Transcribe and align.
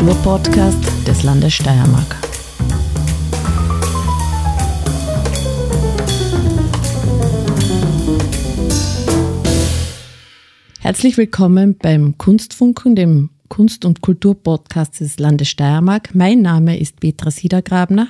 Kulturpodcast 0.00 1.06
des 1.06 1.22
Landes 1.24 1.52
Steiermark. 1.52 2.16
Herzlich 10.78 11.18
willkommen 11.18 11.76
beim 11.76 12.16
Kunstfunken, 12.16 12.96
dem 12.96 13.28
Kunst- 13.48 13.84
und 13.84 14.00
Kulturpodcast 14.00 15.00
des 15.00 15.18
Landes 15.18 15.48
Steiermark. 15.48 16.14
Mein 16.14 16.40
Name 16.40 16.80
ist 16.80 16.98
Petra 17.00 17.30
Siedergrabner 17.30 18.08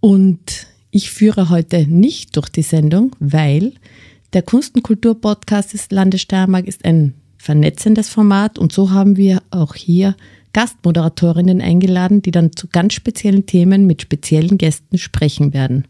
und 0.00 0.68
ich 0.90 1.10
führe 1.10 1.50
heute 1.50 1.86
nicht 1.86 2.34
durch 2.34 2.48
die 2.48 2.62
Sendung, 2.62 3.14
weil 3.20 3.74
der 4.32 4.40
Kunst- 4.40 4.74
und 4.74 4.84
Kulturpodcast 4.84 5.74
des 5.74 5.90
Landes 5.90 6.22
Steiermark 6.22 6.66
ist 6.66 6.82
ein 6.86 7.12
vernetzendes 7.36 8.08
Format 8.08 8.58
und 8.58 8.72
so 8.72 8.90
haben 8.90 9.18
wir 9.18 9.42
auch 9.50 9.74
hier 9.74 10.16
Gastmoderatorinnen 10.54 11.60
eingeladen, 11.60 12.22
die 12.22 12.30
dann 12.30 12.56
zu 12.56 12.68
ganz 12.68 12.94
speziellen 12.94 13.44
Themen 13.44 13.86
mit 13.86 14.00
speziellen 14.00 14.56
Gästen 14.56 14.96
sprechen 14.96 15.52
werden. 15.52 15.86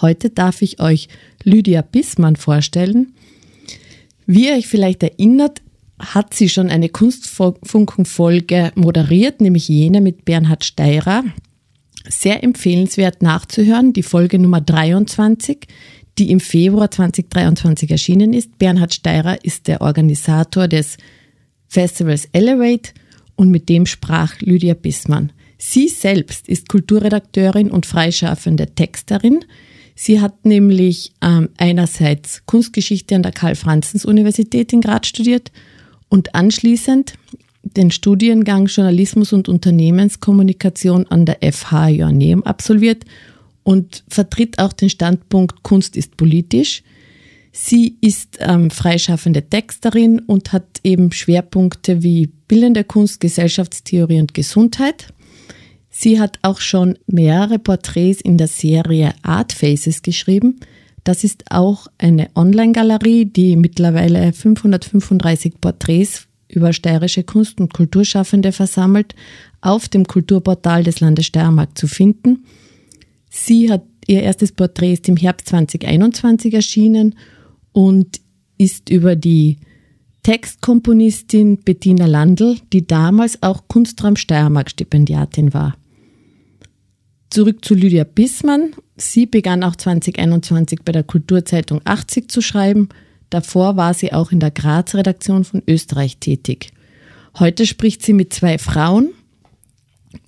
Heute 0.00 0.30
darf 0.30 0.62
ich 0.62 0.80
euch 0.80 1.08
Lydia 1.42 1.82
Bissmann 1.82 2.36
vorstellen. 2.36 3.14
Wie 4.26 4.46
ihr 4.46 4.54
euch 4.54 4.68
vielleicht 4.68 5.02
erinnert, 5.02 5.60
hat 5.98 6.34
sie 6.34 6.48
schon 6.48 6.68
eine 6.68 6.88
Kunstfunkenfolge 6.88 8.72
moderiert, 8.74 9.40
nämlich 9.40 9.68
jene 9.68 10.00
mit 10.00 10.24
Bernhard 10.24 10.64
Steirer. 10.64 11.24
Sehr 12.08 12.42
empfehlenswert 12.42 13.22
nachzuhören, 13.22 13.92
die 13.92 14.02
Folge 14.02 14.38
Nummer 14.38 14.60
23, 14.60 15.66
die 16.18 16.30
im 16.30 16.40
Februar 16.40 16.90
2023 16.90 17.90
erschienen 17.90 18.32
ist. 18.32 18.58
Bernhard 18.58 18.92
Steirer 18.92 19.44
ist 19.44 19.68
der 19.68 19.80
Organisator 19.80 20.68
des 20.68 20.98
Festivals 21.68 22.28
Elevate 22.32 22.92
und 23.36 23.50
mit 23.50 23.68
dem 23.68 23.86
sprach 23.86 24.40
Lydia 24.40 24.74
Bissmann. 24.74 25.32
Sie 25.58 25.88
selbst 25.88 26.48
ist 26.48 26.68
Kulturredakteurin 26.68 27.70
und 27.70 27.86
freischaffende 27.86 28.66
Texterin. 28.74 29.44
Sie 29.94 30.20
hat 30.20 30.44
nämlich 30.44 31.12
ähm, 31.22 31.50
einerseits 31.56 32.44
Kunstgeschichte 32.46 33.14
an 33.14 33.22
der 33.22 33.32
Karl-Franzens-Universität 33.32 34.72
in 34.72 34.80
Graz 34.80 35.06
studiert 35.06 35.52
und 36.08 36.34
anschließend 36.34 37.14
den 37.62 37.90
Studiengang 37.90 38.66
Journalismus 38.66 39.32
und 39.32 39.48
Unternehmenskommunikation 39.48 41.06
an 41.06 41.26
der 41.26 41.38
FH 41.52 41.88
Joanneum 41.90 42.42
absolviert 42.42 43.04
und 43.62 44.02
vertritt 44.08 44.58
auch 44.58 44.72
den 44.72 44.90
Standpunkt 44.90 45.62
Kunst 45.62 45.96
ist 45.96 46.16
politisch. 46.16 46.82
Sie 47.52 47.98
ist 48.00 48.38
ähm, 48.40 48.70
freischaffende 48.70 49.42
Texterin 49.42 50.20
und 50.20 50.52
hat 50.54 50.80
eben 50.84 51.12
Schwerpunkte 51.12 52.02
wie 52.02 52.28
bildende 52.48 52.82
Kunst, 52.82 53.20
Gesellschaftstheorie 53.20 54.20
und 54.20 54.32
Gesundheit. 54.32 55.12
Sie 55.90 56.18
hat 56.18 56.38
auch 56.40 56.60
schon 56.60 56.98
mehrere 57.06 57.58
Porträts 57.58 58.22
in 58.22 58.38
der 58.38 58.48
Serie 58.48 59.12
Art 59.20 59.52
Faces 59.52 60.00
geschrieben. 60.00 60.60
Das 61.04 61.24
ist 61.24 61.50
auch 61.50 61.88
eine 61.98 62.30
Online-Galerie, 62.34 63.26
die 63.26 63.56
mittlerweile 63.56 64.32
535 64.32 65.60
Porträts 65.60 66.28
über 66.48 66.72
steirische 66.72 67.22
Kunst- 67.22 67.60
und 67.60 67.74
Kulturschaffende 67.74 68.52
versammelt, 68.52 69.14
auf 69.60 69.88
dem 69.88 70.06
Kulturportal 70.06 70.84
des 70.84 71.00
Landes 71.00 71.26
Steiermark 71.26 71.76
zu 71.76 71.86
finden. 71.86 72.44
Sie 73.28 73.70
hat 73.70 73.82
ihr 74.06 74.22
erstes 74.22 74.52
Porträt 74.52 74.94
ist 74.94 75.08
im 75.08 75.16
Herbst 75.16 75.48
2021 75.48 76.54
erschienen 76.54 77.14
und 77.72 78.20
ist 78.58 78.90
über 78.90 79.16
die 79.16 79.58
Textkomponistin 80.22 81.58
Bettina 81.58 82.06
Landl, 82.06 82.58
die 82.72 82.86
damals 82.86 83.42
auch 83.42 83.66
Kunstraum 83.66 84.16
Steiermark 84.16 84.70
Stipendiatin 84.70 85.52
war. 85.52 85.74
Zurück 87.30 87.64
zu 87.64 87.74
Lydia 87.74 88.04
Bissmann. 88.04 88.74
Sie 88.96 89.26
begann 89.26 89.64
auch 89.64 89.74
2021 89.74 90.82
bei 90.84 90.92
der 90.92 91.02
Kulturzeitung 91.02 91.80
80 91.84 92.30
zu 92.30 92.40
schreiben. 92.40 92.90
Davor 93.30 93.76
war 93.76 93.94
sie 93.94 94.12
auch 94.12 94.30
in 94.30 94.38
der 94.38 94.50
Graz-Redaktion 94.50 95.44
von 95.44 95.62
Österreich 95.66 96.18
tätig. 96.18 96.72
Heute 97.38 97.66
spricht 97.66 98.02
sie 98.02 98.12
mit 98.12 98.34
zwei 98.34 98.58
Frauen 98.58 99.12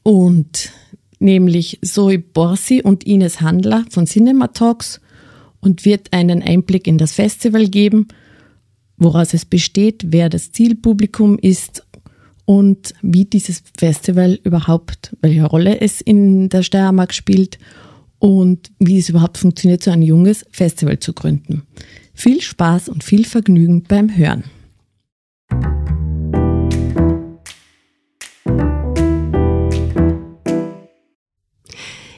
und 0.03 0.71
nämlich 1.19 1.79
Zoe 1.83 2.19
Borsi 2.19 2.81
und 2.83 3.05
Ines 3.05 3.43
Handler 3.43 3.85
von 3.91 4.07
Cinema 4.07 4.49
Talks 4.49 5.01
und 5.65 5.85
wird 5.85 6.13
einen 6.13 6.43
Einblick 6.43 6.87
in 6.87 6.99
das 6.99 7.13
Festival 7.13 7.69
geben, 7.69 8.09
woraus 8.97 9.35
es 9.35 9.45
besteht, 9.45 10.05
wer 10.09 10.29
das 10.29 10.53
Zielpublikum 10.53 11.39
ist 11.39 11.85
und 12.45 12.95
wie 13.01 13.25
dieses 13.25 13.63
Festival 13.77 14.39
überhaupt, 14.45 15.17
welche 15.23 15.45
Rolle 15.45 15.81
es 15.81 16.01
in 16.01 16.51
der 16.51 16.63
Steiermark 16.63 17.15
spielt 17.15 17.59
und 18.19 18.71
wie 18.79 18.99
es 18.99 19.09
überhaupt 19.09 19.39
funktioniert, 19.39 19.83
so 19.83 19.91
ein 19.91 20.03
junges 20.03 20.45
Festival 20.51 20.99
zu 20.99 21.15
gründen. 21.15 21.63
Viel 22.13 22.43
Spaß 22.43 22.91
und 22.91 23.03
viel 23.03 23.25
Vergnügen 23.25 23.83
beim 23.83 24.15
Hören. 24.17 24.45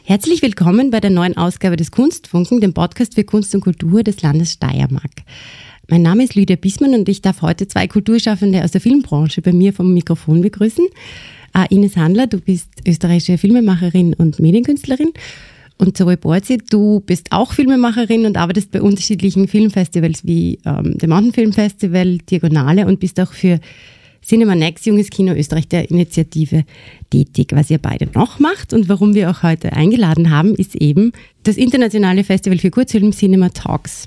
Herzlich 0.09 0.41
willkommen 0.41 0.91
bei 0.93 1.00
der 1.00 1.11
neuen 1.11 1.37
Ausgabe 1.37 1.75
des 1.75 1.91
Kunstfunken, 1.91 2.61
dem 2.61 2.72
Podcast 2.72 3.17
für 3.17 3.25
Kunst 3.25 3.53
und 3.56 3.61
Kultur 3.61 4.05
des 4.05 4.22
Landes 4.22 4.53
Steiermark. 4.53 5.11
Mein 5.89 6.03
Name 6.03 6.22
ist 6.22 6.37
Lydia 6.37 6.55
Bismann 6.55 6.94
und 6.94 7.09
ich 7.09 7.22
darf 7.22 7.43
heute 7.43 7.67
zwei 7.67 7.89
Kulturschaffende 7.89 8.62
aus 8.62 8.71
der 8.71 8.81
Filmbranche 8.81 9.43
bei 9.43 9.53
mir 9.53 9.72
vom 9.72 9.93
Mikrofon 9.93 10.43
begrüßen. 10.43 10.87
Uh, 11.59 11.65
Ines 11.71 11.97
Handler, 11.97 12.28
du 12.28 12.39
bist 12.39 12.69
österreichische 12.87 13.37
Filmemacherin 13.37 14.15
und 14.15 14.39
Medienkünstlerin. 14.39 15.11
Und 15.77 15.97
Zoe 15.97 16.17
Borzi, 16.17 16.59
du 16.59 17.00
bist 17.00 17.33
auch 17.33 17.53
Filmemacherin 17.53 18.27
und 18.27 18.37
arbeitest 18.37 18.71
bei 18.71 18.83
unterschiedlichen 18.83 19.49
Filmfestivals 19.49 20.25
wie 20.25 20.61
ähm, 20.65 20.97
dem 20.99 21.11
Mountain 21.11 21.33
Film 21.33 21.53
Festival, 21.53 22.19
Diagonale 22.19 22.87
und 22.87 23.00
bist 23.00 23.19
auch 23.19 23.33
für 23.33 23.59
Cinema 24.26 24.56
Next 24.56 24.84
Junges 24.87 25.10
Kino 25.10 25.32
Österreich 25.34 25.69
der 25.69 25.88
Initiative 25.88 26.64
tätig. 27.10 27.50
Was 27.53 27.70
ihr 27.70 27.78
beide 27.78 28.09
noch 28.12 28.41
macht 28.41 28.72
und 28.72 28.88
warum 28.88 29.14
wir 29.14 29.31
auch 29.31 29.44
heute 29.44 29.72
eingeladen 29.72 30.31
haben, 30.31 30.56
ist 30.56 30.75
eben 30.75 31.12
das 31.44 31.56
internationale 31.56 32.25
Festival 32.25 32.59
für 32.59 32.70
Kurzfilm 32.70 33.12
Cinema 33.12 33.50
Talks. 33.50 34.06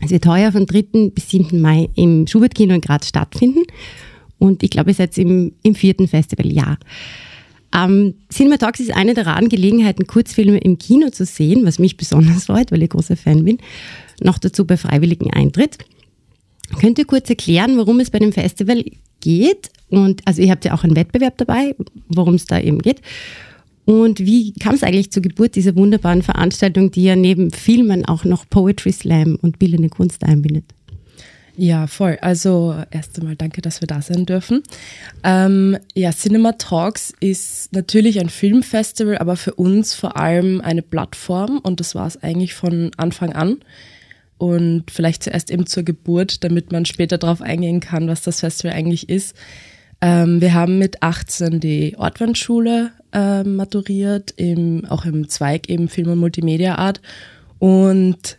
Es 0.00 0.10
wird 0.10 0.26
heuer 0.26 0.52
von 0.52 0.66
3. 0.66 1.10
bis 1.12 1.30
7. 1.30 1.60
Mai 1.60 1.88
im 1.96 2.28
Schubert-Kino 2.28 2.74
in 2.74 2.80
Graz 2.80 3.08
stattfinden. 3.08 3.62
Und 4.38 4.62
ich 4.62 4.70
glaube, 4.70 4.90
ihr 4.90 4.94
seid 4.94 5.18
im, 5.18 5.52
im 5.64 5.74
vierten 5.74 6.06
Festivaljahr. 6.06 6.78
Ähm, 7.74 8.14
Cinema 8.32 8.58
Talks 8.58 8.78
ist 8.78 8.94
eine 8.94 9.14
der 9.14 9.26
raren 9.26 9.48
Gelegenheiten, 9.48 10.06
Kurzfilme 10.06 10.58
im 10.58 10.78
Kino 10.78 11.10
zu 11.10 11.24
sehen, 11.24 11.66
was 11.66 11.80
mich 11.80 11.96
besonders 11.96 12.44
freut, 12.46 12.70
weil 12.70 12.84
ich 12.84 12.90
großer 12.90 13.16
Fan 13.16 13.44
bin. 13.44 13.58
Noch 14.22 14.38
dazu 14.38 14.64
bei 14.64 14.76
freiwilligen 14.76 15.32
Eintritt. 15.32 15.78
Könnt 16.80 16.98
ihr 16.98 17.04
kurz 17.04 17.28
erklären, 17.28 17.76
worum 17.76 18.00
es 18.00 18.10
bei 18.10 18.18
dem 18.18 18.32
Festival 18.32 18.84
geht. 19.20 19.70
Und 19.88 20.22
also 20.26 20.42
ihr 20.42 20.50
habt 20.50 20.64
ja 20.64 20.74
auch 20.74 20.84
einen 20.84 20.96
Wettbewerb 20.96 21.38
dabei, 21.38 21.74
worum 22.08 22.34
es 22.34 22.46
da 22.46 22.58
eben 22.58 22.80
geht. 22.80 23.00
Und 23.84 24.20
wie 24.20 24.52
kam 24.54 24.74
es 24.74 24.82
eigentlich 24.82 25.12
zur 25.12 25.22
Geburt 25.22 25.56
dieser 25.56 25.76
wunderbaren 25.76 26.22
Veranstaltung, 26.22 26.90
die 26.90 27.04
ja 27.04 27.16
neben 27.16 27.50
Filmen 27.50 28.04
auch 28.04 28.24
noch 28.24 28.48
Poetry 28.48 28.92
Slam 28.92 29.38
und 29.40 29.58
bildende 29.58 29.90
Kunst 29.90 30.24
einbindet? 30.24 30.64
Ja, 31.56 31.86
voll. 31.86 32.18
Also 32.20 32.74
erst 32.90 33.18
einmal 33.18 33.36
danke, 33.36 33.62
dass 33.62 33.80
wir 33.80 33.86
da 33.86 34.02
sein 34.02 34.26
dürfen. 34.26 34.62
Ähm, 35.22 35.76
ja, 35.94 36.10
Cinema 36.10 36.52
Talks 36.52 37.12
ist 37.20 37.72
natürlich 37.72 38.18
ein 38.18 38.28
Filmfestival, 38.28 39.18
aber 39.18 39.36
für 39.36 39.54
uns 39.54 39.94
vor 39.94 40.16
allem 40.16 40.60
eine 40.62 40.82
Plattform 40.82 41.58
und 41.58 41.78
das 41.78 41.94
war 41.94 42.08
es 42.08 42.20
eigentlich 42.22 42.54
von 42.54 42.90
Anfang 42.96 43.32
an 43.34 43.58
und 44.44 44.90
vielleicht 44.90 45.22
zuerst 45.22 45.50
eben 45.50 45.64
zur 45.64 45.84
Geburt, 45.84 46.44
damit 46.44 46.70
man 46.70 46.84
später 46.84 47.16
darauf 47.16 47.40
eingehen 47.40 47.80
kann, 47.80 48.08
was 48.08 48.20
das 48.20 48.40
Festival 48.40 48.76
eigentlich 48.76 49.08
ist. 49.08 49.34
Ähm, 50.02 50.42
wir 50.42 50.52
haben 50.52 50.78
mit 50.78 51.02
18 51.02 51.60
die 51.60 51.96
Ortwandschule 51.96 52.92
äh, 53.14 53.42
maturiert, 53.42 54.34
im, 54.36 54.84
auch 54.84 55.06
im 55.06 55.30
Zweig 55.30 55.70
eben 55.70 55.88
Film- 55.88 56.10
und 56.10 56.18
Multimedia-Art. 56.18 57.00
Und 57.58 58.36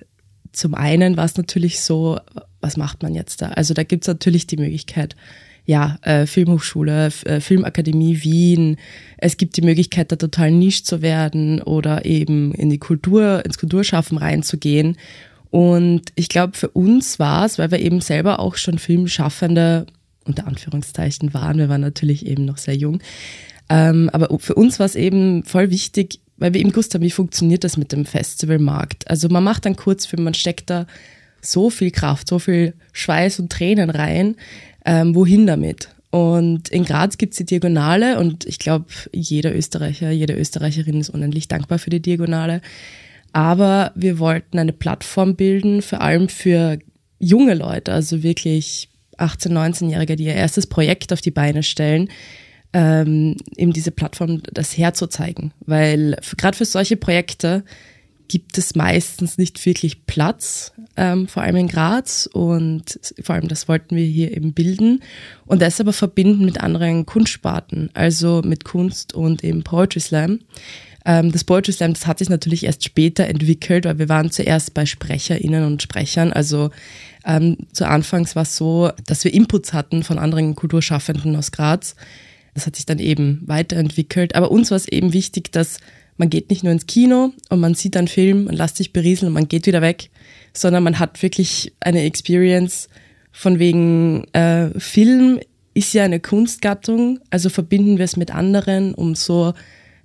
zum 0.51 0.75
einen 0.75 1.17
war 1.17 1.25
es 1.25 1.37
natürlich 1.37 1.81
so, 1.81 2.19
was 2.61 2.77
macht 2.77 3.01
man 3.01 3.15
jetzt 3.15 3.41
da? 3.41 3.47
Also 3.47 3.73
da 3.73 3.81
gibt 3.81 4.03
es 4.03 4.07
natürlich 4.07 4.45
die 4.45 4.57
Möglichkeit, 4.57 5.15
ja, 5.65 5.97
äh, 6.03 6.27
Filmhochschule, 6.27 7.09
äh, 7.25 7.39
Filmakademie 7.39 8.21
Wien. 8.21 8.77
Es 9.17 9.37
gibt 9.37 9.57
die 9.57 9.63
Möglichkeit, 9.63 10.11
da 10.11 10.17
total 10.17 10.51
nisch 10.51 10.83
zu 10.83 11.01
werden 11.01 11.63
oder 11.63 12.05
eben 12.05 12.53
in 12.53 12.69
die 12.69 12.77
Kultur, 12.77 13.43
ins 13.43 13.57
Kulturschaffen 13.57 14.19
reinzugehen. 14.19 14.97
Und 15.55 16.11
ich 16.15 16.27
glaube, 16.27 16.57
für 16.57 16.67
uns 16.67 17.17
war 17.17 17.45
es, 17.45 17.57
weil 17.57 17.71
wir 17.71 17.79
eben 17.79 18.01
selber 18.01 18.39
auch 18.41 18.57
schon 18.57 18.77
Filmschaffende 18.77 19.85
unter 20.25 20.47
Anführungszeichen 20.47 21.33
waren, 21.33 21.59
wir 21.59 21.69
waren 21.69 21.79
natürlich 21.79 22.25
eben 22.25 22.43
noch 22.43 22.57
sehr 22.57 22.75
jung, 22.75 22.99
ähm, 23.69 24.09
aber 24.11 24.37
für 24.37 24.55
uns 24.55 24.79
war 24.79 24.85
es 24.85 24.95
eben 24.95 25.45
voll 25.45 25.69
wichtig, 25.69 26.19
weil 26.35 26.53
wir 26.53 26.59
eben 26.59 26.71
gewusst 26.71 26.93
haben, 26.93 27.03
wie 27.03 27.09
funktioniert 27.09 27.63
das 27.63 27.77
mit 27.77 27.93
dem 27.93 28.03
Festivalmarkt. 28.03 29.09
Also 29.09 29.29
man 29.29 29.45
macht 29.45 29.65
einen 29.65 29.77
Kurzfilm, 29.77 30.25
man 30.25 30.33
steckt 30.33 30.69
da 30.69 30.87
so 31.39 31.69
viel 31.69 31.91
Kraft, 31.91 32.27
so 32.27 32.37
viel 32.37 32.73
Schweiß 32.91 33.39
und 33.39 33.49
Tränen 33.49 33.89
rein, 33.89 34.35
ähm, 34.83 35.15
wohin 35.15 35.47
damit? 35.47 35.87
Und 36.09 36.67
in 36.67 36.83
Graz 36.83 37.17
gibt 37.17 37.31
es 37.31 37.37
die 37.37 37.45
Diagonale 37.45 38.19
und 38.19 38.43
ich 38.43 38.59
glaube, 38.59 38.87
jeder 39.13 39.55
Österreicher, 39.55 40.11
jede 40.11 40.33
Österreicherin 40.33 40.99
ist 40.99 41.11
unendlich 41.11 41.47
dankbar 41.47 41.79
für 41.79 41.91
die 41.91 42.01
Diagonale. 42.01 42.59
Aber 43.35 43.91
wir 43.95 44.17
wollten 44.17 44.59
eine 44.59 44.71
Plattform 44.71 45.35
bilden, 45.35 45.81
vor 45.81 45.99
allem 45.99 46.29
für 46.29 46.79
junge 47.19 47.53
Leute, 47.53 47.91
also 47.91 48.23
wirklich 48.23 48.87
18-, 49.17 49.49
19-Jährige, 49.49 50.15
die 50.15 50.23
ihr 50.23 50.35
erstes 50.35 50.67
Projekt 50.67 51.11
auf 51.11 51.19
die 51.19 51.31
Beine 51.31 51.61
stellen, 51.61 52.07
ähm, 52.71 53.35
eben 53.57 53.73
diese 53.73 53.91
Plattform 53.91 54.41
das 54.53 54.77
herzuzeigen. 54.77 55.51
Weil 55.65 56.17
gerade 56.37 56.55
für 56.55 56.63
solche 56.63 56.95
Projekte 56.95 57.65
gibt 58.29 58.57
es 58.57 58.73
meistens 58.73 59.37
nicht 59.37 59.65
wirklich 59.65 60.05
Platz, 60.05 60.71
ähm, 60.95 61.27
vor 61.27 61.43
allem 61.43 61.57
in 61.57 61.67
Graz. 61.67 62.29
Und 62.31 62.97
vor 63.21 63.35
allem 63.35 63.49
das 63.49 63.67
wollten 63.67 63.97
wir 63.97 64.05
hier 64.05 64.31
eben 64.31 64.53
bilden 64.53 65.03
und 65.45 65.61
das 65.61 65.81
aber 65.81 65.91
verbinden 65.91 66.45
mit 66.45 66.61
anderen 66.61 67.05
Kunstsparten, 67.05 67.89
also 67.93 68.41
mit 68.45 68.63
Kunst 68.63 69.13
und 69.13 69.43
eben 69.43 69.65
Poetry 69.65 69.99
Slam. 69.99 70.39
Ähm, 71.05 71.31
das 71.31 71.43
Poetry 71.43 71.71
Slam, 71.71 71.93
das 71.93 72.07
hat 72.07 72.19
sich 72.19 72.29
natürlich 72.29 72.65
erst 72.65 72.83
später 72.83 73.25
entwickelt, 73.27 73.85
weil 73.85 73.99
wir 73.99 74.09
waren 74.09 74.31
zuerst 74.31 74.73
bei 74.73 74.85
SprecherInnen 74.85 75.63
und 75.65 75.81
Sprechern. 75.81 76.33
Also 76.33 76.71
ähm, 77.25 77.57
zu 77.71 77.87
Anfangs 77.87 78.35
war 78.35 78.43
es 78.43 78.55
so, 78.55 78.91
dass 79.05 79.23
wir 79.23 79.33
Inputs 79.33 79.73
hatten 79.73 80.03
von 80.03 80.19
anderen 80.19 80.55
Kulturschaffenden 80.55 81.35
aus 81.35 81.51
Graz. 81.51 81.95
Das 82.53 82.65
hat 82.65 82.75
sich 82.75 82.85
dann 82.85 82.99
eben 82.99 83.41
weiterentwickelt. 83.45 84.35
Aber 84.35 84.51
uns 84.51 84.71
war 84.71 84.77
es 84.77 84.87
eben 84.87 85.13
wichtig, 85.13 85.51
dass 85.51 85.79
man 86.17 86.29
geht 86.29 86.49
nicht 86.49 86.63
nur 86.63 86.71
ins 86.71 86.87
Kino 86.87 87.33
und 87.49 87.59
man 87.59 87.75
sieht 87.75 87.97
einen 87.97 88.07
Film 88.07 88.47
und 88.47 88.53
lässt 88.53 88.77
sich 88.77 88.93
berieseln 88.93 89.27
und 89.27 89.33
man 89.33 89.47
geht 89.47 89.67
wieder 89.67 89.81
weg, 89.81 90.09
sondern 90.53 90.83
man 90.83 90.97
hat 90.97 91.21
wirklich 91.21 91.73
eine 91.81 92.03
Experience 92.03 92.87
von 93.31 93.59
wegen 93.59 94.23
äh, 94.33 94.69
Film 94.79 95.39
ist 95.73 95.93
ja 95.93 96.05
eine 96.05 96.21
Kunstgattung, 96.21 97.19
also 97.29 97.49
verbinden 97.49 97.97
wir 97.97 98.05
es 98.05 98.15
mit 98.15 98.33
anderen, 98.33 98.95
um 98.95 99.13
so, 99.13 99.53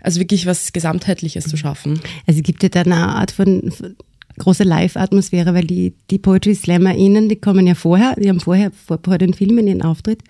also 0.03 0.21
wirklich 0.21 0.47
was 0.47 0.73
Gesamtheitliches 0.73 1.45
zu 1.45 1.57
schaffen. 1.57 2.01
Also 2.27 2.39
es 2.39 2.43
gibt 2.43 2.63
ja 2.63 2.69
da 2.69 2.81
eine 2.83 2.97
Art 2.97 3.31
von, 3.31 3.71
von 3.71 3.97
große 4.39 4.65
Live-Atmosphäre, 4.65 5.55
weil 5.55 5.67
die, 5.67 5.95
die 6.11 6.19
Poetry 6.19 6.55
SlammerInnen, 6.55 7.29
die 7.29 7.37
kommen 7.37 7.67
ja 7.67 7.75
vorher, 7.75 8.15
die 8.17 8.29
haben 8.29 8.41
vorher 8.41 8.71
vor, 8.71 8.99
vor 9.03 9.19
den 9.19 9.35
Filmen 9.35 9.67
ihren 9.67 9.83
Auftritt 9.83 10.23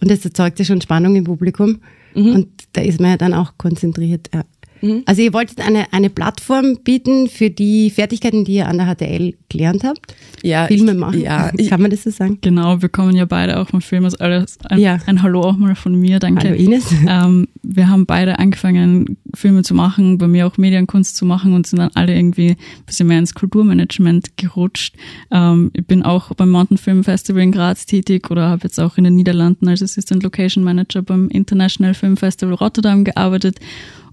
und 0.00 0.10
das 0.10 0.24
erzeugt 0.24 0.58
ja 0.58 0.64
schon 0.64 0.80
Spannung 0.80 1.16
im 1.16 1.24
Publikum 1.24 1.80
mhm. 2.14 2.34
und 2.34 2.48
da 2.72 2.80
ist 2.80 3.00
man 3.00 3.10
ja 3.10 3.16
dann 3.16 3.34
auch 3.34 3.54
konzentriert. 3.58 4.30
Ja. 4.32 4.44
Mhm. 4.82 5.02
Also 5.06 5.22
ihr 5.22 5.32
wolltet 5.32 5.60
eine, 5.60 5.92
eine 5.92 6.10
Plattform 6.10 6.78
bieten 6.82 7.28
für 7.28 7.50
die 7.50 7.90
Fertigkeiten, 7.90 8.44
die 8.44 8.54
ihr 8.54 8.68
an 8.68 8.78
der 8.78 8.94
HTL 8.94 9.34
gelernt 9.48 9.84
habt. 9.84 10.14
Ja, 10.42 10.66
Filme 10.66 10.94
machen. 10.94 11.20
Ja, 11.20 11.50
kann 11.68 11.82
man 11.82 11.90
das 11.90 12.04
so 12.04 12.10
sagen? 12.10 12.38
Genau, 12.40 12.80
wir 12.80 12.88
kommen 12.88 13.14
ja 13.14 13.24
beide 13.24 13.58
auch 13.58 13.68
vom 13.68 13.80
Film. 13.80 14.04
Also 14.04 14.18
alles, 14.18 14.58
ein, 14.68 14.78
ja. 14.78 14.98
ein 15.06 15.22
Hallo 15.22 15.42
auch 15.42 15.56
mal 15.56 15.74
von 15.74 15.94
mir, 15.94 16.18
danke. 16.18 16.48
Hallo 16.48 16.56
Ines. 16.56 16.94
Ähm, 17.10 17.48
wir 17.62 17.88
haben 17.88 18.06
beide 18.06 18.38
angefangen, 18.38 19.16
Filme 19.34 19.62
zu 19.62 19.74
machen, 19.74 20.18
bei 20.18 20.28
mir 20.28 20.46
auch 20.46 20.58
Medienkunst 20.58 21.16
zu 21.16 21.24
machen 21.24 21.54
und 21.54 21.66
sind 21.66 21.78
dann 21.78 21.90
alle 21.94 22.14
irgendwie 22.14 22.50
ein 22.50 22.84
bisschen 22.86 23.08
mehr 23.08 23.18
ins 23.18 23.34
Kulturmanagement 23.34 24.36
gerutscht. 24.36 24.94
Ähm, 25.30 25.70
ich 25.74 25.86
bin 25.86 26.02
auch 26.02 26.32
beim 26.34 26.50
Mountain 26.50 26.78
Film 26.78 27.02
Festival 27.02 27.42
in 27.42 27.52
Graz 27.52 27.86
tätig 27.86 28.30
oder 28.30 28.48
habe 28.48 28.64
jetzt 28.64 28.78
auch 28.78 28.96
in 28.96 29.04
den 29.04 29.16
Niederlanden 29.16 29.66
als 29.68 29.82
Assistant 29.82 30.22
Location 30.22 30.62
Manager 30.62 31.02
beim 31.02 31.28
International 31.28 31.94
Film 31.94 32.16
Festival 32.16 32.54
Rotterdam 32.54 33.04
gearbeitet 33.04 33.58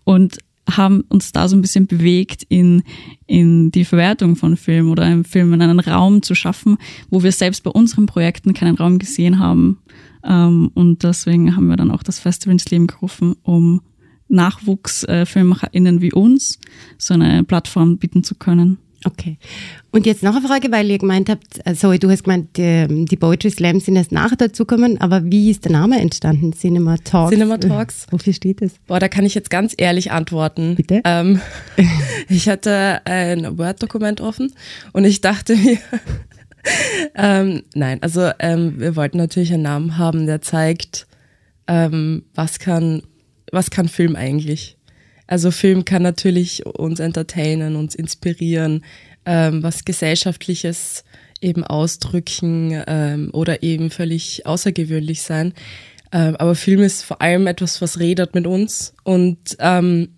und 0.04 0.38
haben 0.70 1.02
uns 1.10 1.32
da 1.32 1.48
so 1.48 1.56
ein 1.56 1.62
bisschen 1.62 1.88
bewegt 1.88 2.44
in, 2.50 2.84
in 3.26 3.72
die 3.72 3.86
Verwertung 3.86 4.36
von 4.36 4.58
Film 4.58 4.92
oder 4.92 5.04
einem 5.04 5.24
Film 5.24 5.54
in 5.54 5.62
einen 5.62 5.80
Raum 5.80 6.22
zu 6.22 6.36
schaffen, 6.36 6.78
wo 7.10 7.24
wir 7.24 7.32
selbst 7.32 7.64
bei 7.64 7.72
unseren 7.72 8.06
Projekten 8.06 8.54
keinen 8.54 8.76
Raum 8.76 9.00
gesehen 9.00 9.40
haben. 9.40 9.80
Ähm, 10.24 10.72
und 10.74 11.04
deswegen 11.04 11.56
haben 11.56 11.68
wir 11.68 11.78
dann 11.78 11.92
auch 11.92 12.04
das 12.04 12.20
Festival 12.20 12.54
ins 12.54 12.70
Leben 12.70 12.88
gerufen, 12.88 13.36
um 13.44 13.82
NachwuchsfilmmacherInnen 14.30 16.02
wie 16.02 16.12
uns 16.12 16.60
so 16.98 17.14
eine 17.14 17.44
Plattform 17.44 17.98
bieten 17.98 18.24
zu 18.24 18.36
können. 18.36 18.78
Okay. 19.06 19.38
Und 19.92 20.06
jetzt 20.06 20.24
noch 20.24 20.36
eine 20.36 20.46
Frage, 20.48 20.72
weil 20.72 20.90
ihr 20.90 20.98
gemeint 20.98 21.30
habt, 21.30 21.66
äh, 21.66 21.76
sorry, 21.76 22.00
du 22.00 22.10
hast 22.10 22.24
gemeint, 22.24 22.58
die, 22.58 23.06
die 23.06 23.16
Poetry 23.16 23.52
Slams 23.52 23.86
sind 23.86 23.96
erst 23.96 24.12
nachher 24.12 24.36
dazugekommen, 24.36 25.00
aber 25.00 25.24
wie 25.24 25.52
ist 25.52 25.66
der 25.66 25.72
Name 25.72 26.00
entstanden? 26.00 26.54
Cinema 26.54 26.98
Talks? 26.98 27.32
Cinema 27.32 27.58
Talks. 27.58 28.08
Wofür 28.10 28.34
steht 28.34 28.62
es? 28.62 28.74
Boah, 28.88 29.00
da 29.00 29.08
kann 29.08 29.26
ich 29.26 29.36
jetzt 29.36 29.50
ganz 29.50 29.74
ehrlich 29.78 30.12
antworten. 30.12 30.76
Bitte? 30.76 31.02
Ähm, 31.06 31.42
ich 32.30 32.50
hatte 32.50 33.02
ein 33.06 33.58
Word-Dokument 33.58 34.22
offen 34.22 34.54
und 34.94 35.06
ich 35.06 35.22
dachte 35.22 35.56
mir, 35.56 35.78
ähm, 37.16 37.64
nein, 37.76 38.02
also 38.02 38.32
ähm, 38.40 38.80
wir 38.80 38.96
wollten 38.96 39.18
natürlich 39.18 39.54
einen 39.54 39.64
Namen 39.64 39.98
haben, 39.98 40.26
der 40.26 40.42
zeigt, 40.42 41.08
ähm, 41.68 42.24
was 42.34 42.60
kann, 42.60 43.04
was 43.52 43.70
kann 43.70 43.88
Film 43.88 44.16
eigentlich? 44.16 44.77
Also 45.28 45.52
Film 45.52 45.86
kann 45.86 46.02
natürlich 46.02 46.66
uns 46.66 47.00
entertainen, 47.00 47.76
uns 47.76 47.96
inspirieren, 47.96 48.84
ähm, 49.26 49.62
was 49.62 49.86
Gesellschaftliches 49.86 51.04
eben 51.42 51.64
ausdrücken 51.64 52.82
ähm, 52.88 53.30
oder 53.34 53.62
eben 53.62 53.92
völlig 53.92 54.46
außergewöhnlich 54.46 55.22
sein. 55.22 55.54
Ähm, 56.12 56.36
aber 56.38 56.56
Film 56.56 56.82
ist 56.82 57.04
vor 57.04 57.22
allem 57.22 57.48
etwas, 57.48 57.82
was 57.82 58.00
redet 58.00 58.34
mit 58.34 58.48
uns 58.48 58.94
und 59.04 59.38
ähm, 59.60 60.10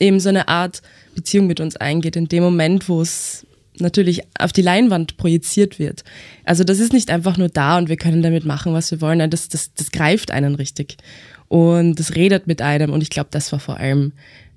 eben 0.00 0.20
so 0.20 0.30
eine 0.30 0.48
Art 0.48 0.82
Beziehung 1.14 1.46
mit 1.46 1.60
uns 1.60 1.76
eingeht 1.76 2.16
in 2.16 2.28
dem 2.28 2.42
Moment, 2.42 2.88
wo 2.88 3.02
es 3.02 3.46
natürlich 3.78 4.22
auf 4.38 4.52
die 4.52 4.62
Leinwand 4.62 5.18
projiziert 5.18 5.78
wird. 5.78 6.04
Also 6.44 6.64
das 6.64 6.78
ist 6.78 6.94
nicht 6.94 7.10
einfach 7.10 7.36
nur 7.36 7.48
da 7.48 7.76
und 7.76 7.90
wir 7.90 7.96
können 7.96 8.22
damit 8.22 8.46
machen, 8.46 8.72
was 8.72 8.90
wir 8.90 9.02
wollen. 9.02 9.30
Das, 9.30 9.48
das, 9.48 9.74
das 9.74 9.90
greift 9.90 10.30
einen 10.30 10.54
richtig. 10.54 10.96
Und 11.48 12.00
das 12.00 12.14
redet 12.14 12.46
mit 12.46 12.62
einem. 12.62 12.90
Und 12.90 13.02
ich 13.02 13.10
glaube, 13.10 13.28
das 13.30 13.52
war 13.52 13.60
vor 13.60 13.76
allem 13.76 14.12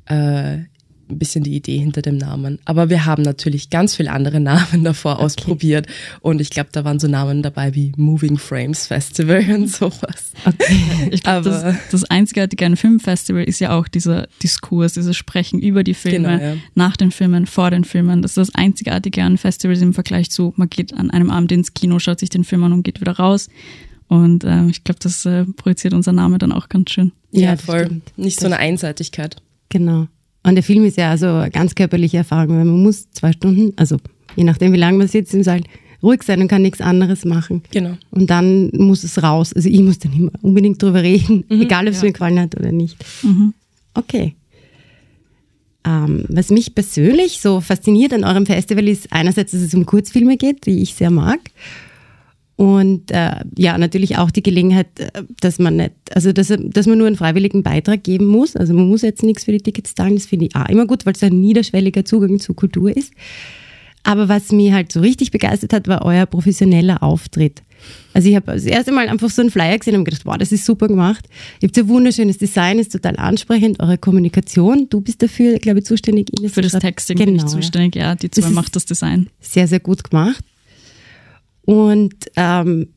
äh, 0.09 0.65
ein 1.09 1.17
bisschen 1.17 1.43
die 1.43 1.55
Idee 1.55 1.77
hinter 1.77 2.01
dem 2.01 2.17
Namen. 2.17 2.59
Aber 2.65 2.89
wir 2.89 3.05
haben 3.05 3.23
natürlich 3.23 3.69
ganz 3.69 3.95
viele 3.95 4.11
andere 4.11 4.39
Namen 4.39 4.83
davor 4.83 5.15
okay. 5.15 5.23
ausprobiert. 5.23 5.87
Und 6.21 6.41
ich 6.41 6.49
glaube, 6.49 6.69
da 6.71 6.83
waren 6.83 6.99
so 6.99 7.07
Namen 7.07 7.41
dabei 7.41 7.73
wie 7.75 7.91
Moving 7.97 8.37
Frames 8.37 8.87
Festival 8.87 9.43
und 9.49 9.67
sowas. 9.69 10.31
Okay. 10.45 10.75
Ich 11.11 11.23
glaube, 11.23 11.49
das, 11.49 11.75
das 11.91 12.03
Einzigartige 12.05 12.65
an 12.65 12.75
Filmfestival 12.75 13.43
ist 13.43 13.59
ja 13.59 13.77
auch 13.77 13.87
dieser 13.87 14.27
Diskurs, 14.43 14.93
dieses 14.93 15.15
Sprechen 15.15 15.59
über 15.59 15.83
die 15.83 15.93
Filme, 15.93 16.37
genau, 16.37 16.43
ja. 16.43 16.55
nach 16.75 16.97
den 16.97 17.11
Filmen, 17.11 17.47
vor 17.47 17.71
den 17.71 17.83
Filmen. 17.83 18.21
Das 18.21 18.31
ist 18.31 18.37
das 18.37 18.55
Einzigartige 18.55 19.23
an 19.23 19.37
Festivals 19.37 19.81
im 19.81 19.93
Vergleich 19.93 20.29
zu, 20.29 20.53
man 20.55 20.69
geht 20.69 20.93
an 20.93 21.09
einem 21.09 21.31
Abend 21.31 21.51
ins 21.51 21.73
Kino, 21.73 21.99
schaut 21.99 22.19
sich 22.19 22.29
den 22.29 22.43
Film 22.43 22.63
an 22.63 22.73
und 22.73 22.83
geht 22.83 23.01
wieder 23.01 23.13
raus. 23.13 23.49
Und 24.07 24.43
äh, 24.43 24.67
ich 24.67 24.83
glaube, 24.83 24.99
das 25.01 25.25
äh, 25.25 25.45
projiziert 25.45 25.93
unser 25.93 26.11
Name 26.11 26.37
dann 26.37 26.51
auch 26.51 26.69
ganz 26.69 26.91
schön. 26.91 27.11
Ja, 27.31 27.51
ja 27.51 27.57
voll. 27.57 28.01
Nicht 28.17 28.39
so 28.39 28.45
eine 28.45 28.57
Einseitigkeit. 28.57 29.37
Genau. 29.69 30.07
Und 30.43 30.55
der 30.55 30.63
Film 30.63 30.85
ist 30.85 30.97
ja 30.97 31.11
also 31.11 31.27
eine 31.27 31.51
ganz 31.51 31.75
körperliche 31.75 32.17
Erfahrung, 32.17 32.57
weil 32.57 32.65
man 32.65 32.81
muss 32.81 33.09
zwei 33.11 33.31
Stunden, 33.31 33.73
also 33.75 33.97
je 34.35 34.43
nachdem, 34.43 34.73
wie 34.73 34.77
lange 34.77 34.97
man 34.97 35.07
sitzt 35.07 35.33
im 35.33 35.43
Saal, 35.43 35.61
ruhig 36.01 36.23
sein 36.23 36.41
und 36.41 36.47
kann 36.47 36.61
nichts 36.61 36.81
anderes 36.81 37.25
machen. 37.25 37.61
Genau. 37.71 37.97
Und 38.11 38.29
dann 38.29 38.69
muss 38.73 39.03
es 39.03 39.21
raus. 39.21 39.53
Also 39.53 39.69
ich 39.69 39.81
muss 39.81 39.99
dann 39.99 40.13
immer 40.13 40.31
unbedingt 40.41 40.81
drüber 40.81 41.03
reden, 41.03 41.43
mhm, 41.49 41.61
egal 41.61 41.87
ob 41.87 41.93
es 41.93 42.01
ja. 42.01 42.07
mir 42.07 42.13
gefallen 42.13 42.39
hat 42.39 42.57
oder 42.57 42.71
nicht. 42.71 42.97
Mhm. 43.23 43.53
Okay. 43.93 44.35
Ähm, 45.85 46.25
was 46.27 46.49
mich 46.49 46.75
persönlich 46.75 47.41
so 47.41 47.61
fasziniert 47.61 48.13
an 48.13 48.23
eurem 48.23 48.45
Festival 48.45 48.87
ist 48.87 49.11
einerseits, 49.11 49.51
dass 49.51 49.61
es 49.61 49.73
um 49.73 49.85
Kurzfilme 49.85 50.37
geht, 50.37 50.65
die 50.65 50.81
ich 50.81 50.93
sehr 50.93 51.11
mag. 51.11 51.39
Und 52.59 53.09
äh, 53.11 53.35
ja, 53.57 53.77
natürlich 53.77 54.17
auch 54.17 54.31
die 54.31 54.43
Gelegenheit, 54.43 54.87
äh, 54.99 55.23
dass 55.39 55.59
man 55.59 55.77
nicht, 55.77 55.93
also 56.13 56.33
dass, 56.33 56.51
dass 56.57 56.87
man 56.87 56.97
nur 56.97 57.07
einen 57.07 57.15
freiwilligen 57.15 57.63
Beitrag 57.63 58.03
geben 58.03 58.25
muss. 58.25 58.57
Also 58.57 58.73
man 58.73 58.89
muss 58.89 59.01
jetzt 59.01 59.23
nichts 59.23 59.45
für 59.45 59.53
die 59.53 59.61
Tickets 59.61 59.95
zahlen, 59.95 60.15
das 60.15 60.25
finde 60.25 60.47
ich 60.47 60.55
auch 60.57 60.67
immer 60.67 60.85
gut, 60.85 61.05
weil 61.05 61.13
es 61.13 61.23
ein 61.23 61.39
niederschwelliger 61.39 62.03
Zugang 62.03 62.37
zur 62.41 62.57
Kultur 62.57 62.93
ist. 62.93 63.13
Aber 64.03 64.27
was 64.27 64.51
mich 64.51 64.73
halt 64.73 64.91
so 64.91 64.99
richtig 64.99 65.31
begeistert 65.31 65.71
hat, 65.71 65.87
war 65.87 66.03
euer 66.03 66.25
professioneller 66.25 67.01
Auftritt. 67.01 67.61
Also 68.13 68.27
ich 68.27 68.35
habe 68.35 68.51
das 68.51 68.65
erste 68.65 68.91
Mal 68.91 69.07
einfach 69.07 69.29
so 69.29 69.41
einen 69.41 69.51
Flyer 69.51 69.77
gesehen 69.77 69.95
und 69.95 70.03
gedacht, 70.03 70.25
wow, 70.25 70.35
das 70.37 70.51
ist 70.51 70.65
super 70.65 70.89
gemacht. 70.89 71.29
Ihr 71.61 71.67
habt 71.69 71.75
so 71.77 71.87
wunderschönes 71.87 72.39
Design, 72.39 72.77
ist 72.77 72.91
total 72.91 73.15
ansprechend, 73.15 73.79
eure 73.79 73.97
Kommunikation. 73.97 74.89
Du 74.89 74.99
bist 74.99 75.23
dafür, 75.23 75.59
glaube 75.59 75.79
ich, 75.79 75.85
zuständig. 75.85 76.37
Ines, 76.37 76.51
Für 76.51 76.61
das 76.61 76.73
Texting 76.73 77.15
genau, 77.15 77.25
bin 77.27 77.35
ich 77.35 77.41
genau, 77.43 77.53
zuständig, 77.53 77.95
ja. 77.95 78.15
Die 78.15 78.29
zwei 78.29 78.49
macht 78.49 78.75
das 78.75 78.83
Design. 78.83 79.29
Sehr, 79.39 79.69
sehr 79.69 79.79
gut 79.79 80.03
gemacht. 80.03 80.43
Und 81.69 82.15
ähm, 82.35 82.87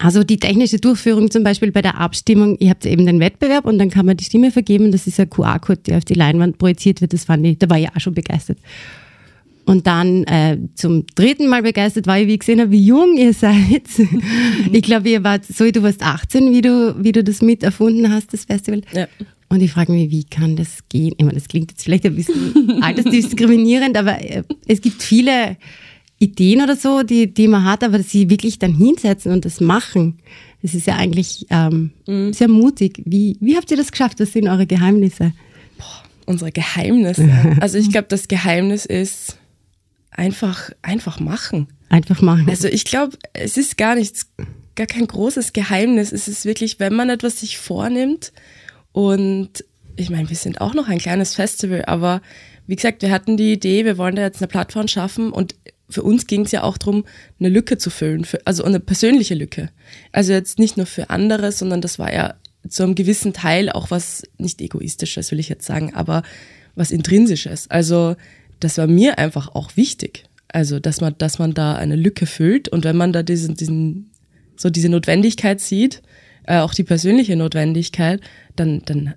also 0.00 0.24
die 0.24 0.38
technische 0.38 0.78
Durchführung 0.78 1.30
zum 1.30 1.44
Beispiel 1.44 1.70
bei 1.70 1.82
der 1.82 2.00
Abstimmung, 2.00 2.58
ihr 2.58 2.70
habt 2.70 2.84
eben 2.84 3.06
den 3.06 3.20
Wettbewerb 3.20 3.64
und 3.64 3.78
dann 3.78 3.90
kann 3.90 4.06
man 4.06 4.16
die 4.16 4.24
Stimme 4.24 4.50
vergeben. 4.50 4.90
Das 4.90 5.06
ist 5.06 5.20
ein 5.20 5.30
QR-Code, 5.30 5.82
der 5.86 5.98
auf 5.98 6.04
die 6.04 6.14
Leinwand 6.14 6.58
projiziert 6.58 7.00
wird. 7.00 7.12
Das 7.12 7.26
fand 7.26 7.46
ich, 7.46 7.58
da 7.58 7.70
war 7.70 7.78
ich 7.78 7.88
auch 7.88 8.00
schon 8.00 8.14
begeistert. 8.14 8.58
Und 9.66 9.86
dann 9.86 10.24
äh, 10.24 10.58
zum 10.74 11.06
dritten 11.14 11.46
Mal 11.46 11.62
begeistert 11.62 12.08
war 12.08 12.18
ich, 12.18 12.26
wie 12.26 12.32
ich 12.34 12.40
gesehen 12.40 12.60
habe, 12.60 12.72
wie 12.72 12.84
jung 12.84 13.16
ihr 13.16 13.32
seid. 13.32 13.84
ich 14.72 14.82
glaube, 14.82 15.08
ihr 15.08 15.22
wart, 15.22 15.44
so 15.44 15.70
du 15.70 15.84
warst 15.84 16.02
18, 16.02 16.52
wie 16.52 16.62
du, 16.62 16.96
wie 16.98 17.12
du 17.12 17.22
das 17.22 17.40
mit 17.40 17.62
erfunden 17.62 18.12
hast, 18.12 18.32
das 18.32 18.46
Festival. 18.46 18.82
Ja. 18.92 19.06
Und 19.48 19.62
ich 19.62 19.70
frage 19.70 19.92
mich, 19.92 20.10
wie 20.10 20.24
kann 20.24 20.56
das 20.56 20.80
gehen? 20.88 21.14
Ich 21.16 21.24
meine, 21.24 21.38
das 21.38 21.46
klingt 21.46 21.70
jetzt 21.70 21.84
vielleicht 21.84 22.04
ein 22.04 22.16
bisschen 22.16 22.82
altersdiskriminierend, 22.82 23.96
aber 23.96 24.20
äh, 24.20 24.42
es 24.66 24.80
gibt 24.80 25.04
viele 25.04 25.56
Ideen 26.18 26.62
oder 26.62 26.76
so, 26.76 27.02
die, 27.02 27.32
die 27.32 27.48
man 27.48 27.64
hat, 27.64 27.84
aber 27.84 28.02
sie 28.02 28.30
wirklich 28.30 28.58
dann 28.58 28.74
hinsetzen 28.74 29.32
und 29.32 29.44
das 29.44 29.60
machen. 29.60 30.18
Das 30.62 30.74
ist 30.74 30.86
ja 30.86 30.96
eigentlich 30.96 31.46
ähm, 31.50 31.90
mhm. 32.06 32.32
sehr 32.32 32.48
mutig. 32.48 33.02
Wie, 33.04 33.36
wie 33.40 33.56
habt 33.56 33.70
ihr 33.70 33.76
das 33.76 33.90
geschafft? 33.90 34.18
Was 34.18 34.32
sind 34.32 34.48
eure 34.48 34.66
Geheimnisse? 34.66 35.32
Boah, 35.78 36.02
unsere 36.24 36.52
Geheimnisse. 36.52 37.28
Also 37.60 37.78
ich 37.78 37.90
glaube, 37.90 38.08
das 38.08 38.28
Geheimnis 38.28 38.86
ist 38.86 39.36
einfach, 40.10 40.70
einfach 40.82 41.20
machen. 41.20 41.68
Einfach 41.88 42.22
machen. 42.22 42.48
Also 42.48 42.68
ich 42.68 42.84
glaube, 42.84 43.16
es 43.34 43.56
ist 43.56 43.76
gar 43.76 43.94
nichts, 43.94 44.30
gar 44.74 44.86
kein 44.86 45.06
großes 45.06 45.52
Geheimnis. 45.52 46.12
Es 46.12 46.28
ist 46.28 46.46
wirklich, 46.46 46.80
wenn 46.80 46.94
man 46.94 47.10
etwas 47.10 47.40
sich 47.40 47.58
vornimmt 47.58 48.32
und 48.92 49.64
ich 49.96 50.10
meine, 50.10 50.28
wir 50.28 50.36
sind 50.36 50.60
auch 50.60 50.74
noch 50.74 50.88
ein 50.88 50.98
kleines 50.98 51.34
Festival, 51.34 51.84
aber 51.86 52.22
wie 52.66 52.76
gesagt, 52.76 53.02
wir 53.02 53.10
hatten 53.10 53.36
die 53.36 53.52
Idee, 53.52 53.84
wir 53.84 53.98
wollen 53.98 54.16
da 54.16 54.22
jetzt 54.22 54.42
eine 54.42 54.48
Plattform 54.48 54.88
schaffen 54.88 55.30
und 55.32 55.54
für 55.88 56.02
uns 56.02 56.26
ging 56.26 56.42
es 56.42 56.52
ja 56.52 56.62
auch 56.62 56.78
darum, 56.78 57.04
eine 57.38 57.48
Lücke 57.48 57.78
zu 57.78 57.90
füllen, 57.90 58.24
für, 58.24 58.44
also 58.46 58.64
eine 58.64 58.80
persönliche 58.80 59.34
Lücke. 59.34 59.70
Also 60.12 60.32
jetzt 60.32 60.58
nicht 60.58 60.76
nur 60.76 60.86
für 60.86 61.10
andere, 61.10 61.52
sondern 61.52 61.80
das 61.80 61.98
war 61.98 62.12
ja 62.12 62.34
zu 62.68 62.82
einem 62.82 62.94
gewissen 62.94 63.32
Teil 63.32 63.70
auch 63.70 63.90
was 63.90 64.24
nicht 64.38 64.60
egoistisches, 64.60 65.30
will 65.30 65.38
ich 65.38 65.48
jetzt 65.48 65.66
sagen, 65.66 65.94
aber 65.94 66.22
was 66.74 66.90
intrinsisches. 66.90 67.70
Also 67.70 68.16
das 68.60 68.78
war 68.78 68.86
mir 68.86 69.18
einfach 69.18 69.54
auch 69.54 69.76
wichtig. 69.76 70.24
Also 70.48 70.80
dass 70.80 71.00
man, 71.00 71.14
dass 71.18 71.38
man 71.38 71.54
da 71.54 71.74
eine 71.74 71.96
Lücke 71.96 72.26
füllt 72.26 72.68
und 72.68 72.84
wenn 72.84 72.96
man 72.96 73.12
da 73.12 73.22
diesen, 73.22 73.54
diesen 73.54 74.10
so 74.56 74.70
diese 74.70 74.88
Notwendigkeit 74.88 75.60
sieht, 75.60 76.02
äh, 76.44 76.58
auch 76.58 76.74
die 76.74 76.84
persönliche 76.84 77.36
Notwendigkeit, 77.36 78.20
dann, 78.54 78.82
dann, 78.84 79.14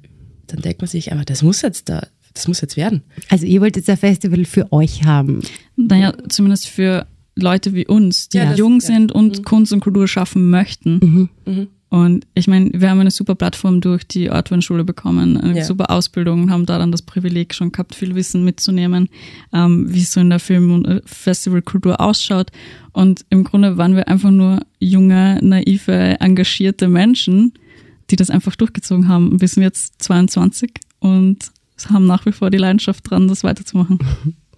dann 0.47 0.61
denkt 0.61 0.81
man 0.81 0.87
sich 0.87 1.11
einfach, 1.11 1.25
das 1.25 1.43
muss 1.43 1.61
jetzt 1.61 1.89
da, 1.89 2.07
das 2.39 2.47
muss 2.47 2.61
jetzt 2.61 2.77
werden. 2.77 3.03
Also 3.29 3.45
ihr 3.45 3.61
wollt 3.61 3.75
jetzt 3.75 3.89
ein 3.89 3.97
Festival 3.97 4.45
für 4.45 4.71
euch 4.71 5.03
haben? 5.03 5.41
Naja, 5.75 6.13
zumindest 6.29 6.67
für 6.67 7.05
Leute 7.35 7.73
wie 7.73 7.85
uns, 7.85 8.29
die 8.29 8.37
ja, 8.37 8.49
das, 8.49 8.57
jung 8.57 8.81
sind 8.81 9.11
und 9.11 9.39
mhm. 9.39 9.43
Kunst 9.43 9.73
und 9.73 9.81
Kultur 9.81 10.07
schaffen 10.07 10.49
möchten. 10.49 10.99
Mhm. 11.01 11.29
Mhm. 11.45 11.67
Und 11.89 12.27
ich 12.35 12.47
meine, 12.47 12.69
wir 12.73 12.91
haben 12.91 12.99
eine 12.99 13.09
super 13.09 13.33
Plattform 13.33 13.81
durch 13.81 14.07
die 14.07 14.29
Artwin-Schule 14.29 14.83
bekommen, 14.83 15.37
eine 15.37 15.57
ja. 15.57 15.63
super 15.65 15.89
Ausbildung, 15.89 16.51
haben 16.51 16.67
da 16.67 16.77
dann 16.77 16.91
das 16.91 17.01
Privileg 17.01 17.55
schon 17.55 17.71
gehabt, 17.71 17.95
viel 17.95 18.13
Wissen 18.13 18.45
mitzunehmen, 18.45 19.09
ähm, 19.53 19.91
wie 19.91 20.01
es 20.01 20.11
so 20.11 20.19
in 20.19 20.29
der 20.29 20.39
Film- 20.39 20.71
und 20.71 20.85
äh, 20.85 21.01
Festivalkultur 21.05 21.99
ausschaut. 21.99 22.51
Und 22.93 23.25
im 23.31 23.43
Grunde 23.43 23.77
waren 23.77 23.95
wir 23.95 24.07
einfach 24.07 24.29
nur 24.29 24.59
junge, 24.79 25.39
naive, 25.41 26.19
engagierte 26.19 26.87
Menschen, 26.87 27.53
die 28.11 28.15
das 28.15 28.29
einfach 28.29 28.55
durchgezogen 28.55 29.07
haben. 29.07 29.41
Wir 29.41 29.47
sind 29.47 29.63
jetzt 29.63 30.01
22 30.03 30.71
und 30.99 31.51
haben 31.87 32.05
nach 32.05 32.25
wie 32.25 32.31
vor 32.31 32.49
die 32.49 32.57
Leidenschaft 32.57 33.09
dran, 33.09 33.27
das 33.27 33.43
weiterzumachen. 33.43 33.99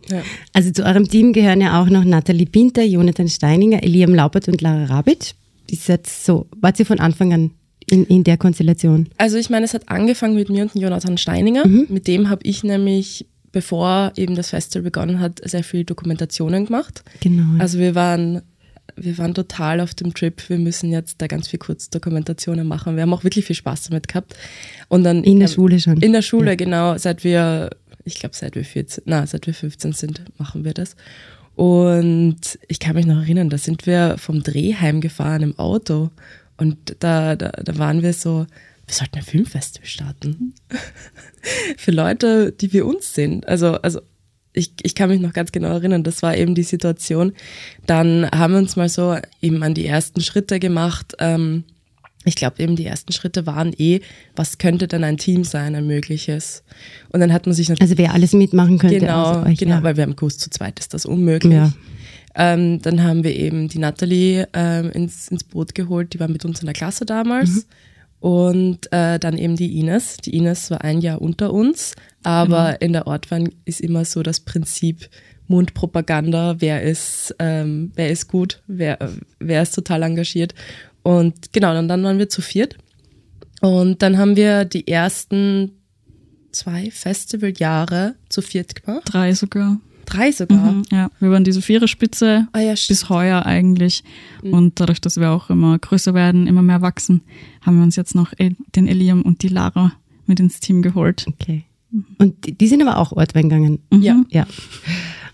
Ja. 0.09 0.23
Also 0.53 0.71
zu 0.71 0.83
eurem 0.83 1.07
Team 1.07 1.31
gehören 1.31 1.61
ja 1.61 1.79
auch 1.79 1.87
noch 1.87 2.03
Nathalie 2.03 2.47
Pinter, 2.47 2.83
Jonathan 2.83 3.29
Steininger, 3.29 3.83
Eliam 3.83 4.15
Laubert 4.15 4.47
und 4.47 4.59
Lara 4.59 4.85
Rabic 4.85 5.35
ist 5.71 5.87
jetzt 5.87 6.25
so, 6.25 6.47
wart 6.59 6.79
ihr 6.79 6.85
von 6.85 6.99
Anfang 6.99 7.33
an 7.33 7.51
in, 7.89 8.05
in 8.05 8.23
der 8.23 8.37
Konstellation? 8.37 9.07
Also 9.17 9.37
ich 9.37 9.49
meine, 9.49 9.65
es 9.65 9.73
hat 9.73 9.89
angefangen 9.89 10.35
mit 10.35 10.49
mir 10.49 10.63
und 10.63 10.75
Jonathan 10.75 11.17
Steininger. 11.17 11.67
Mhm. 11.67 11.87
Mit 11.89 12.07
dem 12.07 12.29
habe 12.29 12.41
ich 12.43 12.63
nämlich, 12.63 13.25
bevor 13.51 14.11
eben 14.15 14.35
das 14.35 14.49
Festival 14.49 14.83
begonnen 14.83 15.19
hat, 15.19 15.41
sehr 15.43 15.63
viel 15.63 15.83
Dokumentationen 15.83 16.65
gemacht. 16.65 17.03
Genau. 17.21 17.59
Also 17.59 17.79
wir 17.79 17.95
waren 17.95 18.41
wir 18.95 19.17
waren 19.17 19.33
total 19.33 19.79
auf 19.79 19.93
dem 19.93 20.13
Trip, 20.13 20.49
wir 20.49 20.57
müssen 20.57 20.91
jetzt 20.91 21.21
da 21.21 21.27
ganz 21.27 21.47
viel 21.47 21.59
Kurzdokumentationen 21.59 22.67
machen. 22.67 22.95
Wir 22.95 23.03
haben 23.03 23.13
auch 23.13 23.23
wirklich 23.23 23.45
viel 23.45 23.55
Spaß 23.55 23.89
damit 23.89 24.07
gehabt. 24.07 24.35
Und 24.87 25.03
dann 25.03 25.23
in 25.23 25.39
der 25.39 25.49
äh, 25.49 25.51
Schule 25.51 25.79
schon. 25.79 25.97
In 26.01 26.13
der 26.13 26.21
Schule, 26.21 26.51
ja. 26.51 26.55
genau, 26.55 26.97
seit 26.97 27.23
wir, 27.23 27.69
ich 28.05 28.15
glaube 28.15 28.35
seit 28.35 28.55
wir 28.55 28.65
14, 28.65 29.03
na, 29.07 29.25
seit 29.25 29.47
wir 29.47 29.53
15 29.53 29.93
sind, 29.93 30.21
machen 30.37 30.63
wir 30.63 30.73
das. 30.73 30.95
Und 31.55 32.59
ich 32.67 32.79
kann 32.79 32.95
mich 32.95 33.05
noch 33.05 33.21
erinnern, 33.21 33.49
da 33.49 33.57
sind 33.57 33.85
wir 33.85 34.17
vom 34.17 34.41
Dreh 34.41 34.73
heimgefahren 34.73 35.43
im 35.43 35.59
Auto 35.59 36.09
und 36.57 36.95
da, 36.99 37.35
da, 37.35 37.49
da 37.49 37.77
waren 37.77 38.01
wir 38.01 38.13
so, 38.13 38.45
wir 38.85 38.93
sollten 38.93 39.17
ein 39.17 39.23
Filmfestival 39.23 39.87
starten. 39.87 40.53
Für 41.77 41.91
Leute, 41.91 42.51
die 42.51 42.71
wie 42.73 42.81
uns 42.81 43.13
sind. 43.13 43.47
Also, 43.47 43.73
also 43.81 44.01
ich, 44.53 44.73
ich 44.83 44.95
kann 44.95 45.09
mich 45.09 45.21
noch 45.21 45.33
ganz 45.33 45.51
genau 45.51 45.69
erinnern, 45.69 46.03
das 46.03 46.21
war 46.21 46.35
eben 46.35 46.55
die 46.55 46.63
Situation. 46.63 47.33
Dann 47.85 48.29
haben 48.31 48.53
wir 48.53 48.59
uns 48.59 48.75
mal 48.75 48.89
so 48.89 49.17
eben 49.41 49.63
an 49.63 49.73
die 49.73 49.85
ersten 49.85 50.21
Schritte 50.21 50.59
gemacht. 50.59 51.15
Ähm, 51.19 51.63
ich 52.23 52.35
glaube 52.35 52.61
eben 52.61 52.75
die 52.75 52.85
ersten 52.85 53.13
Schritte 53.13 53.47
waren 53.47 53.73
eh, 53.77 54.01
was 54.35 54.57
könnte 54.57 54.87
denn 54.87 55.03
ein 55.03 55.17
Team 55.17 55.43
sein, 55.43 55.73
ein 55.75 55.87
mögliches. 55.87 56.63
Und 57.09 57.19
dann 57.19 57.33
hat 57.33 57.45
man 57.45 57.55
sich 57.55 57.69
natürlich. 57.69 57.91
Also 57.91 57.97
wer 57.97 58.13
alles 58.13 58.33
mitmachen 58.33 58.77
könnte. 58.77 58.99
Genau, 58.99 59.43
euch, 59.43 59.57
genau, 59.57 59.75
ja. 59.75 59.83
weil 59.83 59.97
wir 59.97 60.03
haben 60.03 60.15
gewusst, 60.15 60.41
zu 60.41 60.49
zweit 60.49 60.79
ist 60.79 60.93
das 60.93 61.05
unmöglich. 61.05 61.53
Ja. 61.53 61.73
Ähm, 62.35 62.81
dann 62.81 63.03
haben 63.03 63.23
wir 63.23 63.35
eben 63.35 63.67
die 63.67 63.79
Nathalie 63.79 64.47
ähm, 64.53 64.91
ins, 64.91 65.27
ins 65.29 65.43
Boot 65.43 65.75
geholt, 65.75 66.13
die 66.13 66.19
war 66.19 66.27
mit 66.27 66.45
uns 66.45 66.61
in 66.61 66.65
der 66.65 66.73
Klasse 66.73 67.05
damals. 67.05 67.49
Mhm. 67.49 67.63
Und 68.21 68.91
äh, 68.93 69.17
dann 69.17 69.37
eben 69.37 69.55
die 69.55 69.79
Ines. 69.79 70.17
Die 70.17 70.37
Ines 70.37 70.69
war 70.71 70.81
ein 70.83 71.01
Jahr 71.01 71.21
unter 71.21 71.51
uns, 71.51 71.95
aber 72.23 72.69
mhm. 72.69 72.77
in 72.79 72.93
der 72.93 73.07
Ortwein 73.07 73.49
ist 73.65 73.81
immer 73.81 74.05
so 74.05 74.21
das 74.23 74.39
Prinzip 74.39 75.09
Mundpropaganda, 75.47 76.55
wer 76.59 76.83
ist, 76.83 77.35
ähm, 77.39 77.91
wer 77.95 78.09
ist 78.09 78.27
gut, 78.27 78.61
wer, 78.67 78.97
wer 79.39 79.63
ist 79.63 79.75
total 79.75 80.03
engagiert. 80.03 80.53
Und 81.03 81.51
genau, 81.51 81.77
und 81.77 81.87
dann 81.87 82.03
waren 82.03 82.19
wir 82.19 82.29
zu 82.29 82.41
viert. 82.41 82.77
Und 83.59 84.01
dann 84.01 84.17
haben 84.17 84.35
wir 84.35 84.65
die 84.65 84.87
ersten 84.87 85.71
zwei 86.51 86.91
Festivaljahre 86.91 88.15
zu 88.29 88.41
viert 88.41 88.83
gemacht. 88.83 89.03
Drei 89.05 89.33
sogar. 89.33 89.79
Drei 90.11 90.31
sogar? 90.31 90.71
Mhm, 90.71 90.83
ja, 90.91 91.09
wir 91.19 91.31
waren 91.31 91.43
diese 91.43 91.61
Viererspitze 91.61 92.47
ah, 92.51 92.59
ja, 92.59 92.73
bis 92.73 93.09
heuer 93.09 93.45
eigentlich. 93.45 94.03
Mhm. 94.43 94.53
Und 94.53 94.79
dadurch, 94.79 94.99
dass 94.99 95.17
wir 95.17 95.31
auch 95.31 95.49
immer 95.49 95.79
größer 95.79 96.13
werden, 96.13 96.47
immer 96.47 96.61
mehr 96.61 96.81
wachsen, 96.81 97.21
haben 97.61 97.77
wir 97.77 97.83
uns 97.83 97.95
jetzt 97.95 98.13
noch 98.13 98.33
den 98.33 98.87
Eliam 98.87 99.21
und 99.21 99.41
die 99.41 99.47
Lara 99.47 99.93
mit 100.25 100.39
ins 100.39 100.59
Team 100.59 100.81
geholt. 100.81 101.25
Okay. 101.27 101.63
Und 102.17 102.59
die 102.59 102.67
sind 102.67 102.81
aber 102.81 102.97
auch 102.97 103.11
Ortwein 103.13 103.49
gegangen. 103.49 103.79
Mhm. 103.89 104.01
Ja. 104.01 104.23
ja. 104.29 104.47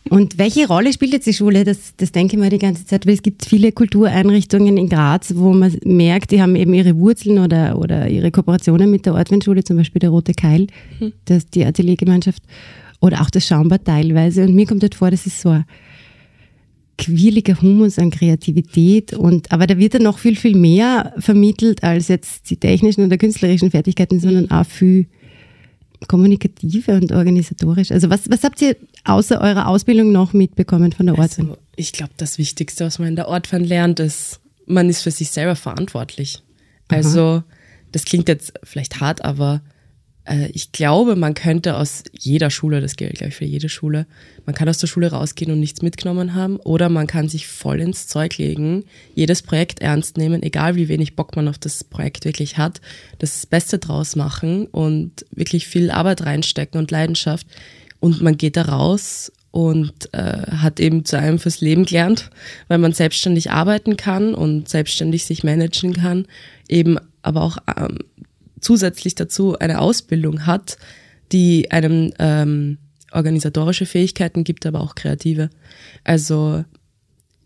Und 0.10 0.38
welche 0.38 0.68
Rolle 0.68 0.94
spielt 0.94 1.12
jetzt 1.12 1.28
die 1.28 1.34
Schule? 1.34 1.64
Das, 1.64 1.94
das 1.98 2.12
denke 2.12 2.36
ich 2.36 2.42
mir 2.42 2.50
die 2.50 2.60
ganze 2.60 2.86
Zeit, 2.86 3.06
weil 3.06 3.14
es 3.14 3.22
gibt 3.22 3.46
viele 3.46 3.72
Kultureinrichtungen 3.72 4.78
in 4.78 4.90
Graz, 4.90 5.34
wo 5.36 5.54
man 5.54 5.76
merkt, 5.84 6.32
die 6.32 6.42
haben 6.42 6.56
eben 6.56 6.74
ihre 6.74 6.98
Wurzeln 6.98 7.40
oder, 7.40 7.78
oder 7.78 8.08
ihre 8.08 8.32
Kooperationen 8.32 8.90
mit 8.90 9.06
der 9.06 9.16
Ortweinschule, 9.16 9.64
zum 9.64 9.78
Beispiel 9.78 10.00
der 10.00 10.12
Rote 10.12 10.34
Keil, 10.34 10.68
mhm. 11.00 11.14
das, 11.26 11.48
die 11.48 11.66
Ateliergemeinschaft 11.66 12.44
oder 13.00 13.22
auch 13.22 13.30
das 13.30 13.46
Schaumbad 13.46 13.86
teilweise. 13.86 14.44
Und 14.44 14.56
mir 14.56 14.66
kommt 14.66 14.84
halt 14.84 14.96
vor, 14.96 15.12
das 15.12 15.26
ist 15.26 15.42
so 15.42 15.50
ein 15.50 15.66
quirliger 16.98 17.62
Humus 17.62 18.00
an 18.00 18.10
Kreativität 18.10 19.14
und 19.14 19.52
aber 19.52 19.68
da 19.68 19.78
wird 19.78 19.94
dann 19.94 20.04
noch 20.04 20.18
viel, 20.18 20.36
viel 20.36 20.56
mehr 20.56 21.14
vermittelt 21.20 21.84
als 21.84 22.08
jetzt 22.08 22.50
die 22.50 22.58
technischen 22.58 23.06
oder 23.06 23.18
künstlerischen 23.18 23.70
Fertigkeiten, 23.70 24.20
sondern 24.20 24.50
auch 24.50 24.66
viel 24.66 25.06
kommunikative 26.08 26.94
und 26.96 27.12
organisatorisch. 27.12 27.92
Also 27.92 28.10
was, 28.10 28.30
was 28.30 28.44
habt 28.44 28.62
ihr 28.62 28.76
außer 29.04 29.42
eurer 29.42 29.68
Ausbildung 29.68 30.12
noch 30.12 30.34
mitbekommen 30.34 30.92
von 30.92 31.08
der 31.08 31.18
Ortfan? 31.18 31.50
Also, 31.50 31.62
ich 31.76 31.92
glaube, 31.92 32.14
das 32.18 32.38
Wichtigste, 32.38 32.86
was 32.86 33.00
man 33.00 33.10
in 33.10 33.16
der 33.16 33.28
Ortfan 33.28 33.64
lernt, 33.64 34.00
ist, 34.00 34.40
man 34.66 34.90
ist 34.90 35.02
für 35.02 35.12
sich 35.12 35.30
selber 35.30 35.56
verantwortlich. 35.56 36.42
Also 36.88 37.22
Aha. 37.22 37.44
das 37.92 38.06
klingt 38.06 38.28
jetzt 38.28 38.54
vielleicht 38.64 39.00
hart, 39.00 39.24
aber 39.24 39.62
äh, 40.28 40.50
ich 40.54 40.72
glaube, 40.72 41.16
man 41.16 41.34
könnte 41.34 41.78
aus 41.78 42.04
jeder 42.12 42.50
Schule, 42.50 42.82
das 42.82 42.96
gilt 42.96 43.16
gleich 43.16 43.36
für 43.36 43.46
jede 43.46 43.70
Schule, 43.70 44.06
man 44.46 44.56
kann 44.56 44.70
aus 44.70 44.78
der 44.78 44.88
Schule 44.88 45.12
rausgehen 45.12 45.52
und 45.52 45.60
nichts 45.60 45.82
mitgenommen 45.82 46.34
haben 46.36 46.58
oder 46.58 46.90
man 46.90 47.08
kann 47.08 47.30
sich 47.30 47.48
voll 47.48 47.80
ins 47.80 48.08
Zeug 48.08 48.38
legen, 48.38 48.84
jedes 49.16 49.42
Projekt 49.42 49.82
ernst 49.82 50.18
nehmen, 50.18 50.44
egal 50.44 50.76
wie 50.76 50.90
wenig 50.90 51.16
Bock 51.16 51.36
man 51.36 51.48
auf 51.48 51.58
das 51.58 51.84
Projekt 51.84 52.26
wirklich 52.26 52.58
hat, 52.58 52.82
das 53.20 53.46
Beste 53.46 53.80
draus 53.80 54.16
machen 54.16 54.68
und 54.68 55.26
wirklich 55.32 55.68
viel 55.68 55.92
Arbeit 55.92 56.26
reinstecken 56.26 56.80
und 56.80 56.92
Leidenschaft. 56.92 57.48
Und 58.00 58.22
man 58.22 58.38
geht 58.38 58.58
da 58.58 58.64
raus 58.64 59.32
und 59.50 60.14
äh, 60.14 60.52
hat 60.52 60.80
eben 60.80 61.04
zu 61.04 61.18
einem 61.18 61.40
fürs 61.40 61.62
Leben 61.62 61.86
gelernt, 61.86 62.30
weil 62.68 62.78
man 62.78 62.94
selbstständig 62.94 63.50
arbeiten 63.50 63.98
kann 63.98 64.36
und 64.36 64.70
selbstständig 64.70 65.26
sich 65.26 65.44
managen 65.44 65.94
kann, 65.94 66.28
eben 66.70 67.00
aber 67.24 67.42
auch 67.42 67.58
ähm, 67.76 67.98
zusätzlich 68.60 69.16
dazu 69.16 69.58
eine 69.58 69.80
Ausbildung 69.80 70.46
hat, 70.46 70.78
die 71.32 71.72
einem 71.72 72.14
ähm, 72.20 72.78
organisatorische 73.12 73.86
Fähigkeiten 73.86 74.44
gibt, 74.44 74.66
aber 74.66 74.82
auch 74.82 74.96
kreative. 74.96 75.50
Also 76.04 76.64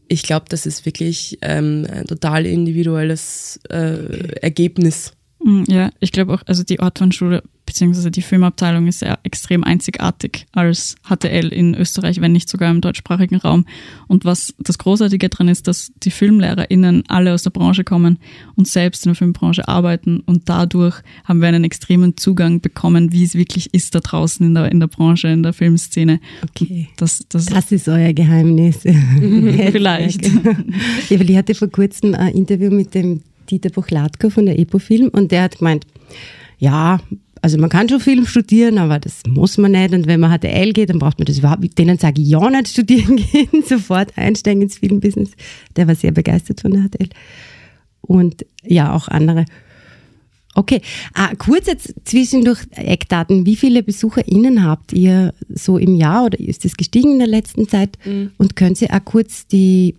ich 0.08 0.24
glaube, 0.24 0.46
das 0.50 0.66
ist 0.66 0.86
wirklich 0.86 1.38
ähm, 1.42 1.88
ein 1.90 2.06
total 2.06 2.46
individuelles 2.46 3.60
äh, 3.70 4.36
Ergebnis. 4.42 5.14
Mm, 5.44 5.64
ja, 5.68 5.92
ich 6.00 6.12
glaube 6.12 6.34
auch, 6.34 6.44
also 6.46 6.64
die 6.64 6.80
Ortwandschule 6.80 7.44
beziehungsweise 7.72 8.12
die 8.12 8.22
Filmabteilung 8.22 8.88
ist 8.88 9.02
ja 9.02 9.18
extrem 9.24 9.64
einzigartig 9.64 10.46
als 10.52 10.98
HTL 11.08 11.48
in 11.54 11.74
Österreich, 11.74 12.20
wenn 12.20 12.34
nicht 12.34 12.50
sogar 12.50 12.70
im 12.70 12.82
deutschsprachigen 12.82 13.38
Raum. 13.38 13.66
Und 14.10 14.26
was 14.26 14.54
das 14.60 14.78
Großartige 14.78 15.30
daran 15.30 15.48
ist, 15.48 15.70
dass 15.70 15.94
die 16.04 16.12
FilmlehrerInnen 16.12 17.04
alle 17.08 17.34
aus 17.34 17.44
der 17.44 17.52
Branche 17.52 17.86
kommen 17.86 18.20
und 18.58 18.68
selbst 18.68 19.06
in 19.06 19.12
der 19.12 19.16
Filmbranche 19.16 19.70
arbeiten 19.70 20.20
und 20.26 20.50
dadurch 20.50 21.02
haben 21.24 21.40
wir 21.40 21.48
einen 21.48 21.64
extremen 21.64 22.18
Zugang 22.18 22.60
bekommen, 22.60 23.14
wie 23.14 23.24
es 23.24 23.36
wirklich 23.36 23.74
ist 23.74 23.96
da 23.96 24.02
draußen 24.02 24.46
in 24.46 24.54
der, 24.54 24.70
in 24.70 24.82
der 24.82 24.88
Branche, 24.88 25.30
in 25.30 25.42
der 25.42 25.54
Filmszene. 25.54 26.20
Okay. 26.44 26.90
Das, 26.98 27.26
das, 27.30 27.46
das 27.46 27.72
ist 27.72 27.88
euer 27.88 28.12
Geheimnis. 28.12 28.80
Vielleicht. 28.84 30.28
ja, 30.28 31.20
weil 31.20 31.30
ich 31.30 31.38
hatte 31.38 31.56
vor 31.56 31.70
kurzem 31.70 32.16
ein 32.16 32.34
Interview 32.34 32.70
mit 32.70 32.94
dem 32.94 33.22
Dieter 33.50 33.70
Buchlatko 33.70 34.30
von 34.30 34.46
der 34.46 34.60
EPO-Film 34.60 35.08
und 35.08 35.32
der 35.32 35.44
hat 35.44 35.60
gemeint, 35.60 35.86
ja, 36.60 37.00
also 37.42 37.58
man 37.58 37.70
kann 37.70 37.90
schon 37.90 38.00
Film 38.00 38.26
studieren, 38.26 38.78
aber 38.78 39.00
das 39.00 39.24
muss 39.28 39.58
man 39.58 39.72
nicht. 39.72 39.94
Und 39.94 40.06
wenn 40.06 40.20
man 40.20 40.38
HTL 40.38 40.74
geht, 40.74 40.90
dann 40.90 41.00
braucht 41.00 41.18
man 41.18 41.26
das 41.26 41.40
überhaupt. 41.40 41.78
Denen 41.78 41.98
sage 41.98 42.22
ich 42.22 42.28
ja 42.28 42.50
nicht 42.50 42.68
studieren 42.68 43.16
gehen, 43.32 43.64
sofort 43.66 44.16
einsteigen 44.18 44.62
ins 44.62 44.78
Filmbusiness. 44.78 45.32
Der 45.76 45.88
war 45.88 45.96
sehr 45.96 46.12
begeistert 46.12 46.62
von 46.62 46.72
der 46.72 46.84
HTL. 46.84 47.10
Und 48.02 48.46
ja, 48.64 48.94
auch 48.94 49.08
andere. 49.08 49.46
Okay, 50.54 50.82
ah, 51.14 51.34
kurz 51.38 51.68
jetzt 51.68 51.94
zwischendurch 52.04 52.60
Eckdaten. 52.72 53.46
Wie 53.46 53.56
viele 53.56 53.84
BesucherInnen 53.84 54.64
habt 54.64 54.92
ihr 54.92 55.34
so 55.50 55.78
im 55.78 55.96
Jahr 55.96 56.26
oder 56.26 56.40
ist 56.40 56.66
das 56.66 56.76
gestiegen 56.76 57.14
in 57.14 57.20
der 57.20 57.28
letzten 57.28 57.68
Zeit? 57.70 57.98
Mhm. 58.06 58.32
Und 58.38 58.56
können 58.56 58.76
Sie 58.76 58.90
auch 58.90 59.04
kurz 59.06 59.48
die, 59.48 59.96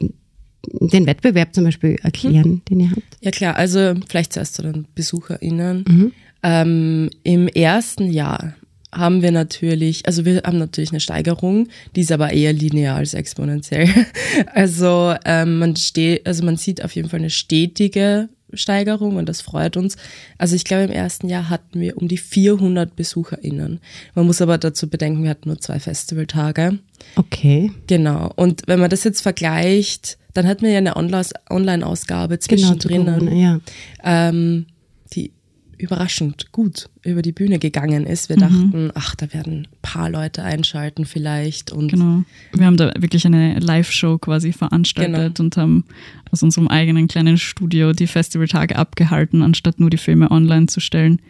den 0.66 1.06
Wettbewerb 1.06 1.54
zum 1.54 1.64
Beispiel 1.64 1.96
erklären, 2.02 2.50
mhm. 2.50 2.64
den 2.68 2.80
ihr 2.80 2.90
habt? 2.90 3.18
Ja 3.22 3.30
klar, 3.30 3.56
also 3.56 3.94
vielleicht 4.06 4.34
zuerst 4.34 4.54
zu 4.54 4.62
den 4.62 4.84
BesucherInnen. 4.94 5.84
Mhm. 5.88 6.12
Ähm, 6.42 7.10
Im 7.22 7.48
ersten 7.48 8.10
Jahr 8.10 8.54
haben 8.94 9.22
wir 9.22 9.32
natürlich, 9.32 10.06
also 10.06 10.24
wir 10.24 10.42
haben 10.44 10.58
natürlich 10.58 10.90
eine 10.90 11.00
Steigerung, 11.00 11.68
die 11.96 12.02
ist 12.02 12.12
aber 12.12 12.32
eher 12.32 12.52
linear 12.52 12.96
als 12.96 13.14
exponentiell. 13.14 13.88
Also 14.54 15.14
ähm, 15.24 15.58
man 15.58 15.76
steht, 15.76 16.26
also 16.26 16.44
man 16.44 16.56
sieht 16.56 16.82
auf 16.82 16.94
jeden 16.94 17.08
Fall 17.10 17.20
eine 17.20 17.30
stetige 17.30 18.28
Steigerung 18.54 19.16
und 19.16 19.28
das 19.28 19.40
freut 19.40 19.76
uns. 19.76 19.96
Also 20.38 20.56
ich 20.56 20.64
glaube, 20.64 20.84
im 20.84 20.90
ersten 20.90 21.28
Jahr 21.28 21.48
hatten 21.48 21.80
wir 21.80 21.96
um 21.96 22.08
die 22.08 22.18
400 22.18 22.94
BesucherInnen. 22.96 23.80
Man 24.14 24.26
muss 24.26 24.40
aber 24.40 24.58
dazu 24.58 24.88
bedenken, 24.88 25.22
wir 25.22 25.30
hatten 25.30 25.48
nur 25.48 25.60
zwei 25.60 25.80
Festivaltage. 25.80 26.78
Okay. 27.16 27.70
Genau. 27.86 28.32
Und 28.36 28.62
wenn 28.66 28.80
man 28.80 28.90
das 28.90 29.04
jetzt 29.04 29.20
vergleicht, 29.20 30.18
dann 30.34 30.46
hatten 30.46 30.62
wir 30.62 30.70
ja 30.70 30.78
eine 30.78 30.96
Online-Ausgabe 30.96 32.38
zwischendrin. 32.38 33.04
Genau, 33.04 33.18
Corona, 33.18 33.32
ja. 33.34 33.60
ähm, 34.02 34.66
überraschend 35.78 36.52
gut 36.52 36.88
über 37.02 37.22
die 37.22 37.32
Bühne 37.32 37.58
gegangen 37.58 38.06
ist. 38.06 38.28
Wir 38.28 38.36
mhm. 38.36 38.40
dachten, 38.40 38.90
ach, 38.94 39.14
da 39.14 39.32
werden 39.32 39.68
ein 39.72 39.78
paar 39.82 40.10
Leute 40.10 40.42
einschalten 40.42 41.04
vielleicht. 41.04 41.72
Und 41.72 41.88
genau. 41.88 42.24
Wir 42.52 42.66
haben 42.66 42.76
da 42.76 42.92
wirklich 42.98 43.26
eine 43.26 43.58
Live-Show 43.58 44.18
quasi 44.18 44.52
veranstaltet 44.52 45.36
genau. 45.36 45.44
und 45.44 45.56
haben 45.56 45.84
aus 46.30 46.42
unserem 46.42 46.68
eigenen 46.68 47.08
kleinen 47.08 47.38
Studio 47.38 47.92
die 47.92 48.06
Festivaltage 48.06 48.76
abgehalten, 48.76 49.42
anstatt 49.42 49.80
nur 49.80 49.90
die 49.90 49.98
Filme 49.98 50.30
online 50.30 50.66
zu 50.66 50.80
stellen. 50.80 51.20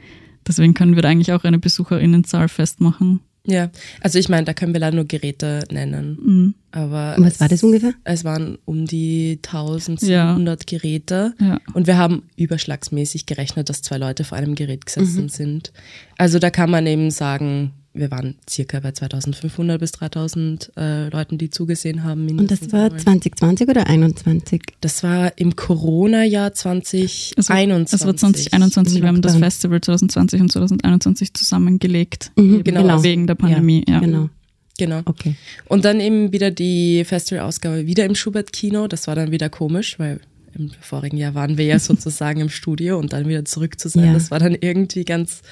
Deswegen 0.46 0.74
können 0.74 0.94
wir 0.94 1.02
da 1.02 1.08
eigentlich 1.08 1.32
auch 1.32 1.44
eine 1.44 1.58
Besucherinnenzahl 1.58 2.48
festmachen. 2.48 3.20
Ja, 3.44 3.70
also 4.00 4.18
ich 4.18 4.28
meine, 4.28 4.44
da 4.44 4.54
können 4.54 4.72
wir 4.72 4.80
leider 4.80 4.94
nur 4.94 5.04
Geräte 5.04 5.64
nennen. 5.70 6.18
Mhm. 6.22 6.54
Aber 6.70 7.16
was 7.18 7.34
es, 7.34 7.40
war 7.40 7.48
das 7.48 7.62
ungefähr? 7.64 7.92
Es 8.04 8.24
waren 8.24 8.56
um 8.64 8.86
die 8.86 9.40
1700 9.44 10.70
ja. 10.70 10.78
Geräte 10.78 11.34
ja. 11.40 11.58
und 11.74 11.86
wir 11.86 11.98
haben 11.98 12.22
überschlagsmäßig 12.36 13.26
gerechnet, 13.26 13.68
dass 13.68 13.82
zwei 13.82 13.98
Leute 13.98 14.24
vor 14.24 14.38
einem 14.38 14.54
Gerät 14.54 14.86
gesessen 14.86 15.24
mhm. 15.24 15.28
sind. 15.28 15.72
Also 16.16 16.38
da 16.38 16.50
kann 16.50 16.70
man 16.70 16.86
eben 16.86 17.10
sagen, 17.10 17.72
wir 17.94 18.10
waren 18.10 18.36
circa 18.48 18.80
bei 18.80 18.92
2500 18.92 19.78
bis 19.78 19.92
3000 19.92 20.72
äh, 20.76 21.08
Leuten, 21.10 21.36
die 21.36 21.50
zugesehen 21.50 22.04
haben. 22.04 22.26
Und 22.38 22.50
das 22.50 22.72
war 22.72 22.96
2020 22.96 23.68
oder 23.68 23.84
2021? 23.84 24.62
Das 24.80 25.02
war 25.02 25.36
im 25.36 25.56
Corona-Jahr 25.56 26.54
2021. 26.54 27.34
Es 27.36 28.06
war 28.06 28.16
2021. 28.16 29.02
Wir 29.02 29.08
haben 29.08 29.20
das 29.20 29.36
Festival 29.36 29.80
2020 29.80 30.40
und 30.40 30.52
2021 30.52 31.34
zusammengelegt. 31.34 32.32
Mhm, 32.36 32.64
genau. 32.64 33.02
Wegen 33.02 33.26
der 33.26 33.34
Pandemie. 33.34 33.84
Ja, 33.86 33.94
ja. 33.94 34.00
Genau. 34.00 34.30
Genau. 34.78 35.02
Okay. 35.04 35.34
Und 35.68 35.84
dann 35.84 36.00
eben 36.00 36.32
wieder 36.32 36.50
die 36.50 37.04
Festivalausgabe 37.04 37.86
wieder 37.86 38.06
im 38.06 38.14
Schubert-Kino. 38.14 38.88
Das 38.88 39.06
war 39.06 39.14
dann 39.14 39.30
wieder 39.30 39.50
komisch, 39.50 39.98
weil 39.98 40.20
im 40.54 40.70
vorigen 40.80 41.18
Jahr 41.18 41.34
waren 41.34 41.58
wir 41.58 41.66
ja 41.66 41.78
sozusagen 41.78 42.40
im 42.40 42.48
Studio 42.48 42.98
und 42.98 43.12
dann 43.12 43.28
wieder 43.28 43.44
zurück 43.44 43.78
zu 43.78 43.90
sein. 43.90 44.06
Ja. 44.06 44.12
Das 44.14 44.30
war 44.30 44.38
dann 44.38 44.56
irgendwie 44.58 45.04
ganz 45.04 45.42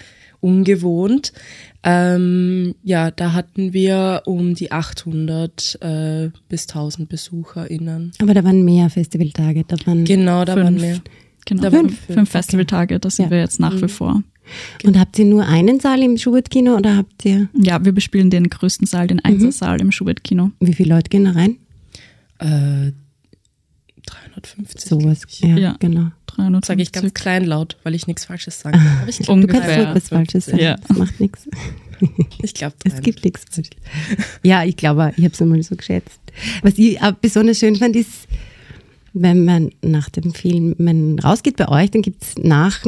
ungewohnt. 0.41 1.33
Ähm, 1.83 2.75
ja, 2.83 3.11
da 3.11 3.33
hatten 3.33 3.73
wir 3.73 4.23
um 4.27 4.55
die 4.55 4.71
800 4.71 5.79
äh, 5.81 6.31
bis 6.49 6.69
1000 6.69 7.09
BesucherInnen. 7.09 8.13
Aber 8.19 8.35
da 8.35 8.45
waren 8.45 8.65
mehr 8.65 8.91
Festivaltage. 8.91 9.65
Da 9.67 9.77
waren 9.87 10.05
genau, 10.05 10.45
da 10.45 10.55
fünf, 10.55 10.65
waren 10.65 10.81
mehr. 10.81 11.01
Genau, 11.47 11.63
da 11.63 11.71
fünf, 11.71 11.99
fünf, 12.01 12.15
fünf 12.15 12.31
Festivaltage, 12.31 13.01
da 13.01 13.11
sind 13.11 13.27
ja. 13.27 13.31
wir 13.31 13.39
jetzt 13.39 13.61
nach 13.61 13.77
wie 13.77 13.83
mhm. 13.83 13.89
vor. 13.89 14.23
Und 14.85 14.99
habt 14.99 15.19
ihr 15.19 15.25
nur 15.25 15.47
einen 15.47 15.81
Saal 15.81 16.03
im 16.03 16.19
Schubert-Kino 16.19 16.77
oder 16.77 16.97
habt 16.97 17.25
ihr? 17.25 17.49
Ja, 17.55 17.85
wir 17.85 17.93
bespielen 17.93 18.31
den 18.31 18.51
größten 18.51 18.87
Saal, 18.87 19.07
den 19.07 19.21
Einzelsaal 19.21 19.77
mhm. 19.77 19.87
im 19.87 19.93
Schubert-Kino. 19.93 20.51
Wie 20.61 20.75
viele 20.75 20.95
Leute 20.95 21.09
gehen 21.09 21.25
da 21.25 21.33
rein? 21.33 21.57
Äh, 22.39 22.93
350. 24.07 24.81
Sowas, 24.81 25.23
ja, 25.41 25.57
ja, 25.57 25.77
genau. 25.79 26.11
350. 26.37 26.67
Sage 26.67 26.83
ich 26.83 26.93
ganz 26.93 27.15
kleinlaut, 27.15 27.77
weil 27.83 27.95
ich 27.95 28.07
nichts 28.07 28.25
Falsches 28.25 28.61
sage. 28.61 28.79
Aber 28.79 29.09
ich 29.09 29.19
glaub, 29.19 29.41
du 29.41 29.47
kannst 29.47 29.69
was 29.69 30.09
Falsches 30.09 30.47
sagen. 30.47 30.59
Ja. 30.59 30.77
Das 30.87 30.97
macht 30.97 31.21
nichts. 31.21 31.49
Ich 32.43 32.55
glaube, 32.55 32.75
es 32.85 33.03
gibt 33.03 33.23
nichts. 33.27 33.45
Ja, 34.43 34.65
ich 34.65 34.77
glaube, 34.79 35.13
ich 35.19 35.25
habe 35.25 35.35
es 35.35 35.43
einmal 35.43 35.63
so 35.63 35.77
geschätzt. 35.77 36.19
Was 36.63 36.79
ich 36.79 36.99
besonders 37.21 37.59
schön 37.59 37.77
fand, 37.77 37.95
ist, 37.95 38.27
wenn 39.13 39.45
man 39.45 39.71
nach 39.83 40.09
dem 40.09 40.33
Film 40.33 40.75
man 40.79 41.19
rausgeht 41.19 41.57
bei 41.57 41.69
euch, 41.69 41.91
dann 41.91 42.01
gibt 42.01 42.23
es 42.23 42.39
nach, 42.39 42.81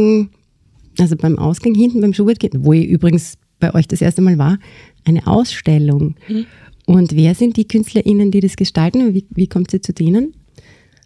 also 0.99 1.17
beim 1.17 1.39
Ausgang 1.39 1.75
hinten 1.75 2.01
beim 2.01 2.15
Schubert, 2.15 2.39
wo 2.57 2.73
ich 2.73 2.87
übrigens 2.87 3.37
bei 3.61 3.75
euch 3.75 3.87
das 3.87 4.01
erste 4.01 4.23
Mal 4.23 4.39
war, 4.39 4.59
eine 5.05 5.27
Ausstellung. 5.27 6.15
Mhm. 6.29 6.47
Und 6.87 7.15
wer 7.15 7.35
sind 7.35 7.57
die 7.57 7.67
KünstlerInnen, 7.67 8.31
die 8.31 8.41
das 8.41 8.57
gestalten? 8.57 9.15
Wie, 9.15 9.27
wie 9.31 9.47
kommt 9.47 9.71
sie 9.71 9.81
zu 9.81 9.93
denen? 9.93 10.35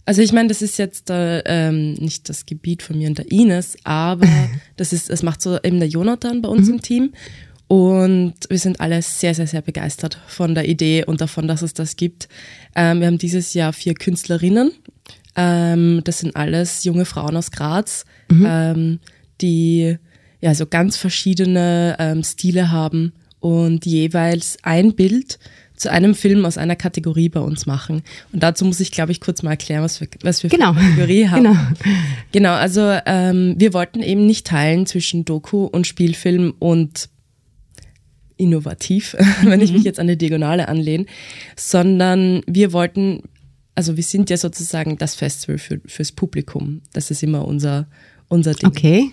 Also 0.06 0.22
ich 0.22 0.32
meine, 0.32 0.48
das 0.48 0.62
ist 0.62 0.78
jetzt 0.78 1.10
äh, 1.10 1.40
ähm, 1.40 1.94
nicht 1.94 2.28
das 2.28 2.46
Gebiet 2.46 2.82
von 2.82 2.96
mir 2.96 3.08
und 3.08 3.18
der 3.18 3.30
Ines, 3.30 3.76
aber 3.82 4.28
das 4.76 4.92
ist, 4.92 5.10
es 5.10 5.22
macht 5.22 5.42
so 5.42 5.58
eben 5.62 5.80
der 5.80 5.88
Jonathan 5.88 6.40
bei 6.40 6.48
uns 6.48 6.68
mhm. 6.68 6.74
im 6.74 6.82
Team. 6.82 7.12
Und 7.68 8.34
wir 8.48 8.58
sind 8.60 8.80
alle 8.80 9.02
sehr, 9.02 9.34
sehr, 9.34 9.48
sehr 9.48 9.62
begeistert 9.62 10.20
von 10.28 10.54
der 10.54 10.68
Idee 10.68 11.04
und 11.04 11.20
davon, 11.20 11.48
dass 11.48 11.62
es 11.62 11.74
das 11.74 11.96
gibt. 11.96 12.28
Ähm, 12.76 13.00
wir 13.00 13.08
haben 13.08 13.18
dieses 13.18 13.54
Jahr 13.54 13.72
vier 13.72 13.94
Künstlerinnen. 13.94 14.70
Ähm, 15.34 16.00
das 16.04 16.20
sind 16.20 16.36
alles 16.36 16.84
junge 16.84 17.04
Frauen 17.04 17.36
aus 17.36 17.50
Graz, 17.50 18.04
mhm. 18.30 18.46
ähm, 18.48 18.98
die 19.40 19.98
ja 20.40 20.54
so 20.54 20.66
ganz 20.66 20.96
verschiedene 20.96 21.96
ähm, 21.98 22.22
Stile 22.22 22.70
haben 22.70 23.12
und 23.40 23.84
jeweils 23.84 24.58
ein 24.62 24.94
Bild 24.94 25.40
zu 25.76 25.90
einem 25.90 26.14
Film 26.14 26.44
aus 26.44 26.58
einer 26.58 26.76
Kategorie 26.76 27.28
bei 27.28 27.40
uns 27.40 27.66
machen. 27.66 28.02
Und 28.32 28.42
dazu 28.42 28.64
muss 28.64 28.80
ich, 28.80 28.90
glaube 28.90 29.12
ich, 29.12 29.20
kurz 29.20 29.42
mal 29.42 29.50
erklären, 29.50 29.82
was 29.82 30.00
wir, 30.00 30.08
was 30.22 30.42
wir 30.42 30.50
genau. 30.50 30.72
für 30.72 30.80
eine 30.80 30.88
Kategorie 30.90 31.28
haben. 31.28 31.42
Genau, 31.42 31.56
genau 32.32 32.52
also 32.54 32.98
ähm, 33.06 33.54
wir 33.58 33.72
wollten 33.72 34.02
eben 34.02 34.26
nicht 34.26 34.46
teilen 34.46 34.86
zwischen 34.86 35.24
Doku 35.24 35.64
und 35.64 35.86
Spielfilm 35.86 36.54
und 36.58 37.08
innovativ, 38.36 39.16
wenn 39.42 39.60
ich 39.60 39.72
mich 39.72 39.80
mhm. 39.80 39.86
jetzt 39.86 40.00
an 40.00 40.08
die 40.08 40.18
Diagonale 40.18 40.68
anlehne, 40.68 41.06
sondern 41.56 42.42
wir 42.46 42.72
wollten, 42.72 43.22
also 43.74 43.96
wir 43.96 44.02
sind 44.02 44.30
ja 44.30 44.36
sozusagen 44.36 44.98
das 44.98 45.14
Festival 45.14 45.58
für, 45.58 45.80
fürs 45.86 46.12
Publikum. 46.12 46.82
Das 46.92 47.10
ist 47.10 47.22
immer 47.22 47.46
unser, 47.46 47.86
unser 48.28 48.54
Ding. 48.54 48.68
Okay. 48.68 49.10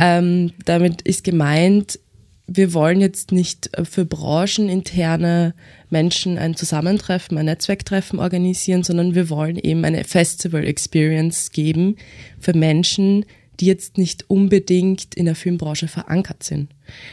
Ähm, 0.00 0.52
damit 0.64 1.02
ist 1.02 1.24
gemeint, 1.24 1.98
wir 2.46 2.74
wollen 2.74 3.00
jetzt 3.00 3.32
nicht 3.32 3.76
äh, 3.76 3.84
für 3.84 4.04
brancheninterne 4.04 5.54
Menschen 5.90 6.38
ein 6.38 6.56
Zusammentreffen, 6.56 7.38
ein 7.38 7.46
Netzwerktreffen 7.46 8.18
organisieren, 8.18 8.82
sondern 8.82 9.14
wir 9.14 9.30
wollen 9.30 9.56
eben 9.56 9.84
eine 9.84 10.04
Festival-Experience 10.04 11.50
geben 11.50 11.96
für 12.38 12.54
Menschen, 12.54 13.24
die 13.60 13.66
jetzt 13.66 13.98
nicht 13.98 14.28
unbedingt 14.28 15.14
in 15.14 15.26
der 15.26 15.36
Filmbranche 15.36 15.88
verankert 15.88 16.42
sind, 16.42 16.70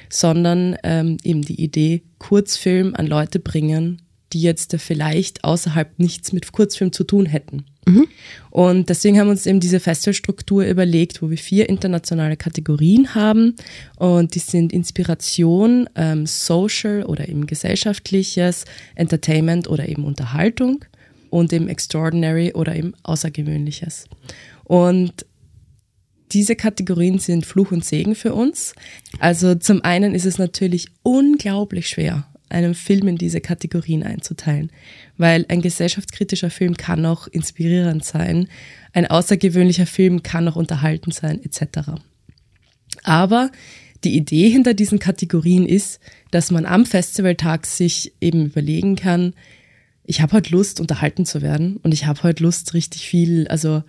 sondern 0.09 0.75
ähm, 0.83 1.17
eben 1.23 1.43
die 1.43 1.61
Idee, 1.61 2.01
Kurzfilm 2.17 2.95
an 2.95 3.05
Leute 3.05 3.39
bringen, 3.39 4.01
die 4.33 4.41
jetzt 4.41 4.75
vielleicht 4.79 5.43
außerhalb 5.43 5.99
nichts 5.99 6.33
mit 6.33 6.51
Kurzfilm 6.51 6.91
zu 6.91 7.03
tun 7.03 7.25
hätten. 7.25 7.65
Mhm. 7.85 8.07
Und 8.49 8.89
deswegen 8.89 9.19
haben 9.19 9.27
wir 9.27 9.31
uns 9.31 9.45
eben 9.45 9.59
diese 9.59 9.79
Festivalstruktur 9.79 10.65
überlegt, 10.65 11.21
wo 11.21 11.29
wir 11.29 11.37
vier 11.37 11.69
internationale 11.69 12.37
Kategorien 12.37 13.15
haben. 13.15 13.55
Und 13.97 14.35
die 14.35 14.39
sind 14.39 14.73
Inspiration, 14.73 15.89
ähm, 15.95 16.25
Social 16.25 17.03
oder 17.03 17.27
eben 17.27 17.47
gesellschaftliches, 17.47 18.65
Entertainment 18.95 19.67
oder 19.67 19.87
eben 19.87 20.03
Unterhaltung 20.05 20.85
und 21.29 21.53
eben 21.53 21.67
Extraordinary 21.67 22.53
oder 22.53 22.75
eben 22.75 22.93
Außergewöhnliches. 23.03 24.05
Und 24.65 25.25
diese 26.31 26.55
Kategorien 26.55 27.19
sind 27.19 27.45
Fluch 27.45 27.71
und 27.71 27.83
Segen 27.83 28.15
für 28.15 28.33
uns. 28.33 28.73
Also 29.19 29.55
zum 29.55 29.83
einen 29.83 30.15
ist 30.15 30.25
es 30.25 30.37
natürlich 30.37 30.87
unglaublich 31.03 31.89
schwer, 31.89 32.25
einen 32.51 32.75
Film 32.75 33.07
in 33.07 33.17
diese 33.17 33.41
Kategorien 33.41 34.03
einzuteilen, 34.03 34.71
weil 35.17 35.45
ein 35.49 35.61
gesellschaftskritischer 35.61 36.49
Film 36.49 36.77
kann 36.77 37.05
auch 37.05 37.27
inspirierend 37.27 38.03
sein, 38.05 38.47
ein 38.93 39.07
außergewöhnlicher 39.07 39.85
Film 39.85 40.23
kann 40.23 40.47
auch 40.47 40.55
unterhaltend 40.55 41.13
sein, 41.13 41.41
etc. 41.43 41.91
Aber 43.03 43.51
die 44.03 44.15
Idee 44.15 44.49
hinter 44.49 44.73
diesen 44.73 44.99
Kategorien 44.99 45.65
ist, 45.65 45.99
dass 46.31 46.51
man 46.51 46.65
am 46.65 46.85
Festivaltag 46.85 47.65
sich 47.65 48.13
eben 48.19 48.47
überlegen 48.47 48.95
kann, 48.95 49.33
ich 50.03 50.21
habe 50.21 50.33
heute 50.33 50.51
Lust, 50.51 50.81
unterhalten 50.81 51.25
zu 51.25 51.41
werden 51.41 51.77
und 51.83 51.93
ich 51.93 52.05
habe 52.05 52.23
heute 52.23 52.43
Lust, 52.43 52.73
richtig 52.73 53.07
viel, 53.07 53.47
also 53.47 53.83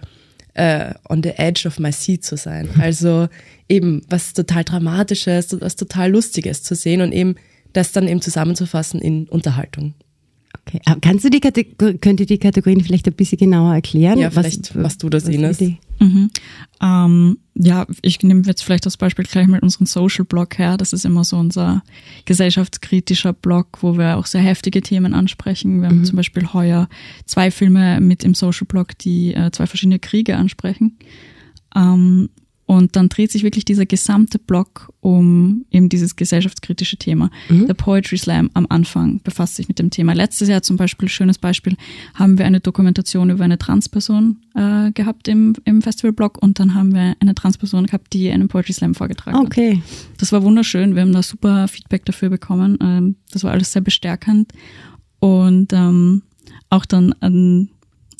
äh, 0.55 0.95
on 1.09 1.23
the 1.23 1.31
edge 1.31 1.67
of 1.67 1.79
my 1.79 1.93
seat 1.93 2.25
zu 2.25 2.37
sein. 2.37 2.69
Also 2.79 3.29
eben 3.69 4.03
was 4.09 4.35
total 4.35 4.65
Dramatisches, 4.65 5.61
was 5.61 5.77
total 5.77 6.11
Lustiges 6.11 6.63
zu 6.63 6.75
sehen 6.75 7.01
und 7.01 7.13
eben 7.13 7.37
das 7.73 7.93
dann 7.93 8.09
eben 8.09 8.21
zusammenzufassen 8.21 9.01
in 9.01 9.29
Unterhaltung. 9.29 9.95
Okay. 10.67 10.81
Kannst 11.01 11.25
du 11.25 11.31
die 11.31 11.41
Kategor 11.41 11.95
könnt 11.95 12.21
ihr 12.21 12.27
die 12.27 12.39
Kategorien 12.39 12.83
vielleicht 12.83 13.07
ein 13.09 13.15
bisschen 13.15 13.39
genauer 13.39 13.75
erklären? 13.75 14.19
Ja, 14.19 14.31
vielleicht, 14.31 14.75
was, 14.77 14.85
was 14.85 14.99
du 14.99 15.09
da 15.09 15.19
siehst. 15.19 15.63
Mhm. 15.99 16.31
Ähm, 16.81 17.39
ja, 17.55 17.87
ich 18.03 18.23
nehme 18.23 18.43
jetzt 18.47 18.63
vielleicht 18.63 18.87
das 18.87 18.97
Beispiel 18.97 19.25
gleich 19.25 19.47
mit 19.47 19.63
unserem 19.63 19.87
Social 19.87 20.25
Blog 20.25 20.59
her. 20.59 20.77
Das 20.77 20.93
ist 20.93 21.05
immer 21.05 21.25
so 21.25 21.37
unser 21.37 21.83
gesellschaftskritischer 22.27 23.33
Blog, 23.33 23.79
wo 23.81 23.97
wir 23.97 24.19
auch 24.19 24.27
sehr 24.27 24.43
heftige 24.43 24.83
Themen 24.83 25.15
ansprechen. 25.15 25.81
Wir 25.81 25.89
mhm. 25.89 25.95
haben 25.95 26.05
zum 26.05 26.17
Beispiel 26.17 26.53
heuer 26.53 26.89
zwei 27.25 27.51
Filme 27.51 28.01
mit 28.01 28.23
im 28.23 28.35
Social 28.35 28.67
Blog, 28.67 28.97
die 28.99 29.35
äh, 29.35 29.51
zwei 29.53 29.67
verschiedene 29.67 29.99
Kriege 29.99 30.37
ansprechen. 30.37 30.99
Ähm, 31.75 32.31
und 32.73 32.97
dann 32.97 33.11
dreht 33.11 33.31
sich 33.31 33.43
wirklich 33.43 33.67
dieser 33.67 33.85
gesamte 33.85 34.39
Block 34.39 34.91
um 35.01 35.67
eben 35.71 35.91
dieses 35.91 36.17
gesellschaftskritische 36.17 36.97
Thema. 36.97 37.31
Mhm. 37.51 37.67
Der 37.67 37.75
Poetry 37.75 38.17
Slam 38.17 38.49
am 38.55 38.67
Anfang 38.71 39.21
befasst 39.23 39.57
sich 39.57 39.69
mit 39.69 39.79
dem 39.79 39.91
Thema. 39.91 40.15
Letztes 40.15 40.49
Jahr 40.49 40.63
zum 40.63 40.79
Beispiel, 40.79 41.11
schönes 41.11 41.37
Beispiel, 41.37 41.77
haben 42.15 42.39
wir 42.39 42.47
eine 42.47 42.61
Dokumentation 42.61 43.29
über 43.29 43.45
eine 43.45 43.59
Transperson 43.59 44.39
äh, 44.55 44.91
gehabt 44.93 45.29
im, 45.29 45.55
im 45.67 45.83
Festivalblog 45.83 46.43
und 46.43 46.61
dann 46.61 46.75
haben 46.75 46.95
wir 46.95 47.15
eine 47.21 47.35
Transperson 47.35 47.85
gehabt, 47.89 48.15
die 48.15 48.31
einen 48.31 48.49
Poetry 48.49 48.73
Slam 48.73 48.95
vorgetragen 48.95 49.37
okay. 49.37 49.77
hat. 49.77 49.83
Das 50.17 50.33
war 50.33 50.43
wunderschön. 50.43 50.95
Wir 50.95 51.03
haben 51.03 51.13
da 51.13 51.23
super 51.23 51.69
Feedback 51.69 52.07
dafür 52.07 52.31
bekommen. 52.31 52.79
Ähm, 52.81 53.17
das 53.33 53.45
war 53.45 53.53
alles 53.53 53.71
sehr 53.73 53.83
bestärkend. 53.83 54.51
Und 55.19 55.75
ähm, 55.75 56.23
auch 56.71 56.87
dann 56.87 57.13
an 57.21 57.69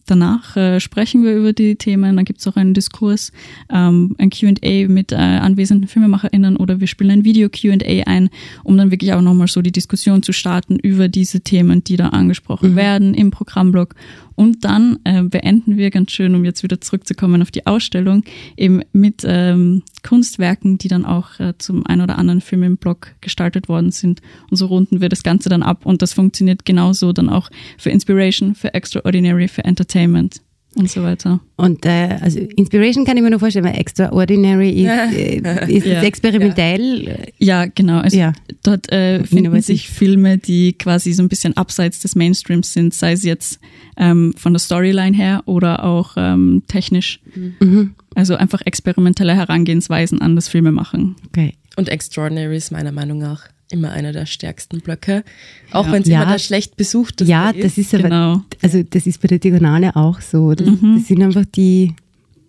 danach 0.07 0.57
äh, 0.57 0.81
sprechen 0.81 1.23
wir 1.23 1.37
über 1.37 1.53
die 1.53 1.77
Themen. 1.77 2.17
Dann 2.17 2.25
gibt 2.25 2.41
es 2.41 2.47
auch 2.47 2.57
einen 2.57 2.75
Diskurs, 2.75 3.33
ähm, 3.71 4.15
ein 4.19 4.31
QA 4.31 4.89
mit 4.89 5.13
äh, 5.13 5.17
anwesenden 5.17 5.89
FilmemacherInnen 5.89 6.57
oder 6.57 6.81
wir 6.81 6.87
spielen 6.87 7.11
ein 7.11 7.25
Video-QA 7.25 8.05
ein, 8.07 8.31
um 8.65 8.77
dann 8.77 8.91
wirklich 8.91 9.13
auch 9.13 9.21
nochmal 9.21 9.49
so 9.49 9.63
die 9.63 9.73
Diskussion 9.73 10.23
zu 10.23 10.33
starten 10.33 10.79
über 10.79 11.09
diese 11.09 11.41
Themen, 11.41 11.85
die 11.85 11.97
da 11.97 12.09
angesprochen 12.09 12.73
mhm. 12.73 12.77
werden 12.77 13.15
im 13.15 13.31
Programmblock. 13.31 13.95
Und 14.35 14.65
dann 14.65 14.99
äh, 15.05 15.23
beenden 15.23 15.77
wir 15.77 15.91
ganz 15.91 16.13
schön, 16.13 16.35
um 16.35 16.45
jetzt 16.45 16.63
wieder 16.63 16.81
zurückzukommen 16.81 17.43
auf 17.43 17.51
die 17.51 17.67
Ausstellung, 17.67 18.25
eben 18.57 18.83
mit 18.93 19.23
ähm, 19.25 19.83
Kunstwerken, 20.03 20.79
die 20.79 20.89
dann 20.89 21.05
auch 21.05 21.39
äh, 21.41 21.55
zum 21.59 21.87
ein 21.87 22.01
oder 22.01 22.19
anderen 22.19 22.41
Film 22.41 22.63
im 22.63 22.77
Blog 22.77 23.15
gestaltet 23.21 23.69
worden 23.69 23.91
sind. 23.91 24.21
Und 24.51 24.57
so 24.57 24.67
runden 24.67 25.01
wir 25.01 25.09
das 25.09 25.23
Ganze 25.23 25.49
dann 25.49 25.63
ab. 25.63 25.87
Und 25.87 26.03
das 26.03 26.13
funktioniert 26.13 26.65
genauso 26.65 27.13
dann 27.13 27.29
auch 27.29 27.51
für 27.79 27.91
Inspiration, 27.91 28.55
für 28.55 28.75
Extraordinary, 28.75 29.49
für 29.49 29.65
Entertainment 29.65 30.41
und 30.75 30.91
so 30.91 31.03
weiter. 31.03 31.41
Und 31.57 31.85
äh, 31.85 32.19
also 32.21 32.39
Inspiration 32.39 33.05
kann 33.05 33.17
ich 33.17 33.23
mir 33.23 33.31
nur 33.31 33.39
vorstellen, 33.39 33.65
weil 33.65 33.79
Extraordinary 33.79 34.71
ist, 34.83 34.89
äh, 34.89 35.73
ist 35.73 35.87
ja. 35.87 36.03
experimentell. 36.03 37.33
Ja, 37.39 37.67
genau. 37.67 38.01
Also 38.01 38.17
ja. 38.17 38.33
Dort 38.63 38.91
äh, 38.91 39.25
finden 39.25 39.61
sich 39.61 39.89
Filme, 39.89 40.39
die 40.39 40.73
quasi 40.73 41.13
so 41.13 41.23
ein 41.23 41.29
bisschen 41.29 41.57
abseits 41.57 42.01
des 42.01 42.15
Mainstreams 42.17 42.73
sind, 42.73 42.95
sei 42.95 43.13
es 43.13 43.23
jetzt 43.23 43.61
ähm, 43.97 44.35
von 44.37 44.53
der 44.53 44.61
Storyline 44.61 45.17
her 45.17 45.43
oder 45.47 45.85
auch 45.85 46.15
ähm, 46.17 46.63
technisch. 46.69 47.21
Mhm. 47.61 47.95
Also 48.15 48.35
einfach 48.37 48.61
experimentelle 48.65 49.35
Herangehensweisen 49.35 50.21
an 50.21 50.37
das 50.37 50.49
Filmemachen. 50.49 51.17
Okay. 51.29 51.55
Und 51.77 51.89
Extraordinary 51.89 52.57
ist 52.57 52.71
meiner 52.71 52.93
Meinung 52.93 53.19
nach 53.19 53.49
immer 53.73 53.91
einer 53.91 54.13
der 54.13 54.27
stärksten 54.27 54.81
Blöcke, 54.81 55.25
auch 55.71 55.87
ja. 55.87 55.93
wenn 55.93 56.03
es 56.03 56.09
ja. 56.09 56.23
immer 56.23 56.33
der 56.33 56.39
schlecht 56.39 56.77
besucht 56.77 57.21
ist. 57.21 57.29
Ja, 57.29 57.53
das 57.53 57.79
ist 57.79 57.95
aber, 57.95 58.05
genau. 58.05 58.43
also 58.61 58.83
das 58.83 59.07
ist 59.07 59.21
bei 59.21 59.29
der 59.29 59.39
Diagonale 59.39 59.97
auch 59.97 60.21
so. 60.21 60.55
Das, 60.55 60.69
mhm. 60.69 60.97
das, 60.99 61.09
sind 61.09 61.23
einfach 61.23 61.45
die, 61.45 61.95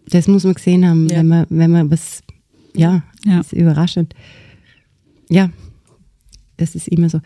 das 0.10 0.28
muss 0.28 0.44
man 0.44 0.54
gesehen 0.54 0.88
haben, 0.88 1.08
ja. 1.10 1.18
wenn 1.18 1.28
man, 1.28 1.46
wenn 1.50 1.72
man 1.72 1.92
was, 1.92 2.22
ja, 2.76 3.04
ja. 3.26 3.40
ist 3.40 3.54
überraschend. 3.54 4.14
Ja, 5.30 5.50
das 6.58 6.76
ist 6.76 6.88
immer 6.88 7.10
so. 7.10 7.20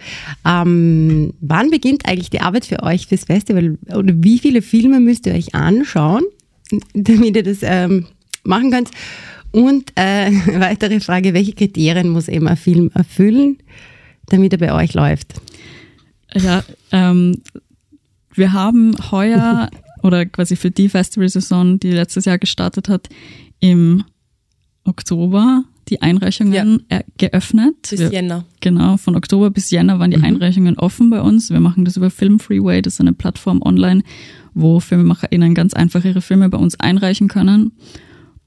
Ähm, 0.45 1.33
wann 1.41 1.69
beginnt 1.69 2.07
eigentlich 2.07 2.29
die 2.29 2.41
Arbeit 2.41 2.65
für 2.65 2.83
euch 2.83 3.07
fürs 3.07 3.25
Festival? 3.25 3.77
Oder 3.93 4.13
wie 4.17 4.39
viele 4.39 4.61
Filme 4.61 4.99
müsst 4.99 5.25
ihr 5.25 5.33
euch 5.33 5.53
anschauen, 5.55 6.23
damit 6.93 7.35
ihr 7.35 7.43
das 7.43 7.59
ähm, 7.61 8.05
machen 8.43 8.71
könnt? 8.71 8.91
Und 9.51 9.91
äh, 9.95 10.31
weitere 10.59 10.99
Frage, 10.99 11.33
welche 11.33 11.53
Kriterien 11.53 12.09
muss 12.09 12.27
eben 12.27 12.47
ein 12.47 12.57
Film 12.57 12.91
erfüllen, 12.93 13.57
damit 14.27 14.53
er 14.53 14.59
bei 14.59 14.73
euch 14.73 14.93
läuft? 14.93 15.35
Ja, 16.33 16.63
ähm, 16.91 17.41
wir 18.33 18.53
haben 18.53 18.95
heuer 19.11 19.69
oder 20.03 20.25
quasi 20.25 20.55
für 20.55 20.71
die 20.71 20.89
Festivalsaison, 20.89 21.79
die 21.79 21.91
letztes 21.91 22.25
Jahr 22.25 22.37
gestartet 22.37 22.89
hat, 22.89 23.09
im 23.59 24.03
Oktober 24.83 25.63
die 25.89 26.01
Einreichungen 26.01 26.83
ja. 26.89 27.01
geöffnet. 27.17 27.75
Bis 27.89 27.99
wir, 27.99 28.11
Jänner. 28.11 28.45
Genau, 28.59 28.97
von 28.97 29.15
Oktober 29.15 29.49
bis 29.49 29.71
Jänner 29.71 29.99
waren 29.99 30.11
die 30.11 30.17
mhm. 30.17 30.25
Einreichungen 30.25 30.77
offen 30.77 31.09
bei 31.09 31.21
uns. 31.21 31.49
Wir 31.49 31.59
machen 31.59 31.85
das 31.85 31.97
über 31.97 32.09
Film 32.09 32.39
Freeway, 32.39 32.81
das 32.81 32.95
ist 32.95 33.01
eine 33.01 33.13
Plattform 33.13 33.61
online, 33.61 34.03
wo 34.53 34.79
FilmemacherInnen 34.79 35.55
ganz 35.55 35.73
einfach 35.73 36.03
ihre 36.03 36.21
Filme 36.21 36.49
bei 36.49 36.57
uns 36.57 36.79
einreichen 36.79 37.27
können. 37.27 37.71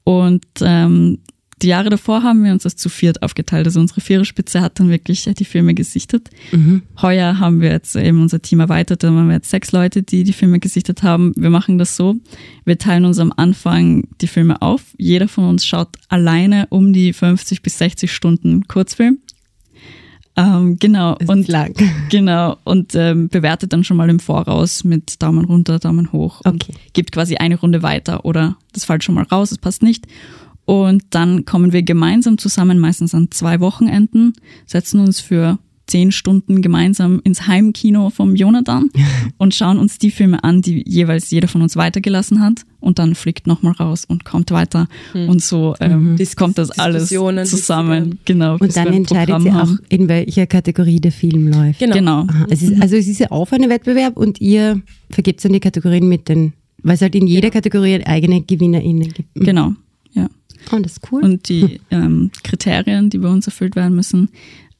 Und 0.03 0.45
ähm, 0.61 1.19
die 1.61 1.67
Jahre 1.67 1.89
davor 1.89 2.23
haben 2.23 2.43
wir 2.43 2.51
uns 2.51 2.63
das 2.63 2.75
zu 2.75 2.89
viert 2.89 3.21
aufgeteilt. 3.21 3.67
Also 3.67 3.79
unsere 3.79 4.01
Viererspitze 4.01 4.61
hat 4.61 4.79
dann 4.79 4.89
wirklich 4.89 5.29
die 5.37 5.45
Filme 5.45 5.73
gesichtet. 5.75 6.29
Mhm. 6.51 6.81
Heuer 7.01 7.39
haben 7.39 7.61
wir 7.61 7.69
jetzt 7.69 7.95
eben 7.95 8.21
unser 8.21 8.41
Team 8.41 8.61
erweitert. 8.61 9.03
Da 9.03 9.09
haben 9.09 9.27
wir 9.27 9.35
jetzt 9.35 9.51
sechs 9.51 9.71
Leute, 9.71 10.01
die 10.01 10.23
die 10.23 10.33
Filme 10.33 10.59
gesichtet 10.59 11.03
haben. 11.03 11.33
Wir 11.35 11.51
machen 11.51 11.77
das 11.77 11.95
so. 11.95 12.15
Wir 12.65 12.77
teilen 12.77 13.05
uns 13.05 13.19
am 13.19 13.31
Anfang 13.35 14.07
die 14.21 14.27
Filme 14.27 14.61
auf. 14.61 14.81
Jeder 14.97 15.27
von 15.27 15.45
uns 15.45 15.65
schaut 15.65 15.89
alleine 16.09 16.65
um 16.69 16.93
die 16.93 17.13
50 17.13 17.61
bis 17.61 17.77
60 17.77 18.11
Stunden 18.11 18.67
Kurzfilm. 18.67 19.19
Ähm, 20.41 20.77
genau. 20.79 21.15
Das 21.15 21.29
und 21.29 21.47
lang. 21.47 21.75
Genau. 22.09 22.57
Und 22.63 22.95
ähm, 22.95 23.29
bewertet 23.29 23.73
dann 23.73 23.83
schon 23.83 23.97
mal 23.97 24.09
im 24.09 24.19
Voraus 24.19 24.83
mit 24.83 25.21
Daumen 25.21 25.45
runter, 25.45 25.79
Daumen 25.79 26.11
hoch. 26.11 26.41
Okay. 26.43 26.73
gibt 26.93 27.11
quasi 27.11 27.35
eine 27.35 27.59
Runde 27.59 27.83
weiter 27.83 28.25
oder 28.25 28.57
das 28.73 28.85
fällt 28.85 29.03
schon 29.03 29.15
mal 29.15 29.25
raus, 29.25 29.51
es 29.51 29.57
passt 29.57 29.83
nicht. 29.83 30.07
Und 30.65 31.03
dann 31.09 31.45
kommen 31.45 31.73
wir 31.73 31.83
gemeinsam 31.83 32.37
zusammen, 32.37 32.79
meistens 32.79 33.13
an 33.13 33.29
zwei 33.31 33.59
Wochenenden, 33.59 34.33
setzen 34.65 34.99
uns 34.99 35.19
für 35.19 35.57
zehn 35.91 36.13
Stunden 36.13 36.61
gemeinsam 36.61 37.19
ins 37.25 37.47
Heimkino 37.47 38.09
vom 38.09 38.35
Jonathan 38.35 38.89
und 39.37 39.53
schauen 39.53 39.77
uns 39.77 39.97
die 39.97 40.09
Filme 40.09 40.43
an, 40.43 40.61
die 40.61 40.83
jeweils 40.87 41.29
jeder 41.31 41.49
von 41.49 41.61
uns 41.61 41.75
weitergelassen 41.75 42.39
hat 42.39 42.61
und 42.79 42.97
dann 42.97 43.13
fliegt 43.13 43.45
nochmal 43.45 43.73
raus 43.73 44.05
und 44.05 44.23
kommt 44.23 44.51
weiter 44.51 44.87
hm. 45.11 45.27
und 45.27 45.41
so 45.41 45.75
ähm, 45.81 46.13
mhm. 46.13 46.27
kommt 46.37 46.57
das 46.57 46.71
alles 46.71 47.09
zusammen. 47.09 48.19
Genau. 48.23 48.55
Und 48.57 48.75
dann 48.75 48.87
entscheidet 48.87 49.41
sie 49.41 49.51
auch, 49.51 49.69
in 49.89 50.07
welcher 50.07 50.47
Kategorie 50.47 51.01
der 51.01 51.11
Film 51.11 51.49
läuft. 51.49 51.79
Genau. 51.79 51.93
genau. 51.93 52.27
Es 52.49 52.61
ist, 52.61 52.81
also 52.81 52.95
es 52.95 53.07
ist 53.07 53.19
ja 53.19 53.29
auch 53.29 53.51
ein 53.51 53.69
Wettbewerb 53.69 54.15
und 54.15 54.39
ihr 54.39 54.81
vergebt 55.09 55.43
dann 55.43 55.51
die 55.51 55.59
Kategorien 55.59 56.07
mit 56.07 56.29
den, 56.29 56.53
weil 56.83 56.95
es 56.95 57.01
halt 57.01 57.15
in 57.15 57.27
jeder 57.27 57.49
genau. 57.49 57.53
Kategorie 57.53 58.01
eigene 58.05 58.41
GewinnerInnen 58.41 59.11
gibt. 59.11 59.29
Genau, 59.35 59.73
ja. 60.13 60.29
Oh, 60.71 60.79
das 60.79 60.93
ist 60.93 61.11
cool. 61.11 61.21
Und 61.21 61.49
die 61.49 61.81
ähm, 61.91 62.31
Kriterien, 62.43 63.09
die 63.09 63.17
bei 63.17 63.29
uns 63.29 63.45
erfüllt 63.45 63.75
werden 63.75 63.95
müssen, 63.95 64.29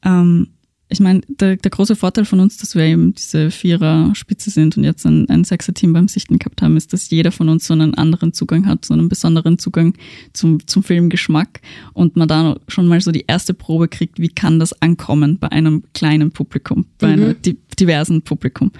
ähm, 0.04 0.48
ich 0.92 1.00
meine, 1.00 1.22
der, 1.26 1.56
der 1.56 1.70
große 1.70 1.96
Vorteil 1.96 2.24
von 2.24 2.38
uns, 2.40 2.58
dass 2.58 2.74
wir 2.74 2.84
eben 2.84 3.14
diese 3.14 3.50
Vierer-Spitze 3.50 4.50
sind 4.50 4.76
und 4.76 4.84
jetzt 4.84 5.04
ein, 5.06 5.28
ein 5.28 5.44
Sechser-Team 5.44 5.92
beim 5.92 6.06
Sichten 6.06 6.38
gehabt 6.38 6.62
haben, 6.62 6.76
ist, 6.76 6.92
dass 6.92 7.10
jeder 7.10 7.32
von 7.32 7.48
uns 7.48 7.66
so 7.66 7.72
einen 7.72 7.94
anderen 7.94 8.32
Zugang 8.32 8.66
hat, 8.66 8.84
so 8.84 8.94
einen 8.94 9.08
besonderen 9.08 9.58
Zugang 9.58 9.94
zum, 10.32 10.66
zum 10.66 10.82
Filmgeschmack 10.82 11.60
und 11.94 12.16
man 12.16 12.28
da 12.28 12.56
schon 12.68 12.86
mal 12.86 13.00
so 13.00 13.10
die 13.10 13.24
erste 13.26 13.54
Probe 13.54 13.88
kriegt, 13.88 14.20
wie 14.20 14.28
kann 14.28 14.58
das 14.58 14.80
ankommen 14.82 15.38
bei 15.38 15.50
einem 15.50 15.82
kleinen 15.94 16.30
Publikum, 16.30 16.86
bei 16.98 17.08
mhm. 17.08 17.12
einem 17.12 17.42
di 17.42 17.58
diversen 17.80 18.22
Publikum. 18.22 18.70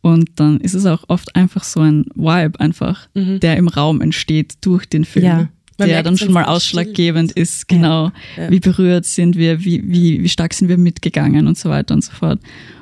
Und 0.00 0.30
dann 0.36 0.60
ist 0.60 0.74
es 0.74 0.86
auch 0.86 1.04
oft 1.08 1.34
einfach 1.34 1.64
so 1.64 1.80
ein 1.80 2.06
Vibe 2.14 2.60
einfach, 2.60 3.08
mhm. 3.14 3.40
der 3.40 3.56
im 3.56 3.66
Raum 3.66 4.00
entsteht 4.00 4.58
durch 4.60 4.88
den 4.88 5.04
Film. 5.04 5.26
Ja 5.26 5.48
der 5.86 6.02
dann 6.02 6.18
schon 6.18 6.32
mal 6.32 6.44
ausschlaggebend 6.44 7.30
still. 7.30 7.42
ist, 7.42 7.68
genau, 7.68 8.10
ja. 8.36 8.50
wie 8.50 8.60
berührt 8.60 9.04
sind 9.04 9.36
wir, 9.36 9.64
wie, 9.64 9.82
wie, 9.84 10.22
wie 10.22 10.28
stark 10.28 10.54
sind 10.54 10.68
wir 10.68 10.78
mitgegangen 10.78 11.46
und 11.46 11.56
so 11.56 11.70
weiter 11.70 11.94
und 11.94 12.04
so 12.04 12.12
fort. 12.12 12.40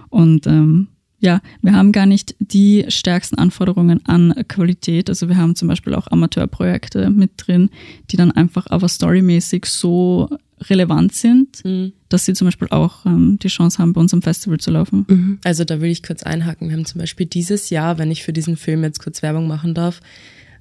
Und 0.08 0.46
ähm, 0.46 0.88
ja, 1.18 1.40
wir 1.62 1.72
haben 1.72 1.92
gar 1.92 2.06
nicht 2.06 2.34
die 2.38 2.84
stärksten 2.88 3.38
Anforderungen 3.38 4.04
an 4.06 4.34
Qualität. 4.48 5.08
Also 5.08 5.28
wir 5.28 5.36
haben 5.36 5.56
zum 5.56 5.68
Beispiel 5.68 5.94
auch 5.94 6.08
Amateurprojekte 6.08 7.10
mit 7.10 7.32
drin, 7.36 7.70
die 8.10 8.16
dann 8.16 8.32
einfach 8.32 8.66
aber 8.68 8.88
storymäßig 8.88 9.64
so 9.66 10.28
relevant 10.70 11.14
sind, 11.14 11.64
mhm. 11.64 11.92
dass 12.08 12.24
sie 12.24 12.32
zum 12.32 12.46
Beispiel 12.46 12.68
auch 12.70 13.04
ähm, 13.04 13.38
die 13.42 13.48
Chance 13.48 13.78
haben, 13.78 13.92
bei 13.92 14.00
uns 14.00 14.14
am 14.14 14.22
Festival 14.22 14.58
zu 14.58 14.70
laufen. 14.70 15.04
Mhm. 15.08 15.38
Also 15.44 15.64
da 15.64 15.80
will 15.80 15.90
ich 15.90 16.02
kurz 16.02 16.22
einhaken. 16.22 16.68
Wir 16.68 16.76
haben 16.76 16.86
zum 16.86 17.00
Beispiel 17.00 17.26
dieses 17.26 17.70
Jahr, 17.70 17.98
wenn 17.98 18.10
ich 18.10 18.22
für 18.22 18.32
diesen 18.32 18.56
Film 18.56 18.82
jetzt 18.82 19.02
kurz 19.02 19.22
Werbung 19.22 19.48
machen 19.48 19.74
darf, 19.74 20.00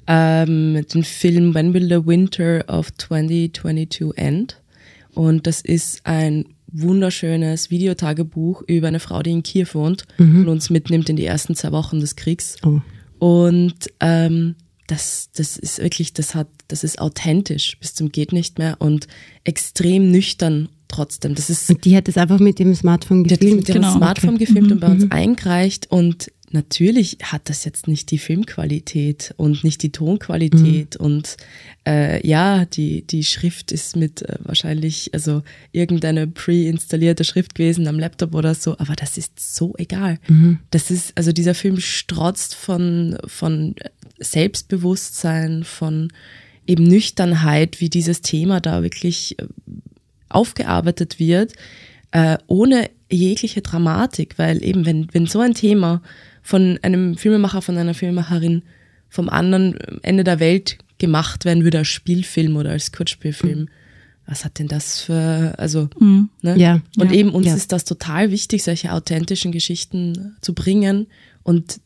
ähm, 0.08 0.86
den 0.94 1.04
Film 1.04 1.54
When 1.54 1.74
Will 1.74 1.88
the 1.88 2.06
Winter 2.06 2.64
of 2.68 2.94
2022 2.98 4.18
End? 4.18 4.62
Und 5.14 5.48
das 5.48 5.62
ist 5.62 6.02
ein 6.06 6.46
wunderschönes 6.68 7.72
Videotagebuch 7.72 8.64
über 8.68 8.90
eine 8.90 9.00
Frau, 9.00 9.22
die 9.24 9.32
in 9.32 9.44
Kiew 9.44 9.68
wohnt 9.74 10.06
mhm. 10.18 10.42
und 10.42 10.48
uns 10.50 10.70
mitnimmt 10.70 11.10
in 11.10 11.16
die 11.16 11.26
ersten 11.26 11.56
zwei 11.56 11.72
Wochen 11.72 12.00
des 12.00 12.16
Kriegs. 12.16 12.58
Oh. 12.66 12.82
Und 13.18 13.76
ähm, 14.02 14.56
das, 14.88 15.30
das 15.36 15.58
ist 15.58 15.80
wirklich, 15.80 16.14
das 16.14 16.36
hat, 16.36 16.48
das 16.68 16.84
ist 16.84 17.00
authentisch 17.00 17.78
bis 17.80 17.96
zum 17.96 18.12
geht 18.12 18.34
nicht 18.34 18.60
mehr 18.60 18.76
und 18.80 19.08
extrem 19.44 20.12
nüchtern 20.12 20.70
trotzdem. 20.88 21.34
Das 21.36 21.50
ist. 21.50 21.70
Und 21.70 21.86
die 21.86 21.96
hat 21.96 22.08
es 22.08 22.18
einfach 22.18 22.40
mit 22.40 22.60
dem 22.60 22.76
Smartphone 22.76 23.24
gefilmt. 23.24 23.42
Die 23.42 23.48
hat 23.50 23.56
mit 23.56 23.68
dem 23.70 23.76
Genau. 23.76 23.96
Smartphone 23.96 24.36
Okay. 24.36 24.46
gefilmt 24.46 24.68
Mhm, 24.68 24.74
und 24.74 24.80
bei 24.80 24.88
uns 24.88 25.04
mhm. 25.06 25.12
eingereicht 25.12 25.92
und 25.92 26.32
natürlich 26.56 27.18
hat 27.22 27.50
das 27.50 27.66
jetzt 27.66 27.88
nicht 27.88 28.10
die 28.10 28.18
Filmqualität 28.18 29.34
und 29.38 29.64
nicht 29.64 29.84
die 29.84 29.92
Tonqualität 29.92 31.00
Mhm. 31.00 31.06
und 31.06 31.38
äh, 31.88 32.26
ja, 32.28 32.66
die, 32.66 33.04
die 33.04 33.24
Schrift 33.24 33.72
ist 33.72 33.96
mit 33.96 34.24
äh, 34.24 34.38
wahrscheinlich, 34.40 35.12
also 35.14 35.44
irgendeine 35.72 36.26
preinstallierte 36.26 37.24
Schrift 37.24 37.54
gewesen 37.54 37.88
am 37.88 38.00
Laptop 38.00 38.34
oder 38.34 38.56
so, 38.56 38.78
aber 38.80 38.96
das 38.96 39.18
ist 39.18 39.56
so 39.56 39.76
egal. 39.78 40.18
Mhm. 40.28 40.60
Das 40.72 40.90
ist, 40.90 41.16
also 41.16 41.32
dieser 41.32 41.54
Film 41.54 41.80
strotzt 41.80 42.56
von, 42.56 43.18
von 43.28 43.76
Selbstbewusstsein, 44.20 45.64
von 45.64 46.12
eben 46.66 46.86
Nüchternheit, 46.86 47.80
wie 47.82 47.90
dieses 47.90 48.22
Thema 48.22 48.60
da 48.62 48.82
wirklich 48.82 49.38
äh, 49.40 49.46
aufgearbeitet 50.30 51.20
wird, 51.20 51.54
äh, 52.12 52.38
ohne 52.48 52.90
jegliche 53.12 53.62
Dramatik, 53.62 54.38
weil 54.38 54.64
eben, 54.64 54.86
wenn, 54.86 55.08
wenn 55.14 55.28
so 55.28 55.40
ein 55.40 55.54
Thema 55.54 56.02
von 56.46 56.78
einem 56.84 57.18
Filmemacher, 57.18 57.62
von 57.64 57.76
einer 57.78 57.96
Filmemacherin 57.96 58.62
vom 59.10 59.30
anderen 59.30 59.78
Ende 60.04 60.24
der 60.24 60.40
Welt 60.40 60.78
gemacht 61.00 61.44
werden 61.44 61.64
würde 61.64 61.80
als 61.80 61.88
Spielfilm 61.88 62.56
oder 62.56 62.70
als 62.70 62.92
Kurzspielfilm, 62.92 63.68
was 64.28 64.46
hat 64.46 64.60
denn 64.60 64.68
das 64.68 65.02
für, 65.02 65.56
also, 65.58 65.90
Mhm. 66.00 66.30
ne? 66.44 66.56
Ja. 66.58 66.82
Und 66.98 67.12
Ja. 67.12 67.18
eben 67.18 67.32
uns 67.32 67.48
Ja. 67.48 67.56
ist 67.56 67.72
das 67.72 67.84
total 67.84 68.30
wichtig, 68.32 68.64
solche 68.64 68.92
authentischen 68.94 69.52
Geschichten 69.52 70.36
zu 70.42 70.54
bringen. 70.54 71.08
Und 71.44 71.80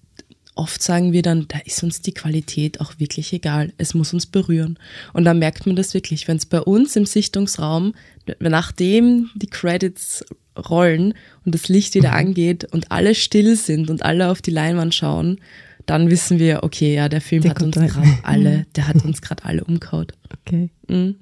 oft 0.55 0.81
sagen 0.83 1.13
wir 1.13 1.21
dann, 1.21 1.47
da 1.47 1.59
ist 1.65 1.81
uns 1.83 2.01
die 2.01 2.13
Qualität 2.13 2.81
auch 2.81 2.93
wirklich 2.99 3.31
egal. 3.31 3.71
Es 3.77 3.93
muss 3.93 4.13
uns 4.13 4.25
berühren. 4.25 4.77
Und 5.13 5.23
da 5.23 5.33
merkt 5.33 5.65
man 5.67 5.77
das 5.77 5.93
wirklich, 5.93 6.27
wenn 6.27 6.37
es 6.37 6.45
bei 6.45 6.59
uns 6.61 6.95
im 6.97 7.05
Sichtungsraum, 7.05 7.93
nachdem 8.39 9.29
die 9.35 9.47
Credits 9.47 10.25
rollen 10.59 11.13
und 11.45 11.55
das 11.55 11.69
Licht 11.69 11.95
wieder 11.95 12.13
angeht 12.13 12.65
und 12.71 12.91
alle 12.91 13.15
still 13.15 13.55
sind 13.55 13.89
und 13.89 14.03
alle 14.03 14.29
auf 14.29 14.41
die 14.41 14.51
Leinwand 14.51 14.93
schauen, 14.93 15.39
dann 15.85 16.09
wissen 16.11 16.37
wir, 16.39 16.63
okay, 16.63 16.93
ja, 16.95 17.09
der 17.09 17.21
Film 17.21 17.41
Der 17.41 17.51
hat 17.51 17.61
uns 17.63 17.75
gerade 17.75 18.17
alle, 18.23 18.65
der 18.75 18.87
hat 18.87 19.03
uns 19.03 19.21
gerade 19.21 19.43
alle 19.45 19.63
umgehauen. 19.63 20.07
Okay. 20.45 20.69
Mhm. 20.87 21.15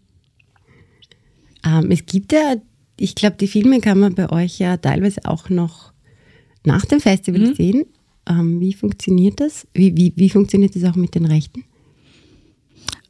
Ähm, 1.65 1.91
es 1.91 2.05
gibt 2.05 2.31
ja, 2.33 2.55
ich 2.99 3.15
glaube, 3.15 3.37
die 3.39 3.47
Filme 3.47 3.79
kann 3.79 3.99
man 3.99 4.15
bei 4.15 4.29
euch 4.31 4.59
ja 4.59 4.77
teilweise 4.77 5.21
auch 5.25 5.49
noch 5.49 5.93
nach 6.65 6.85
dem 6.85 6.99
Festival 6.99 7.41
Mhm. 7.41 7.55
sehen. 7.55 7.85
Ähm, 8.29 8.59
wie 8.59 8.73
funktioniert 8.73 9.39
das? 9.39 9.67
Wie, 9.73 9.95
wie, 9.95 10.13
wie 10.15 10.29
funktioniert 10.29 10.75
das 10.75 10.83
auch 10.83 10.95
mit 10.95 11.15
den 11.15 11.25
Rechten? 11.25 11.63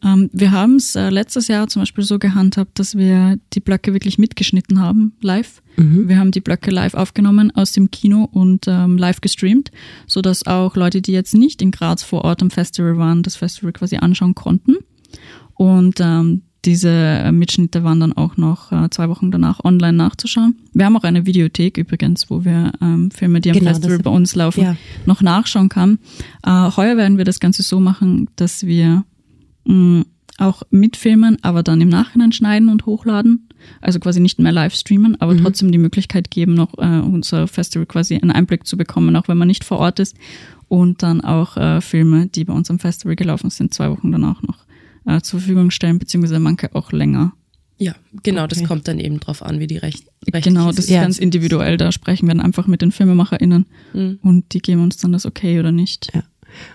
Ähm, 0.03 0.29
wir 0.31 0.51
haben 0.51 0.75
es 0.75 0.95
äh, 0.95 1.09
letztes 1.09 1.47
Jahr 1.47 1.67
zum 1.67 1.81
Beispiel 1.81 2.03
so 2.03 2.19
gehandhabt, 2.19 2.79
dass 2.79 2.95
wir 2.95 3.39
die 3.53 3.59
Blöcke 3.59 3.93
wirklich 3.93 4.17
mitgeschnitten 4.17 4.79
haben, 4.79 5.13
live. 5.21 5.61
Wir 6.07 6.17
haben 6.17 6.31
die 6.31 6.41
Blöcke 6.41 6.71
live 6.71 6.95
aufgenommen 6.95 7.51
aus 7.55 7.71
dem 7.71 7.91
Kino 7.91 8.27
und 8.31 8.65
ähm, 8.67 8.97
live 8.97 9.21
gestreamt, 9.21 9.69
sodass 10.07 10.47
auch 10.47 10.75
Leute, 10.75 11.03
die 11.03 11.11
jetzt 11.11 11.35
nicht 11.35 11.61
in 11.61 11.69
Graz 11.69 12.01
vor 12.01 12.23
Ort 12.23 12.41
am 12.41 12.49
Festival 12.49 12.97
waren, 12.97 13.21
das 13.21 13.35
Festival 13.35 13.73
quasi 13.73 13.97
anschauen 13.97 14.33
konnten. 14.33 14.77
Und 15.53 15.99
ähm, 15.99 16.41
diese 16.65 16.89
äh, 16.89 17.31
Mitschnitte 17.31 17.83
waren 17.83 17.99
dann 17.99 18.13
auch 18.13 18.37
noch 18.37 18.71
äh, 18.71 18.89
zwei 18.89 19.07
Wochen 19.07 19.31
danach 19.31 19.63
online 19.63 19.93
nachzuschauen. 19.93 20.57
Wir 20.73 20.85
haben 20.85 20.97
auch 20.97 21.03
eine 21.03 21.25
Videothek 21.25 21.77
übrigens, 21.77 22.29
wo 22.29 22.43
wir 22.43 22.73
ähm, 22.81 23.11
Filme, 23.11 23.39
die 23.39 23.51
am 23.51 23.59
Genau, 23.59 23.71
Festival 23.71 23.99
bei 23.99 24.09
uns 24.09 24.35
laufen, 24.35 24.63
ja. 24.63 24.75
noch 25.05 25.21
nachschauen 25.21 25.69
kann. 25.69 25.99
Äh, 26.43 26.71
heuer 26.75 26.97
werden 26.97 27.17
wir 27.17 27.25
das 27.25 27.39
Ganze 27.39 27.63
so 27.63 27.79
machen, 27.79 28.29
dass 28.35 28.65
wir 28.65 29.05
mh, 29.67 30.05
auch 30.39 30.61
mitfilmen, 30.69 31.37
aber 31.41 31.63
dann 31.63 31.81
im 31.81 31.89
Nachhinein 31.89 32.31
schneiden 32.31 32.69
und 32.69 32.85
hochladen. 32.85 33.49
Also 33.81 33.99
quasi 33.99 34.19
nicht 34.19 34.39
mehr 34.39 34.51
live 34.51 34.75
streamen, 34.75 35.19
aber 35.19 35.35
trotzdem 35.35 35.71
die 35.71 35.79
Möglichkeit 35.79 36.29
geben, 36.29 36.53
noch 36.53 36.77
äh, 36.77 36.99
unser 36.99 37.47
Festival 37.47 37.87
quasi 37.87 38.15
einen 38.15 38.29
Einblick 38.31 38.67
zu 38.67 38.77
bekommen, 38.77 39.15
auch 39.15 39.27
wenn 39.27 39.37
man 39.37 39.47
nicht 39.47 39.63
vor 39.63 39.79
Ort 39.79 39.99
ist. 39.99 40.15
Und 40.67 41.01
dann 41.01 41.21
auch 41.21 41.57
äh, 41.57 41.81
Filme, 41.81 42.27
die 42.27 42.45
bei 42.45 42.53
uns 42.53 42.69
am 42.69 42.77
Festival 42.77 43.15
gelaufen 43.15 43.49
sind, 43.49 43.73
zwei 43.73 43.89
Wochen 43.89 44.11
danach 44.11 44.41
noch 44.43 44.59
äh, 45.05 45.21
zur 45.21 45.39
Verfügung 45.39 45.71
stellen, 45.71 45.97
beziehungsweise 45.97 46.39
manche 46.39 46.73
auch 46.75 46.91
länger. 46.91 47.33
Ja, 47.79 47.95
genau, 48.23 48.45
das 48.47 48.59
Okay. 48.59 48.67
kommt 48.67 48.87
dann 48.87 48.99
eben 48.99 49.19
drauf 49.19 49.41
an, 49.43 49.59
wie 49.59 49.67
die 49.67 49.77
Recht, 49.77 50.03
Genau, 50.25 50.67
das 50.67 50.79
ist 50.79 50.89
Ja. 50.89 51.01
ganz 51.01 51.17
individuell. 51.19 51.77
Da 51.77 51.91
sprechen 51.91 52.27
wir 52.27 52.35
dann 52.35 52.43
einfach 52.45 52.67
mit 52.67 52.81
den 52.81 52.91
FilmemacherInnen 52.91 53.65
Mhm. 53.93 54.19
und 54.21 54.53
die 54.53 54.59
geben 54.59 54.81
uns 54.83 54.97
dann 54.97 55.11
das 55.13 55.25
okay 55.25 55.59
oder 55.59 55.71
nicht. 55.71 56.11
Ja. 56.13 56.23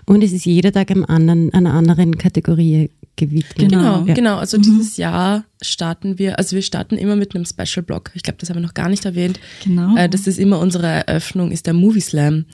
Und 0.05 0.23
es 0.23 0.31
ist 0.31 0.45
jeder 0.45 0.71
Tag 0.71 0.91
einem 0.91 1.05
anderen, 1.05 1.53
einer 1.53 1.73
anderen 1.73 2.17
Kategorie 2.17 2.89
gewidmet. 3.15 3.55
Genau. 3.57 3.77
Genau, 3.99 4.05
Ja. 4.07 4.13
genau. 4.15 4.37
Also 4.37 4.57
dieses 4.57 4.97
Jahr 4.97 5.43
starten 5.61 6.17
wir, 6.17 6.39
also 6.39 6.55
wir 6.55 6.63
starten 6.63 6.97
immer 6.97 7.15
mit 7.15 7.35
einem 7.35 7.45
Special 7.45 7.83
Blog. 7.83 8.09
Ich 8.15 8.23
glaube, 8.23 8.37
das 8.39 8.49
haben 8.49 8.57
wir 8.57 8.61
noch 8.65 8.73
gar 8.73 8.89
nicht 8.89 9.05
erwähnt. 9.05 9.39
Genau. 9.63 9.95
Äh, 9.95 10.09
das 10.09 10.25
ist 10.25 10.39
immer 10.39 10.59
unsere 10.59 10.87
Eröffnung, 10.87 11.51
ist 11.51 11.67
der 11.67 11.73
Movie 11.75 12.01
Slam. 12.01 12.45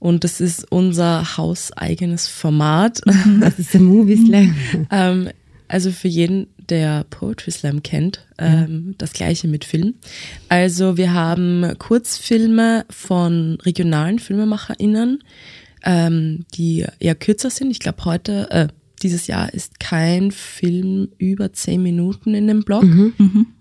Und 0.00 0.24
das 0.24 0.40
ist 0.40 0.66
unser 0.72 1.36
hauseigenes 1.36 2.26
Format. 2.26 3.00
Das 3.40 3.58
ist 3.60 3.74
der 3.74 3.80
Movie 3.80 4.16
Slam. 4.26 4.54
ähm, 4.90 5.28
also 5.68 5.90
für 5.92 6.08
jeden, 6.08 6.46
der 6.68 7.04
Poetry 7.10 7.50
Slam 7.50 7.82
kennt, 7.82 8.26
ähm, 8.38 8.94
das 8.98 9.12
gleiche 9.12 9.46
mit 9.48 9.64
Film. 9.64 9.94
Also 10.48 10.96
wir 10.96 11.12
haben 11.14 11.74
Kurzfilme 11.78 12.84
von 12.90 13.58
regionalen 13.62 14.18
FilmemacherInnen, 14.18 15.22
ähm, 15.84 16.44
die 16.54 16.84
eher 16.98 17.14
kürzer 17.14 17.50
sind. 17.50 17.70
Ich 17.70 17.80
glaube 17.80 18.04
heute, 18.04 18.50
äh, 18.50 18.68
dieses 19.02 19.26
Jahr 19.26 19.52
ist 19.54 19.80
kein 19.80 20.30
Film 20.32 21.08
über 21.18 21.52
zehn 21.52 21.82
Minuten 21.82 22.34
in 22.34 22.48
dem 22.48 22.64
Blog. 22.64 22.84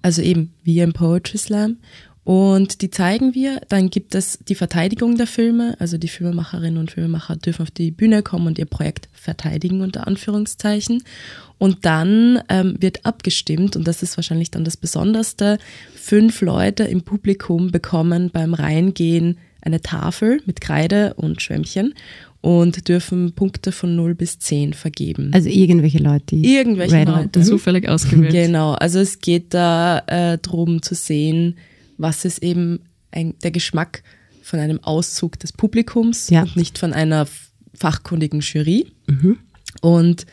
Also 0.02 0.22
eben 0.22 0.54
wie 0.64 0.80
im 0.80 0.94
Poetry 0.94 1.38
Slam. 1.38 1.78
Und 2.24 2.82
die 2.82 2.90
zeigen 2.90 3.36
wir. 3.36 3.62
Dann 3.70 3.90
gibt 3.90 4.14
es 4.14 4.40
die 4.50 4.56
Verteidigung 4.56 5.16
der 5.16 5.28
Filme. 5.28 5.78
Also 5.80 5.98
die 5.98 6.10
Filmemacherinnen 6.10 6.78
und 6.78 6.92
Filmemacher 6.92 7.38
dürfen 7.38 7.62
auf 7.62 7.72
die 7.72 7.92
Bühne 7.92 8.22
kommen 8.22 8.48
und 8.48 8.60
ihr 8.60 8.66
Projekt 8.66 9.08
verteidigen 9.14 9.80
unter 9.82 10.08
Anführungszeichen. 10.08 11.04
Und 11.58 11.86
dann 11.86 12.42
ähm, 12.50 12.76
wird 12.82 13.06
abgestimmt, 13.06 13.78
und 13.78 13.88
das 13.88 14.04
ist 14.04 14.18
wahrscheinlich 14.18 14.52
dann 14.52 14.66
das 14.66 14.76
Besonderste, 14.76 15.58
fünf 15.96 16.42
Leute 16.42 16.84
im 16.84 17.02
Publikum 17.02 17.72
bekommen 17.72 18.30
beim 18.30 18.54
Reingehen 18.54 19.38
eine 19.62 19.82
Tafel 19.82 20.42
mit 20.46 20.62
Kreide 20.62 21.14
und 21.16 21.42
Schwämmchen 21.42 21.94
und 22.42 22.88
dürfen 22.88 23.34
Punkte 23.34 23.72
von 23.72 23.96
0 23.96 24.16
bis 24.16 24.40
10 24.40 24.74
vergeben. 24.74 25.32
Also 25.34 25.50
irgendwelche 25.50 25.98
Leute. 25.98 26.36
die 26.36 26.56
Irgendwelche 26.56 27.04
Leute. 27.04 27.42
Zufällig 27.42 27.90
ausgewählt. 27.90 28.32
Genau, 28.32 28.74
also 28.74 29.00
es 29.00 29.20
geht 29.20 29.54
da 29.54 30.00
äh, 30.08 30.38
drum 30.38 30.82
zu 30.82 30.96
sehen, 30.96 31.58
was 31.98 32.26
ist 32.26 32.44
eben 32.44 32.80
ein, 33.12 33.34
der 33.44 33.52
Geschmack 33.52 34.04
von 34.44 34.60
einem 34.60 34.82
Auszug 34.84 35.40
des 35.40 35.52
Publikums 35.52 36.30
Ja. 36.30 36.44
und 36.44 36.56
nicht 36.56 36.78
von 36.78 36.94
einer 36.94 37.28
fachkundigen 37.74 38.40
Jury. 38.42 38.88
Und 39.82 40.26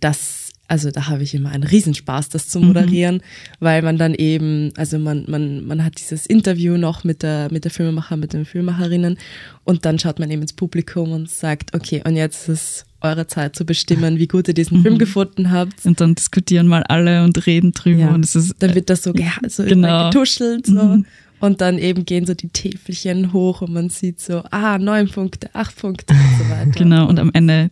das, 0.00 0.41
also 0.72 0.90
da 0.90 1.08
habe 1.08 1.22
ich 1.22 1.34
immer 1.34 1.50
einen 1.50 1.64
Riesenspaß, 1.64 2.30
das 2.30 2.48
zu 2.48 2.58
moderieren, 2.58 3.20
weil 3.60 3.82
man 3.82 3.98
dann 3.98 4.14
eben, 4.14 4.72
also 4.78 4.98
man, 4.98 5.26
man, 5.28 5.66
man 5.66 5.84
hat 5.84 5.98
dieses 6.00 6.24
Interview 6.24 6.78
noch 6.78 7.04
mit 7.04 7.22
der, 7.22 7.48
mit 7.52 7.64
der 7.64 7.70
Filmemacher, 7.70 8.16
mit 8.16 8.32
den 8.32 8.46
Filmemacherinnen 8.46 9.18
und 9.64 9.84
dann 9.84 9.98
schaut 9.98 10.18
man 10.18 10.30
eben 10.30 10.40
ins 10.40 10.54
Publikum 10.54 11.12
und 11.12 11.28
sagt, 11.30 11.74
okay, 11.74 12.00
und 12.06 12.16
jetzt 12.16 12.48
ist 12.48 12.62
es 12.62 12.84
eure 13.02 13.26
Zeit 13.26 13.54
zu 13.54 13.66
bestimmen, 13.66 14.18
wie 14.18 14.28
gut 14.28 14.48
ihr 14.48 14.54
diesen 14.54 14.80
Film 14.82 14.96
gefunden 14.96 15.50
habt. 15.50 15.84
Und 15.84 16.00
dann 16.00 16.14
diskutieren 16.14 16.68
mal 16.68 16.84
alle 16.84 17.22
und 17.24 17.46
reden 17.46 17.72
drüber. 17.72 18.00
Ja. 18.00 18.14
Und 18.14 18.24
es 18.24 18.34
ist 18.34 18.54
Dann 18.60 18.74
wird 18.74 18.88
das 18.88 19.02
so, 19.02 19.10
geha- 19.10 19.46
so 19.50 19.64
Genau. 19.64 20.08
getuschelt. 20.10 20.66
So. 20.66 21.02
Und 21.40 21.60
dann 21.60 21.78
eben 21.78 22.04
gehen 22.06 22.24
so 22.26 22.34
die 22.34 22.48
Täfelchen 22.48 23.32
hoch 23.32 23.60
und 23.62 23.72
man 23.72 23.90
sieht 23.90 24.20
so, 24.20 24.44
ah, 24.52 24.78
neun 24.78 25.08
Punkte, 25.08 25.50
acht 25.52 25.74
Punkte 25.76 26.14
und 26.14 26.38
so 26.38 26.48
weiter. 26.48 26.70
Genau, 26.78 27.08
und 27.08 27.18
am 27.18 27.30
Ende 27.34 27.68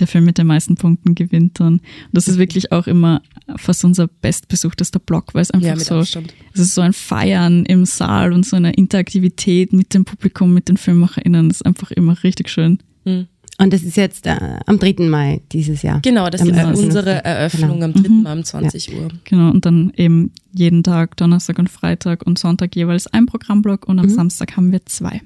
der 0.00 0.06
Film 0.06 0.24
mit 0.24 0.38
den 0.38 0.46
meisten 0.46 0.74
Punkten 0.76 1.14
gewinnt 1.14 1.60
dann. 1.60 1.74
Und 1.74 1.82
das 2.12 2.28
ist 2.28 2.38
wirklich 2.38 2.72
auch 2.72 2.86
immer 2.86 3.22
fast 3.56 3.84
unser 3.84 4.06
bestbesuchtester 4.08 4.98
Block, 4.98 5.34
weil 5.34 5.42
es 5.42 5.50
einfach 5.50 5.68
Ja, 5.68 5.74
mit 5.76 5.84
so, 5.84 5.96
Abstand. 5.98 6.32
es 6.52 6.60
ist 6.60 6.74
so 6.74 6.80
ein 6.80 6.92
Feiern 6.92 7.64
im 7.66 7.84
Saal 7.84 8.32
und 8.32 8.44
so 8.46 8.56
eine 8.56 8.72
Interaktivität 8.72 9.72
mit 9.72 9.94
dem 9.94 10.04
Publikum, 10.04 10.52
mit 10.54 10.68
den 10.68 10.76
FilmmacherInnen. 10.76 11.48
Das 11.48 11.58
ist 11.58 11.66
einfach 11.66 11.90
immer 11.90 12.22
richtig 12.22 12.48
schön. 12.48 12.78
Mhm. 13.04 13.26
Und 13.56 13.72
das 13.72 13.84
ist 13.84 13.96
jetzt 13.96 14.26
äh, 14.26 14.36
am 14.66 14.80
3. 14.80 14.96
Mai 15.08 15.40
dieses 15.52 15.82
Jahr. 15.82 16.00
Genau, 16.00 16.28
das 16.28 16.40
Am 16.40 16.48
ist 16.48 16.78
unsere 16.82 17.24
Eröffnung 17.24 17.78
Genau. 17.78 17.84
am 17.84 17.92
3. 17.92 18.08
Mai 18.08 18.32
um 18.32 18.42
20 18.44 18.92
Uhr. 18.96 19.08
Genau, 19.22 19.50
und 19.50 19.64
dann 19.64 19.92
eben 19.96 20.32
jeden 20.52 20.82
Tag, 20.82 21.16
Donnerstag 21.16 21.60
und 21.60 21.70
Freitag 21.70 22.26
und 22.26 22.36
Sonntag 22.36 22.74
jeweils 22.74 23.06
ein 23.06 23.26
Programmblock 23.26 23.86
und 23.88 24.00
am 24.00 24.08
Samstag 24.08 24.56
haben 24.56 24.72
wir 24.72 24.84
zwei. 24.86 25.20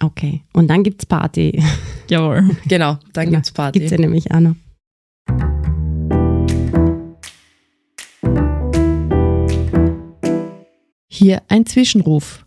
Okay. 0.00 0.42
Und 0.52 0.68
dann 0.68 0.84
gibt's 0.84 1.06
Party. 1.06 1.62
Jawohl. 2.08 2.56
Genau, 2.66 2.98
dann 3.12 3.30
gibt's 3.30 3.50
Party. 3.50 3.80
Gibt's 3.80 3.92
ja 3.92 3.98
nämlich 3.98 4.30
auch 4.30 4.40
noch. 4.40 4.54
Hier 11.08 11.42
ein 11.48 11.66
Zwischenruf. 11.66 12.46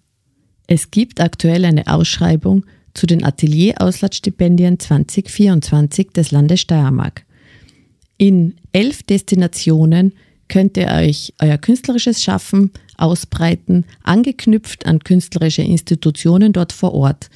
Es 0.67 0.91
gibt 0.91 1.19
aktuell 1.19 1.65
eine 1.65 1.87
Ausschreibung 1.87 2.65
zu 2.93 3.05
den 3.05 3.23
Atelier-Auslandsstipendien 3.23 4.79
2024 4.79 6.11
des 6.11 6.31
Landes 6.31 6.61
Steiermark. 6.61 7.25
In 8.17 8.55
elf 8.71 9.03
Destinationen 9.03 10.13
könnt 10.47 10.77
ihr 10.77 10.87
euch 10.87 11.33
euer 11.41 11.57
künstlerisches 11.57 12.23
Schaffen 12.23 12.71
ausbreiten, 13.01 13.85
angeknüpft 14.03 14.85
an 14.85 14.99
künstlerische 14.99 15.61
Institutionen 15.63 16.53
dort 16.53 16.73
vor 16.73 16.93
Ort. 16.93 17.29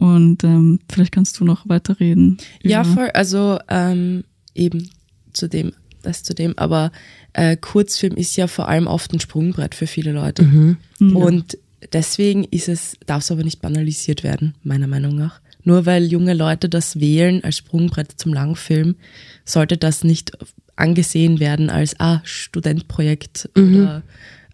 Und 0.00 0.44
ähm, 0.44 0.80
vielleicht 0.90 1.12
kannst 1.12 1.38
du 1.38 1.44
noch 1.44 1.68
weiterreden. 1.68 2.38
Ja, 2.62 2.84
voll. 2.84 3.10
Also 3.12 3.58
ähm, 3.68 4.24
eben 4.54 4.88
zu 5.34 5.46
dem, 5.46 5.74
das 6.00 6.22
zu 6.22 6.34
dem, 6.34 6.56
aber 6.56 6.90
äh, 7.34 7.54
Kurzfilm 7.54 8.16
ist 8.16 8.34
ja 8.34 8.46
vor 8.46 8.66
allem 8.66 8.86
oft 8.86 9.12
ein 9.12 9.20
Sprungbrett 9.20 9.74
für 9.74 9.86
viele 9.86 10.12
Leute. 10.12 10.44
Mhm. 10.44 10.78
Und 11.14 11.58
deswegen 11.92 12.44
ist 12.44 12.70
es, 12.70 12.96
darf 13.04 13.24
es 13.24 13.30
aber 13.30 13.44
nicht 13.44 13.60
banalisiert 13.60 14.24
werden, 14.24 14.54
meiner 14.62 14.86
Meinung 14.86 15.16
nach. 15.16 15.42
Nur 15.64 15.84
weil 15.84 16.04
junge 16.04 16.32
Leute 16.32 16.70
das 16.70 16.98
wählen 16.98 17.44
als 17.44 17.58
Sprungbrett 17.58 18.12
zum 18.16 18.32
Langfilm, 18.32 18.96
sollte 19.44 19.76
das 19.76 20.02
nicht 20.02 20.32
angesehen 20.76 21.40
werden 21.40 21.68
als 21.68 22.00
ah, 22.00 22.22
Studentprojekt 22.24 23.50
oder 23.54 24.02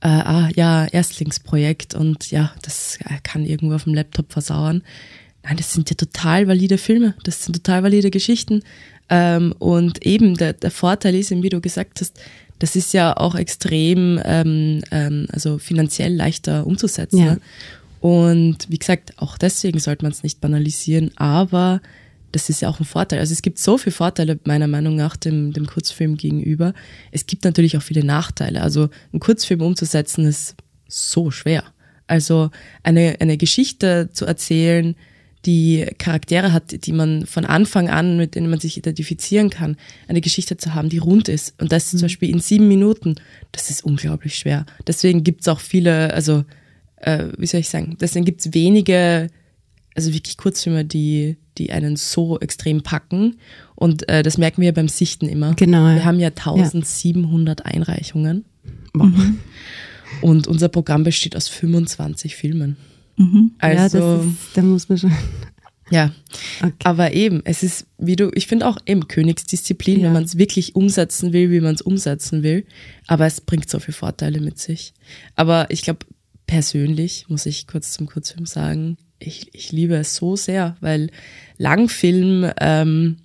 äh, 0.00 0.08
ah, 0.08 0.50
ja, 0.56 0.86
Erstlingsprojekt 0.86 1.94
und 1.94 2.32
ja, 2.32 2.52
das 2.62 2.98
äh, 3.04 3.18
kann 3.22 3.44
irgendwo 3.44 3.76
auf 3.76 3.84
dem 3.84 3.94
Laptop 3.94 4.32
versauern. 4.32 4.82
Nein, 5.46 5.56
das 5.58 5.72
sind 5.72 5.88
ja 5.90 5.94
total 5.94 6.48
valide 6.48 6.76
Filme, 6.76 7.14
das 7.22 7.44
sind 7.44 7.54
total 7.54 7.84
valide 7.84 8.10
Geschichten. 8.10 8.62
Ähm, 9.08 9.54
und 9.60 10.04
eben 10.04 10.36
der, 10.36 10.54
der 10.54 10.72
Vorteil 10.72 11.14
ist, 11.14 11.30
wie 11.30 11.48
du 11.48 11.60
gesagt 11.60 12.00
hast, 12.00 12.18
das 12.58 12.74
ist 12.74 12.92
ja 12.92 13.16
auch 13.16 13.36
extrem, 13.36 14.20
ähm, 14.24 14.82
ähm, 14.90 15.28
also 15.30 15.58
finanziell 15.58 16.12
leichter 16.12 16.66
umzusetzen. 16.66 17.18
Ja. 17.18 17.24
Ne? 17.34 17.40
Und 18.00 18.68
wie 18.68 18.78
gesagt, 18.78 19.12
auch 19.18 19.38
deswegen 19.38 19.78
sollte 19.78 20.04
man 20.04 20.10
es 20.10 20.24
nicht 20.24 20.40
banalisieren, 20.40 21.12
aber 21.16 21.80
das 22.32 22.48
ist 22.50 22.60
ja 22.60 22.68
auch 22.68 22.80
ein 22.80 22.84
Vorteil. 22.84 23.20
Also 23.20 23.32
es 23.32 23.42
gibt 23.42 23.60
so 23.60 23.78
viele 23.78 23.94
Vorteile 23.94 24.40
meiner 24.44 24.66
Meinung 24.66 24.96
nach 24.96 25.16
dem, 25.16 25.52
dem 25.52 25.66
Kurzfilm 25.66 26.16
gegenüber. 26.16 26.74
Es 27.12 27.26
gibt 27.26 27.44
natürlich 27.44 27.76
auch 27.76 27.82
viele 27.82 28.04
Nachteile. 28.04 28.62
Also 28.62 28.88
einen 29.12 29.20
Kurzfilm 29.20 29.60
umzusetzen 29.62 30.24
ist 30.26 30.56
so 30.88 31.30
schwer. 31.30 31.62
Also 32.08 32.50
eine, 32.82 33.16
eine 33.20 33.36
Geschichte 33.36 34.10
zu 34.12 34.26
erzählen, 34.26 34.96
die 35.46 35.86
Charaktere 35.98 36.52
hat, 36.52 36.86
die 36.86 36.92
man 36.92 37.24
von 37.24 37.44
Anfang 37.44 37.88
an, 37.88 38.16
mit 38.16 38.34
denen 38.34 38.50
man 38.50 38.58
sich 38.58 38.76
identifizieren 38.76 39.48
kann, 39.48 39.76
eine 40.08 40.20
Geschichte 40.20 40.56
zu 40.56 40.74
haben, 40.74 40.88
die 40.88 40.98
rund 40.98 41.28
ist. 41.28 41.54
Und 41.60 41.72
das 41.72 41.90
zum 41.90 42.00
Beispiel 42.00 42.30
in 42.30 42.40
sieben 42.40 42.68
Minuten, 42.68 43.14
das 43.52 43.70
ist 43.70 43.84
unglaublich 43.84 44.36
schwer. 44.36 44.66
Deswegen 44.86 45.22
gibt's 45.24 45.48
auch 45.48 45.60
viele, 45.60 46.12
also 46.12 46.44
äh, 46.96 47.28
wie 47.38 47.46
soll 47.46 47.60
ich 47.60 47.68
sagen, 47.68 47.96
deswegen 48.00 48.24
gibt's 48.24 48.52
wenige, 48.52 49.28
also 49.94 50.12
wirklich 50.12 50.36
Kurzfilme, 50.36 50.84
die, 50.84 51.36
die 51.58 51.70
einen 51.70 51.96
so 51.96 52.40
extrem 52.40 52.82
packen. 52.82 53.36
Und 53.76 54.08
äh, 54.08 54.22
das 54.22 54.38
merken 54.38 54.62
wir 54.62 54.74
beim 54.74 54.88
Sichten 54.88 55.28
immer. 55.28 55.54
Genau, 55.54 55.86
ja. 55.86 55.94
Wir 55.94 56.04
haben 56.04 56.18
ja 56.18 56.28
1700 56.28 57.64
Einreichungen. 57.64 58.44
Wow. 58.94 59.10
Und 60.22 60.46
unser 60.48 60.68
Programm 60.68 61.04
besteht 61.04 61.36
aus 61.36 61.48
25 61.48 62.34
Filmen. 62.36 62.76
Mhm. 63.16 63.52
ja, 63.62 63.68
Also, 63.68 64.16
das 64.18 64.26
ist, 64.26 64.34
da 64.54 64.62
muss 64.62 64.88
man 64.88 64.98
schon. 64.98 65.12
ja. 65.90 66.12
Okay. 66.62 66.72
Aber 66.84 67.12
eben, 67.12 67.42
es 67.44 67.62
ist, 67.62 67.86
wie 67.98 68.16
du, 68.16 68.30
ich 68.34 68.46
finde 68.46 68.66
auch 68.66 68.78
eben 68.86 69.08
Königsdisziplin, 69.08 70.00
Ja. 70.00 70.06
wenn 70.06 70.12
man 70.12 70.24
es 70.24 70.36
wirklich 70.38 70.74
umsetzen 70.76 71.32
will, 71.32 71.50
wie 71.50 71.60
man 71.60 71.74
es 71.74 71.82
umsetzen 71.82 72.42
will. 72.42 72.66
Aber 73.06 73.26
es 73.26 73.40
bringt 73.40 73.70
so 73.70 73.78
viele 73.78 73.94
Vorteile 73.94 74.40
mit 74.40 74.58
sich. 74.58 74.92
Aber 75.34 75.66
ich 75.70 75.82
glaube, 75.82 76.00
persönlich 76.46 77.26
muss 77.28 77.46
ich 77.46 77.66
kurz 77.66 77.92
zum 77.92 78.06
Kurzfilm 78.06 78.46
sagen, 78.46 78.96
ich, 79.18 79.48
ich 79.54 79.72
liebe 79.72 79.94
es 79.96 80.14
so 80.16 80.36
sehr, 80.36 80.76
weil 80.80 81.10
Langfilm, 81.58 82.50
ähm, 82.60 83.16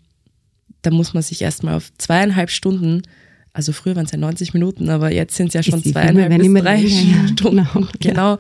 da 0.82 0.90
muss 0.90 1.14
man 1.14 1.22
sich 1.22 1.42
erstmal 1.42 1.76
auf 1.76 1.92
zweieinhalb 1.98 2.50
Stunden, 2.50 3.02
also 3.54 3.74
früher 3.74 3.96
waren 3.96 4.06
es 4.06 4.12
ja 4.12 4.18
90 4.18 4.54
Minuten, 4.54 4.90
aber 4.90 5.12
jetzt 5.12 5.36
sind 5.36 5.48
es 5.48 5.54
ja 5.54 5.64
schon 5.64 5.82
Filme 5.82 5.94
zweieinhalb 5.94 6.30
werden 6.30 6.54
bis 6.54 6.64
drei 6.64 6.78
ja. 6.78 7.28
Stunden. 7.28 7.68
Genau, 7.74 7.88
Genau, 8.00 8.32
ja. 8.36 8.40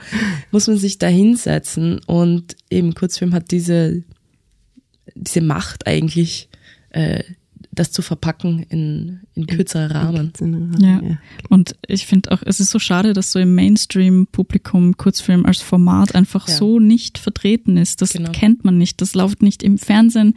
muss 0.52 0.68
man 0.68 0.78
sich 0.78 0.98
da 1.00 1.08
hinsetzen 1.08 2.00
und 2.06 2.56
eben 2.70 2.94
Kurzfilm 2.94 3.34
hat 3.34 3.52
diese, 3.52 4.04
diese 5.16 5.42
Macht 5.42 5.88
eigentlich, 5.88 6.50
äh, 6.92 7.24
das 7.74 7.92
zu 7.92 8.02
verpacken 8.02 8.66
in, 8.70 9.22
in 9.34 9.48
kürzere 9.48 9.94
Rahmen. 9.94 10.34
Ja. 10.80 11.02
Und 11.50 11.76
ich 11.88 12.06
finde 12.06 12.32
auch, 12.32 12.42
es 12.46 12.60
ist 12.60 12.70
so 12.72 12.80
schade, 12.80 13.14
dass 13.14 13.32
so 13.32 13.40
im 13.40 13.56
Mainstream-Publikum 13.56 14.98
Kurzfilm 14.98 15.46
als 15.46 15.62
Format 15.62 16.14
einfach 16.16 16.48
Ja. 16.48 16.54
so 16.56 16.80
nicht 16.80 17.18
vertreten 17.18 17.78
ist. 17.78 18.02
Das 18.02 18.14
Genau. 18.14 18.32
kennt 18.32 18.66
man 18.66 18.78
nicht. 18.78 19.02
Das 19.02 19.16
läuft 19.16 19.42
nicht 19.42 19.64
im 19.64 19.78
Fernsehen 19.78 20.36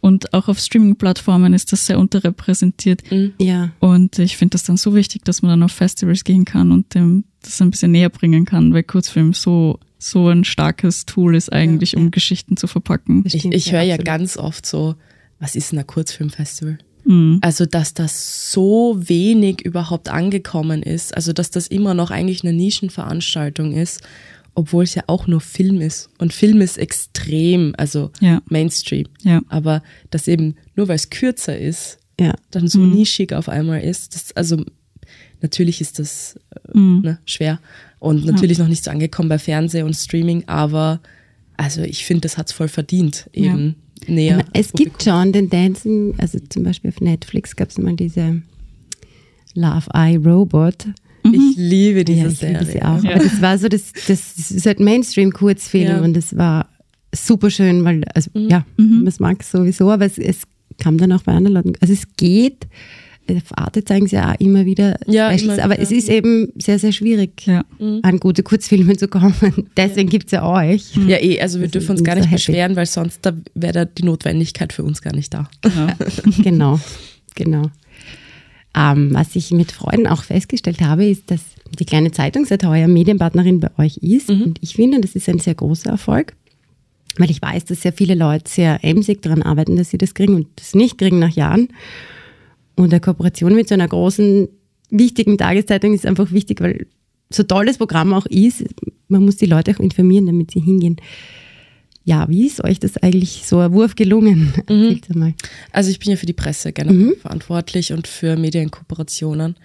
und 0.00 0.32
auch 0.32 0.48
auf 0.48 0.58
Streaming-Plattformen 0.60 1.54
ist 1.54 1.72
das 1.72 1.86
sehr 1.86 1.98
unterrepräsentiert. 1.98 3.02
Ja. 3.38 3.70
Und 3.80 4.18
ich 4.20 4.36
finde 4.36 4.52
das 4.52 4.62
dann 4.64 4.76
so 4.76 4.94
wichtig, 4.94 5.24
dass 5.24 5.42
man 5.42 5.50
dann 5.50 5.62
auf 5.64 5.72
Festivals 5.72 6.22
gehen 6.24 6.44
kann 6.44 6.70
und 6.70 6.94
dem 6.94 7.24
das 7.42 7.60
ein 7.62 7.70
bisschen 7.70 7.92
näher 7.92 8.10
bringen 8.10 8.44
kann, 8.44 8.72
weil 8.74 8.82
Kurzfilm 8.82 9.32
so, 9.32 9.78
so 9.98 10.28
ein 10.28 10.44
starkes 10.44 11.06
Tool 11.06 11.34
ist 11.34 11.52
eigentlich, 11.52 11.96
um 11.96 12.10
Geschichten 12.10 12.56
zu 12.56 12.66
verpacken. 12.66 13.22
Ich, 13.26 13.44
ich 13.44 13.72
höre 13.72 13.82
ja 13.82 13.96
ganz 13.96 14.36
oft 14.36 14.66
so, 14.66 14.94
was 15.38 15.54
ist 15.56 15.72
denn 15.72 15.78
ein 15.78 15.86
Kurzfilmfestival? 15.86 16.78
Mhm. 17.04 17.38
Also, 17.42 17.66
dass 17.66 17.94
das 17.94 18.50
so 18.52 18.96
wenig 18.98 19.62
überhaupt 19.64 20.08
angekommen 20.08 20.82
ist, 20.82 21.14
also 21.14 21.32
dass 21.32 21.50
das 21.50 21.66
immer 21.68 21.94
noch 21.94 22.10
eigentlich 22.10 22.42
eine 22.42 22.52
Nischenveranstaltung 22.52 23.72
ist, 23.72 24.00
obwohl 24.54 24.84
es 24.84 24.94
ja 24.94 25.04
auch 25.06 25.26
nur 25.26 25.40
Film 25.40 25.80
ist. 25.80 26.08
Und 26.18 26.32
Film 26.32 26.60
ist 26.60 26.78
extrem, 26.78 27.74
also 27.76 28.10
Ja. 28.20 28.40
Mainstream. 28.48 29.06
Ja. 29.22 29.42
Aber 29.48 29.82
dass 30.10 30.26
eben, 30.28 30.56
nur 30.74 30.88
weil 30.88 30.96
es 30.96 31.10
kürzer 31.10 31.56
ist, 31.58 31.98
Ja. 32.18 32.34
dann 32.50 32.66
so 32.66 32.80
nischig 32.80 33.32
auf 33.34 33.48
einmal 33.50 33.82
ist, 33.82 34.14
das, 34.14 34.32
also 34.34 34.64
natürlich 35.42 35.80
ist 35.82 35.98
das 35.98 36.40
äh, 36.72 36.78
Mhm. 36.78 37.00
ne, 37.02 37.18
schwer 37.26 37.60
und 37.98 38.24
natürlich 38.24 38.58
noch 38.58 38.68
nicht 38.68 38.82
so 38.82 38.90
angekommen 38.90 39.28
bei 39.28 39.38
Fernseh 39.38 39.82
und 39.82 39.94
Streaming, 39.94 40.44
aber 40.48 41.00
also 41.58 41.82
ich 41.82 42.04
finde, 42.06 42.22
das 42.22 42.38
hat's 42.38 42.52
voll 42.52 42.68
verdient, 42.68 43.28
eben 43.34 43.76
näher. 44.06 44.44
es 44.52 44.72
gibt 44.72 45.02
schon 45.02 45.32
Tendenzen, 45.32 46.14
also 46.18 46.38
zum 46.48 46.62
Beispiel 46.64 46.90
auf 46.90 47.00
Netflix 47.00 47.56
gab 47.56 47.70
es 47.70 47.78
mal 47.78 47.94
diese 47.96 48.42
Love 49.54 49.86
Eye 49.94 50.16
Robot. 50.18 50.86
Ich 51.24 51.56
liebe 51.56 52.04
diese 52.04 52.20
ja, 52.20 52.26
ich 52.28 52.38
Serie. 52.38 52.58
liebe 52.60 52.70
sie 52.72 52.82
auch. 52.82 53.02
Ja. 53.02 53.14
Aber 53.14 53.24
das 53.24 53.40
war 53.42 53.58
so, 53.58 53.68
das, 53.68 53.92
das 54.06 54.50
ist 54.50 54.64
halt 54.66 54.78
Mainstream-Kurzfilm 54.78 55.88
Ja. 55.88 56.00
und 56.02 56.14
das 56.14 56.36
war 56.36 56.68
super 57.12 57.50
schön, 57.50 57.84
weil, 57.84 58.04
also 58.14 58.30
Mhm. 58.34 58.48
ja, 58.48 58.64
man 58.76 59.12
mag 59.18 59.38
es 59.40 59.50
sowieso, 59.50 59.90
aber 59.90 60.04
es, 60.06 60.18
es 60.18 60.42
kam 60.78 60.98
dann 60.98 61.10
auch 61.12 61.22
bei 61.22 61.32
anderen 61.32 61.54
Leuten. 61.54 61.72
Also 61.80 61.94
es 61.94 62.04
geht, 62.16 62.66
auf 63.30 63.56
Arte 63.58 63.84
zeigen 63.84 64.06
sie 64.06 64.18
auch 64.18 64.34
immer 64.38 64.64
wieder 64.66 64.96
Ja, 65.06 65.30
Specials, 65.36 65.54
immer 65.58 65.64
aber 65.64 65.78
es 65.78 65.90
ist 65.90 66.08
eben 66.08 66.52
sehr, 66.56 66.78
sehr 66.78 66.92
schwierig, 66.92 67.46
Ja. 67.46 67.64
an 68.02 68.18
gute 68.20 68.42
Kurzfilme 68.42 68.96
zu 68.96 69.08
kommen. 69.08 69.34
Deswegen 69.76 70.08
gibt's 70.08 70.32
ja 70.32 70.46
euch. 70.48 70.94
Ja, 71.06 71.16
eh, 71.20 71.40
also 71.40 71.58
wir 71.58 71.66
Das 71.66 71.72
dürfen 71.72 71.92
uns 71.92 72.04
gar 72.04 72.14
so 72.16 72.20
nicht 72.20 72.30
happy. 72.30 72.36
beschweren, 72.46 72.76
weil 72.76 72.86
sonst 72.86 73.20
da 73.22 73.32
wäre 73.54 73.72
da 73.72 73.84
die 73.84 74.04
Notwendigkeit 74.04 74.72
für 74.72 74.82
uns 74.84 75.02
gar 75.02 75.14
nicht 75.14 75.32
da. 75.34 75.48
Genau. 75.62 75.88
genau, 76.42 76.80
genau. 77.34 77.70
Ähm, 78.78 79.10
was 79.14 79.34
ich 79.36 79.52
mit 79.52 79.72
Freunden 79.72 80.06
auch 80.06 80.22
festgestellt 80.22 80.80
habe, 80.82 81.06
ist, 81.06 81.30
dass 81.30 81.40
die 81.78 81.86
kleine 81.86 82.10
Zeitung 82.12 82.44
seit 82.44 82.64
heuer 82.64 82.88
Medienpartnerin 82.88 83.58
bei 83.60 83.70
euch 83.78 83.96
ist. 83.98 84.28
Und 84.30 84.58
ich 84.60 84.74
finde, 84.74 85.00
das 85.00 85.14
ist 85.16 85.28
ein 85.28 85.38
sehr 85.38 85.54
großer 85.54 85.90
Erfolg, 85.90 86.34
weil 87.16 87.30
ich 87.30 87.40
weiß, 87.40 87.64
dass 87.64 87.80
sehr 87.82 87.94
viele 87.94 88.14
Leute 88.14 88.50
sehr 88.50 88.84
emsig 88.84 89.22
daran 89.22 89.42
arbeiten, 89.42 89.76
dass 89.76 89.88
sie 89.90 89.98
das 89.98 90.12
kriegen 90.12 90.34
und 90.34 90.46
das 90.56 90.74
nicht 90.74 90.98
kriegen 90.98 91.18
nach 91.18 91.34
Jahren. 91.34 91.68
Und 92.76 92.92
eine 92.92 93.00
Kooperation 93.00 93.54
mit 93.54 93.68
so 93.68 93.74
einer 93.74 93.88
großen, 93.88 94.48
wichtigen 94.90 95.38
Tageszeitung 95.38 95.94
ist 95.94 96.06
einfach 96.06 96.30
wichtig, 96.30 96.60
weil 96.60 96.86
so 97.30 97.42
toll 97.42 97.66
das 97.66 97.78
Programm 97.78 98.12
auch 98.12 98.26
ist, 98.26 98.64
man 99.08 99.24
muss 99.24 99.36
die 99.36 99.46
Leute 99.46 99.72
auch 99.72 99.80
informieren, 99.80 100.26
damit 100.26 100.52
sie 100.52 100.60
hingehen. 100.60 100.96
Ja, 102.04 102.28
wie 102.28 102.46
ist 102.46 102.62
euch 102.62 102.78
das 102.78 102.96
eigentlich 102.98 103.42
so 103.46 103.58
ein 103.58 103.72
Wurf 103.72 103.96
gelungen? 103.96 104.52
Mal. 105.14 105.34
Also 105.72 105.90
ich 105.90 105.98
bin 105.98 106.10
ja 106.10 106.16
für 106.16 106.26
die 106.26 106.32
Presse 106.32 106.72
generell 106.72 107.16
verantwortlich 107.16 107.92
und 107.92 108.06
für 108.06 108.36
Medienkooperationen. 108.36 109.56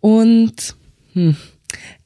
Und 0.00 0.74
hm, 1.12 1.36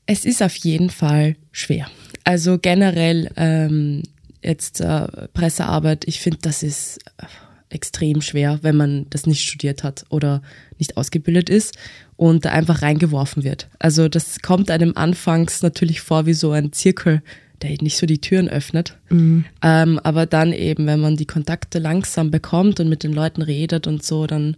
es 0.07 0.25
ist 0.25 0.43
auf 0.43 0.57
jeden 0.57 0.91
Fall 0.91 1.37
schwer. 1.53 1.87
Also 2.25 2.59
generell 2.59 3.31
ähm, 3.37 4.03
jetzt 4.43 4.81
äh, 4.81 5.29
Pressearbeit, 5.33 6.05
ich 6.09 6.19
finde, 6.19 6.39
das 6.43 6.65
ist 6.65 6.99
äh, 7.19 7.27
extrem 7.75 8.23
schwer, 8.23 8.61
wenn 8.63 8.77
man 8.77 9.07
das 9.11 9.27
nicht 9.27 9.43
studiert 9.43 9.83
hat 9.83 10.05
oder 10.09 10.43
nicht 10.79 10.97
ausgebildet 10.97 11.51
ist 11.51 11.77
und 12.17 12.45
da 12.45 12.51
einfach 12.51 12.83
reingeworfen 12.83 13.45
wird. 13.45 13.69
Also 13.79 14.09
das 14.09 14.41
kommt 14.41 14.71
einem 14.71 14.93
anfangs 14.97 15.63
natürlich 15.63 16.01
vor 16.01 16.27
wie 16.27 16.35
so 16.35 16.53
ein 16.53 16.73
Zirkel, 16.73 17.23
der 17.63 17.71
nicht 17.81 17.97
so 17.97 18.07
die 18.07 18.21
Türen 18.21 18.49
öffnet. 18.49 18.99
Ähm, 19.11 20.01
aber 20.03 20.27
dann 20.27 20.53
eben, 20.53 20.87
wenn 20.87 21.01
man 21.01 21.17
die 21.17 21.27
Kontakte 21.27 21.79
langsam 21.79 22.31
bekommt 22.31 22.81
und 22.81 22.89
mit 22.89 23.03
den 23.03 23.13
Leuten 23.13 23.43
redet 23.43 23.87
und 23.87 24.03
so, 24.03 24.27
dann 24.27 24.57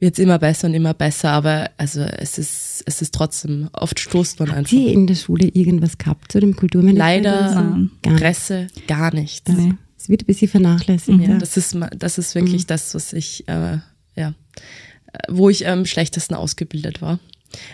wird 0.00 0.14
es 0.14 0.18
immer 0.18 0.38
besser 0.38 0.68
und 0.68 0.74
immer 0.74 0.94
besser. 0.94 1.30
Aber 1.30 1.70
also 1.78 2.00
es 2.00 2.38
ist, 2.38 2.82
es 2.86 3.00
ist 3.00 3.14
trotzdem, 3.14 3.68
oft 3.72 3.98
stoßt 4.00 4.40
man 4.40 4.48
Habt 4.48 4.58
einfach. 4.58 4.72
ihr 4.72 4.92
in 4.92 5.06
der 5.06 5.14
Schule 5.14 5.48
irgendwas 5.48 5.96
gehabt 5.98 6.32
zu 6.32 6.40
dem 6.40 6.56
Kulturmanagement? 6.56 7.24
Leider 7.24 7.48
so? 7.48 7.54
Gar 8.02 8.12
nicht. 8.12 8.20
Presse 8.22 8.66
gar 8.86 9.14
nichts. 9.14 9.50
Ja. 9.50 9.70
Es 10.04 10.10
wird 10.10 10.22
ein 10.22 10.26
bisschen 10.26 10.48
vernachlässigt. 10.48 11.18
Ja, 11.18 11.30
Ja. 11.30 11.38
das 11.38 11.56
ist 11.56 11.74
das 11.96 12.18
ist 12.18 12.34
wirklich 12.34 12.66
das, 12.66 12.94
was 12.94 13.14
ich 13.14 13.48
äh, 13.48 13.78
ja, 14.16 14.34
äh, 15.12 15.18
wo 15.30 15.48
ich 15.48 15.66
am 15.66 15.86
schlechtesten 15.86 16.34
ausgebildet 16.34 17.00
war. 17.00 17.18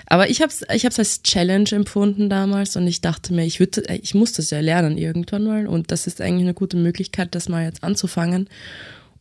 Aber 0.06 0.30
ich 0.30 0.40
habe 0.40 0.52
es 0.52 0.64
ich 0.72 0.84
hab's 0.84 1.00
als 1.00 1.24
Challenge 1.24 1.68
empfunden 1.72 2.30
damals 2.30 2.76
und 2.76 2.86
ich 2.86 3.00
dachte 3.00 3.34
mir, 3.34 3.44
ich 3.46 3.58
würde, 3.58 3.82
ich 4.00 4.14
muss 4.14 4.32
das 4.32 4.50
ja 4.50 4.60
lernen 4.60 4.96
irgendwann 4.96 5.42
mal 5.42 5.66
und 5.66 5.90
das 5.90 6.06
ist 6.06 6.20
eigentlich 6.20 6.44
eine 6.44 6.54
gute 6.54 6.76
Möglichkeit, 6.76 7.34
das 7.34 7.48
mal 7.48 7.64
jetzt 7.64 7.82
anzufangen. 7.82 8.48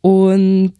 Und 0.01 0.75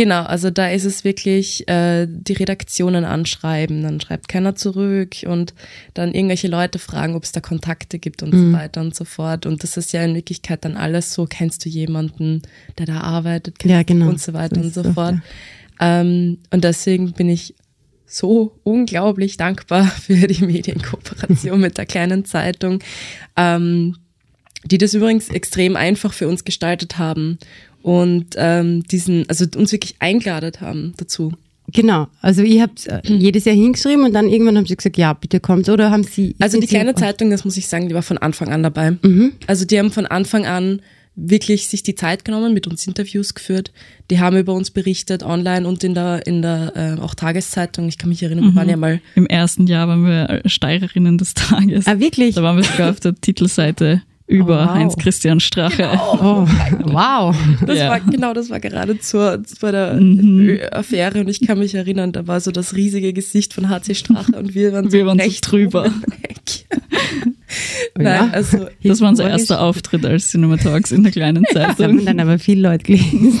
genau, 0.00 0.22
also 0.22 0.48
da 0.48 0.70
ist 0.70 0.86
es 0.86 1.04
wirklich 1.04 1.68
äh, 1.68 2.06
die 2.08 2.32
Redaktionen 2.32 3.04
anschreiben, 3.04 3.82
dann 3.82 4.00
schreibt 4.00 4.28
keiner 4.28 4.54
zurück 4.54 5.16
und 5.26 5.52
dann 5.92 6.14
irgendwelche 6.14 6.48
Leute 6.48 6.78
fragen, 6.78 7.14
ob 7.16 7.24
es 7.24 7.32
da 7.32 7.40
Kontakte 7.40 7.98
gibt 7.98 8.22
und 8.22 8.32
so 8.32 8.52
weiter 8.54 8.80
und 8.80 8.96
so 8.96 9.04
fort. 9.04 9.44
Und 9.44 9.62
das 9.62 9.76
ist 9.76 9.92
ja 9.92 10.02
in 10.02 10.14
Wirklichkeit 10.14 10.64
dann 10.64 10.78
alles 10.78 11.12
so, 11.12 11.26
kennst 11.26 11.66
du 11.66 11.68
jemanden, 11.68 12.40
der 12.78 12.86
da 12.86 13.00
arbeitet, 13.02 13.58
kennst 13.58 13.70
Ja, 13.74 13.82
genau. 13.82 14.08
und 14.08 14.18
so 14.18 14.32
weiter 14.32 14.54
So 14.54 14.62
und 14.62 14.72
so 14.72 14.92
fort. 14.94 15.16
Ähm, 15.80 16.38
und 16.50 16.64
deswegen 16.64 17.12
bin 17.12 17.28
ich 17.28 17.54
so 18.06 18.58
unglaublich 18.62 19.36
dankbar 19.36 19.84
für 20.06 20.26
die 20.26 20.46
Medienkooperation 20.46 21.60
mit 21.60 21.76
der 21.76 21.84
kleinen 21.84 22.24
Zeitung, 22.24 22.82
ähm, 23.36 23.98
die 24.64 24.78
das 24.78 24.94
übrigens 24.94 25.28
extrem 25.28 25.76
einfach 25.76 26.14
für 26.14 26.26
uns 26.26 26.44
gestaltet 26.44 26.96
haben 26.96 27.38
und 27.82 28.26
ähm, 28.36 28.82
diesen, 28.84 29.28
also 29.28 29.46
uns 29.56 29.72
wirklich 29.72 29.96
eingeladen 29.98 30.52
haben 30.60 30.94
dazu. 30.96 31.32
Genau. 31.72 32.08
Also 32.20 32.42
ihr 32.42 32.62
habt 32.62 32.86
äh, 32.86 33.00
jedes 33.04 33.44
Jahr 33.44 33.54
hingeschrieben 33.54 34.04
und 34.04 34.12
dann 34.12 34.28
irgendwann 34.28 34.56
haben 34.56 34.66
sie 34.66 34.76
gesagt, 34.76 34.96
ja, 34.96 35.12
bitte 35.12 35.40
kommt. 35.40 35.68
Oder 35.68 35.90
haben 35.90 36.04
sie... 36.04 36.34
Also 36.40 36.58
die 36.60 36.66
kleine 36.66 36.94
Zeitung, 36.94 37.30
das 37.30 37.44
muss 37.44 37.56
ich 37.56 37.68
sagen, 37.68 37.88
die 37.88 37.94
war 37.94 38.02
von 38.02 38.18
Anfang 38.18 38.48
an 38.48 38.62
dabei. 38.62 38.92
Mhm. 39.02 39.32
Also 39.46 39.64
die 39.64 39.78
haben 39.78 39.92
von 39.92 40.06
Anfang 40.06 40.46
an 40.46 40.82
wirklich 41.16 41.68
sich 41.68 41.82
die 41.82 41.94
Zeit 41.94 42.24
genommen, 42.24 42.54
mit 42.54 42.66
uns 42.66 42.86
Interviews 42.86 43.34
geführt. 43.34 43.72
Die 44.10 44.20
haben 44.20 44.36
über 44.38 44.54
uns 44.54 44.70
berichtet, 44.70 45.22
online 45.22 45.66
und 45.66 45.84
in 45.84 45.94
der, 45.94 46.26
in 46.26 46.40
der 46.40 46.72
äh, 46.98 47.00
auch 47.00 47.14
Tageszeitung. 47.14 47.88
Ich 47.88 47.98
kann 47.98 48.08
mich 48.08 48.22
erinnern, 48.22 48.44
wir 48.46 48.54
waren 48.54 48.68
ja 48.68 48.76
mal 48.76 49.00
Im 49.16 49.26
ersten 49.26 49.66
Jahr 49.66 49.88
waren 49.88 50.04
wir 50.04 50.42
Steirerinnen 50.46 51.18
des 51.18 51.34
Tages. 51.34 51.86
Ah, 51.86 51.98
wirklich? 51.98 52.36
Da 52.36 52.42
waren 52.42 52.56
wir 52.56 52.64
sogar 52.64 52.90
auf 52.90 53.00
der 53.00 53.14
Titelseite 53.14 54.02
über 54.30 54.62
Oh, 54.62 54.66
wow. 54.68 54.74
Heinz-Christian 54.74 55.40
Strache. 55.40 55.88
Oh, 56.22 56.46
wow. 56.84 57.34
Das 57.66 57.78
Ja. 57.78 57.88
war 57.90 58.00
genau, 58.00 58.32
das 58.32 58.48
war 58.50 58.60
gerade 58.60 58.98
zur, 58.98 59.42
bei 59.60 59.70
der 59.72 59.94
Mhm. 59.94 60.40
Ö-Affäre 60.48 61.20
und 61.20 61.28
ich 61.28 61.40
kann 61.46 61.58
mich 61.58 61.74
erinnern, 61.74 62.12
da 62.12 62.26
war 62.26 62.40
so 62.40 62.50
das 62.52 62.74
riesige 62.76 63.12
Gesicht 63.12 63.52
von 63.54 63.68
HC 63.68 63.94
Strache 63.94 64.32
und 64.32 64.54
wir 64.54 64.72
waren 64.72 64.86
so 64.86 64.92
Wir 64.92 65.06
waren 65.06 65.18
so 65.18 65.24
recht 65.24 65.50
drüber. 65.50 65.86
oben 65.86 66.02
im 66.06 66.12
Eck. 66.22 66.66
Ja. 67.98 68.22
Nein, 68.22 68.30
also 68.32 68.68
Das 68.84 69.00
war 69.00 69.08
unser 69.08 69.28
erster 69.28 69.60
Auftritt 69.60 70.06
als 70.06 70.30
Cinema 70.30 70.56
Talks 70.56 70.92
in 70.92 71.02
der 71.02 71.10
kleinen 71.10 71.42
Das 71.52 71.64
haben 71.64 71.76
Zeitung. 71.76 72.04
dann 72.06 72.20
aber 72.20 72.38
viele 72.38 72.62
Leute 72.68 72.84
gelesen. 72.84 73.40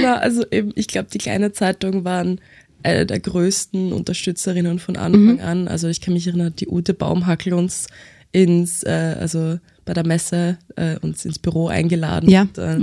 Na, 0.00 0.16
also 0.18 0.44
eben, 0.50 0.70
ich 0.76 0.86
glaube, 0.86 1.08
die 1.12 1.18
kleine 1.18 1.52
Zeitung 1.52 2.04
waren 2.04 2.40
eine 2.84 3.06
der 3.06 3.18
größten 3.20 3.92
Unterstützerinnen 3.92 4.78
von 4.78 4.96
Anfang 4.96 5.34
Mhm. 5.34 5.40
an. 5.40 5.68
Also 5.68 5.88
ich 5.88 6.00
kann 6.00 6.14
mich 6.14 6.26
erinnern, 6.26 6.52
die 6.58 6.68
Ute 6.68 6.94
Baumhackel 6.94 7.54
uns 7.54 7.88
ins, 8.32 8.82
äh, 8.82 9.16
also 9.20 9.58
bei 9.84 9.94
der 9.94 10.06
Messe 10.06 10.58
äh, 10.76 10.96
uns 11.00 11.24
ins 11.24 11.38
Büro 11.38 11.68
eingeladen 11.68 12.28
Ja. 12.30 12.42
und 12.42 12.58
äh, 12.58 12.78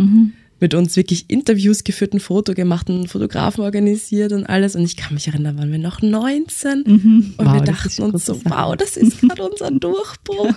mit 0.62 0.74
uns 0.74 0.98
wirklich 0.98 1.30
Interviews 1.30 1.86
geführt, 1.86 2.14
ein 2.14 2.20
Foto 2.20 2.54
gemacht, 2.54 2.90
einen 2.90 3.08
Fotografen 3.08 3.64
organisiert 3.64 4.34
und 4.34 4.46
alles. 4.46 4.76
Und 4.76 4.84
ich 4.84 4.98
kann 4.98 5.14
mich 5.14 5.28
erinnern, 5.30 5.56
da 5.56 5.62
waren 5.62 5.72
wir 5.72 5.80
noch 5.80 6.02
19 6.02 6.82
und 6.82 7.34
Wow, 7.38 7.54
wir 7.54 7.62
dachten 7.62 8.02
uns 8.04 8.26
so, 8.26 8.34
Sache. 8.34 8.44
wow, 8.50 8.76
das 8.76 8.98
ist 8.98 9.22
gerade 9.22 9.44
unser 9.50 9.72
Durchbruch. 9.72 10.54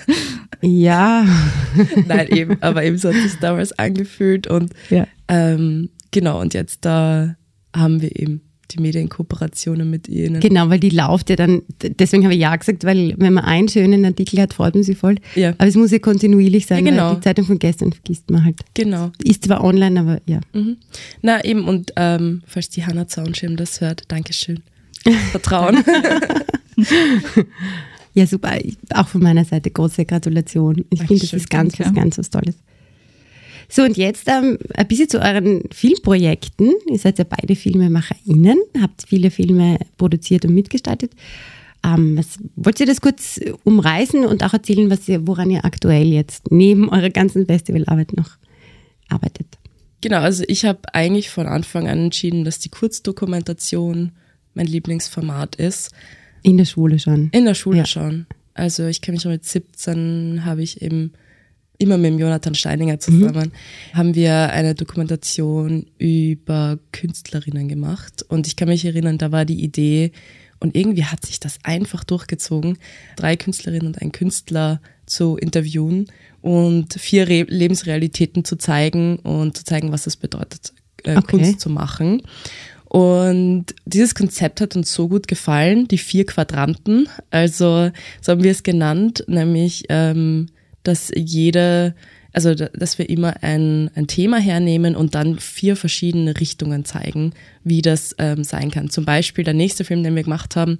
ja. 0.62 1.24
Nein, 2.06 2.28
eben, 2.28 2.56
aber 2.60 2.82
eben 2.84 2.98
so 2.98 3.08
hat 3.08 3.22
sich 3.22 3.36
damals 3.38 3.72
angefühlt 3.78 4.46
und 4.48 4.72
ja. 4.90 5.06
ähm, 5.28 5.90
genau, 6.10 6.40
und 6.40 6.54
jetzt 6.54 6.84
da 6.84 7.36
haben 7.74 8.00
wir 8.02 8.18
eben 8.18 8.40
die 8.76 8.82
Medienkooperationen 8.82 9.88
mit 9.90 10.08
ihnen. 10.08 10.40
Genau, 10.40 10.68
weil 10.68 10.78
die 10.80 10.90
läuft 10.90 11.30
ja 11.30 11.36
dann, 11.36 11.62
deswegen 11.82 12.24
habe 12.24 12.34
ich 12.34 12.40
ja 12.40 12.54
gesagt, 12.54 12.84
weil 12.84 13.14
wenn 13.18 13.32
man 13.34 13.44
einen 13.44 13.68
schönen 13.68 14.04
Artikel 14.04 14.40
hat, 14.40 14.52
freut 14.54 14.74
man 14.74 14.84
sich 14.84 14.96
voll. 14.98 15.16
Ja. 15.34 15.50
Aber 15.58 15.66
es 15.66 15.74
muss 15.76 15.90
ja 15.90 15.98
kontinuierlich 15.98 16.66
sein, 16.66 16.84
Ja, 16.84 16.90
genau. 16.90 17.14
die 17.14 17.20
Zeitung 17.20 17.44
von 17.46 17.58
gestern 17.58 17.92
vergisst 17.92 18.30
man 18.30 18.44
halt. 18.44 18.60
Genau. 18.74 19.10
Ist 19.22 19.44
zwar 19.44 19.64
online, 19.64 19.98
aber 20.00 20.20
ja. 20.26 20.40
Mhm. 20.52 20.76
Na 21.22 21.44
eben, 21.44 21.64
und 21.64 21.92
ähm, 21.96 22.42
falls 22.46 22.68
die 22.70 22.84
Hanna 22.86 23.08
Zaunschirm 23.08 23.56
das 23.56 23.80
hört, 23.80 24.04
Dankeschön. 24.08 24.60
Vertrauen. 25.32 25.82
Ja, 28.14 28.26
super. 28.26 28.52
Auch 28.94 29.08
von 29.08 29.22
meiner 29.22 29.44
Seite 29.44 29.70
große 29.70 30.06
Gratulation. 30.06 30.86
Ich 30.88 31.00
finde, 31.00 31.18
das 31.20 31.34
ist 31.34 31.50
ganz, 31.50 31.78
was 31.78 31.92
ganz 31.92 32.16
was 32.16 32.30
Tolles. 32.30 32.54
So, 33.68 33.82
und 33.82 33.96
jetzt 33.96 34.28
ähm, 34.28 34.58
ein 34.74 34.88
bisschen 34.88 35.08
zu 35.08 35.20
euren 35.20 35.62
Filmprojekten. 35.72 36.72
Ihr 36.88 36.98
seid 36.98 37.18
ja 37.18 37.24
beide 37.28 37.56
FilmemacherInnen, 37.56 38.58
habt 38.80 39.04
viele 39.08 39.30
Filme 39.30 39.78
produziert 39.98 40.44
und 40.44 40.54
mitgestaltet. 40.54 41.12
Ähm, 41.84 42.16
was, 42.16 42.38
wollt 42.56 42.80
ihr 42.80 42.86
das 42.86 43.00
kurz 43.00 43.40
umreißen 43.64 44.24
und 44.24 44.42
auch 44.44 44.52
erzählen, 44.52 44.90
was 44.90 45.08
ihr, 45.08 45.26
woran 45.26 45.50
ihr 45.50 45.64
aktuell 45.64 46.06
jetzt 46.08 46.50
neben 46.50 46.88
eurer 46.88 47.10
ganzen 47.10 47.46
Festivalarbeit 47.46 48.12
noch 48.16 48.30
arbeitet? 49.08 49.46
genau, 50.00 50.20
also 50.20 50.44
ich 50.46 50.64
habe 50.64 50.80
eigentlich 50.92 51.30
von 51.30 51.46
Anfang 51.46 51.88
an 51.88 51.98
entschieden, 51.98 52.44
dass 52.44 52.60
die 52.60 52.68
Kurzdokumentation 52.68 54.12
mein 54.54 54.66
Lieblingsformat 54.66 55.56
ist. 55.56 55.90
In 56.42 56.56
der 56.58 56.64
Schule 56.64 56.98
schon. 57.00 57.28
In 57.32 57.44
der 57.44 57.54
Schule 57.54 57.78
Ja. 57.78 57.86
schon. 57.86 58.26
Also 58.54 58.86
ich 58.86 59.00
kenne 59.00 59.16
mich 59.16 59.22
schon 59.22 59.32
mit 59.32 59.44
17, 59.44 60.44
habe 60.44 60.62
ich 60.62 60.80
eben 60.80 61.12
immer 61.78 61.98
mit 61.98 62.12
dem 62.12 62.18
Jonathan 62.18 62.54
Steininger 62.54 62.98
zusammen, 62.98 63.52
haben 63.92 64.14
wir 64.14 64.50
eine 64.50 64.74
Dokumentation 64.74 65.86
über 65.98 66.78
Künstlerinnen 66.92 67.68
gemacht. 67.68 68.24
Und 68.28 68.46
ich 68.46 68.56
kann 68.56 68.68
mich 68.68 68.84
erinnern, 68.84 69.18
da 69.18 69.32
war 69.32 69.44
die 69.44 69.62
Idee, 69.62 70.12
und 70.58 70.76
irgendwie 70.76 71.04
hat 71.04 71.24
sich 71.24 71.40
das 71.40 71.58
einfach 71.62 72.04
durchgezogen, 72.04 72.78
drei 73.16 73.36
Künstlerinnen 73.36 73.88
und 73.88 74.00
einen 74.00 74.12
Künstler 74.12 74.80
zu 75.04 75.36
interviewen 75.36 76.06
und 76.40 76.94
vier 76.94 77.28
Re 77.28 77.42
Lebensrealitäten 77.42 78.44
zu 78.44 78.56
zeigen 78.56 79.16
und 79.16 79.56
zu 79.56 79.64
zeigen, 79.64 79.92
was 79.92 80.06
es 80.06 80.16
bedeutet, 80.16 80.72
äh, 81.04 81.16
Okay. 81.16 81.38
Kunst 81.38 81.60
zu 81.60 81.70
machen. 81.70 82.22
Und 82.88 83.66
dieses 83.84 84.14
Konzept 84.14 84.60
hat 84.60 84.76
uns 84.76 84.92
so 84.92 85.08
gut 85.08 85.28
gefallen, 85.28 85.88
die 85.88 85.98
vier 85.98 86.24
Quadranten. 86.24 87.08
Also 87.30 87.90
so 88.22 88.32
haben 88.32 88.44
wir 88.44 88.52
es 88.52 88.62
genannt, 88.62 89.24
nämlich 89.26 89.84
ähm, 89.88 90.46
dass 90.86 91.10
jede, 91.14 91.94
also 92.32 92.54
dass 92.54 92.98
wir 92.98 93.08
immer 93.08 93.42
ein, 93.42 93.90
ein 93.94 94.06
Thema 94.06 94.38
hernehmen 94.38 94.94
und 94.96 95.14
dann 95.14 95.38
vier 95.38 95.76
verschiedene 95.76 96.38
Richtungen 96.38 96.84
zeigen, 96.84 97.32
wie 97.64 97.82
das 97.82 98.14
ähm, 98.18 98.44
sein 98.44 98.70
kann. 98.70 98.90
Zum 98.90 99.04
Beispiel 99.04 99.44
der 99.44 99.54
nächste 99.54 99.84
Film, 99.84 100.02
den 100.02 100.14
wir 100.14 100.22
gemacht 100.22 100.56
haben, 100.56 100.78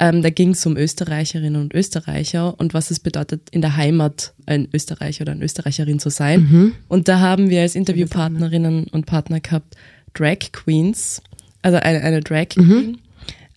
ähm, 0.00 0.22
da 0.22 0.30
ging 0.30 0.50
es 0.50 0.64
um 0.64 0.76
Österreicherinnen 0.76 1.60
und 1.60 1.74
Österreicher 1.74 2.58
und 2.58 2.72
was 2.72 2.90
es 2.90 3.00
bedeutet, 3.00 3.42
in 3.50 3.60
der 3.60 3.76
Heimat 3.76 4.32
ein 4.46 4.66
Österreicher 4.72 5.22
oder 5.22 5.32
eine 5.32 5.44
Österreicherin 5.44 5.98
zu 5.98 6.08
sein. 6.08 6.40
Mhm. 6.40 6.72
Und 6.88 7.06
da 7.08 7.20
haben 7.20 7.50
wir 7.50 7.60
als 7.60 7.74
Interviewpartnerinnen 7.74 8.84
und 8.84 9.04
Partner 9.04 9.40
gehabt 9.40 9.76
Drag 10.14 10.38
Queens, 10.52 11.22
also 11.60 11.78
eine, 11.78 12.00
eine 12.00 12.20
Drag 12.20 12.48
Queen, 12.48 12.66
mhm. 12.66 12.98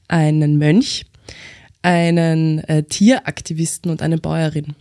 einen 0.10 0.58
Mönch, 0.58 1.06
einen 1.82 2.60
äh, 2.66 2.84
Tieraktivisten 2.84 3.90
und 3.90 4.02
eine 4.02 4.18
Bäuerin. 4.18 4.76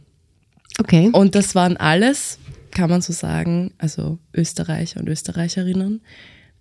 Okay. 0.78 1.10
Und 1.12 1.34
das 1.34 1.54
waren 1.54 1.76
alles, 1.76 2.38
kann 2.70 2.90
man 2.90 3.02
so 3.02 3.12
sagen, 3.12 3.72
also 3.78 4.18
Österreicher 4.34 5.00
und 5.00 5.08
Österreicherinnen. 5.08 6.00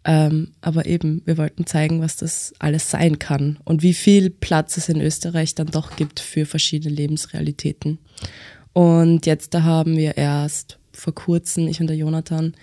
Ähm, 0.04 0.50
aber 0.62 0.88
eben, 0.88 1.22
wir 1.26 1.38
wollten 1.38 1.68
zeigen, 1.68 2.02
was 2.02 2.16
das 2.18 2.54
alles 2.58 2.90
sein 2.90 3.20
kann 3.20 3.60
und 3.66 3.84
wie 3.84 3.94
viel 3.94 4.32
Platz 4.32 4.78
es 4.78 4.90
in 4.90 5.00
Österreich 5.00 5.54
dann 5.54 5.68
doch 5.68 5.96
gibt 5.96 6.20
für 6.20 6.48
verschiedene 6.48 6.96
Lebensrealitäten. 6.96 8.00
Und 8.74 9.28
jetzt 9.28 9.54
da 9.54 9.64
haben 9.64 9.96
wir 9.96 10.18
erst 10.18 10.80
vor 10.92 11.14
kurzem, 11.14 11.68
ich 11.68 11.80
und 11.80 11.88
der 11.88 11.98
Jonathan, 11.98 12.56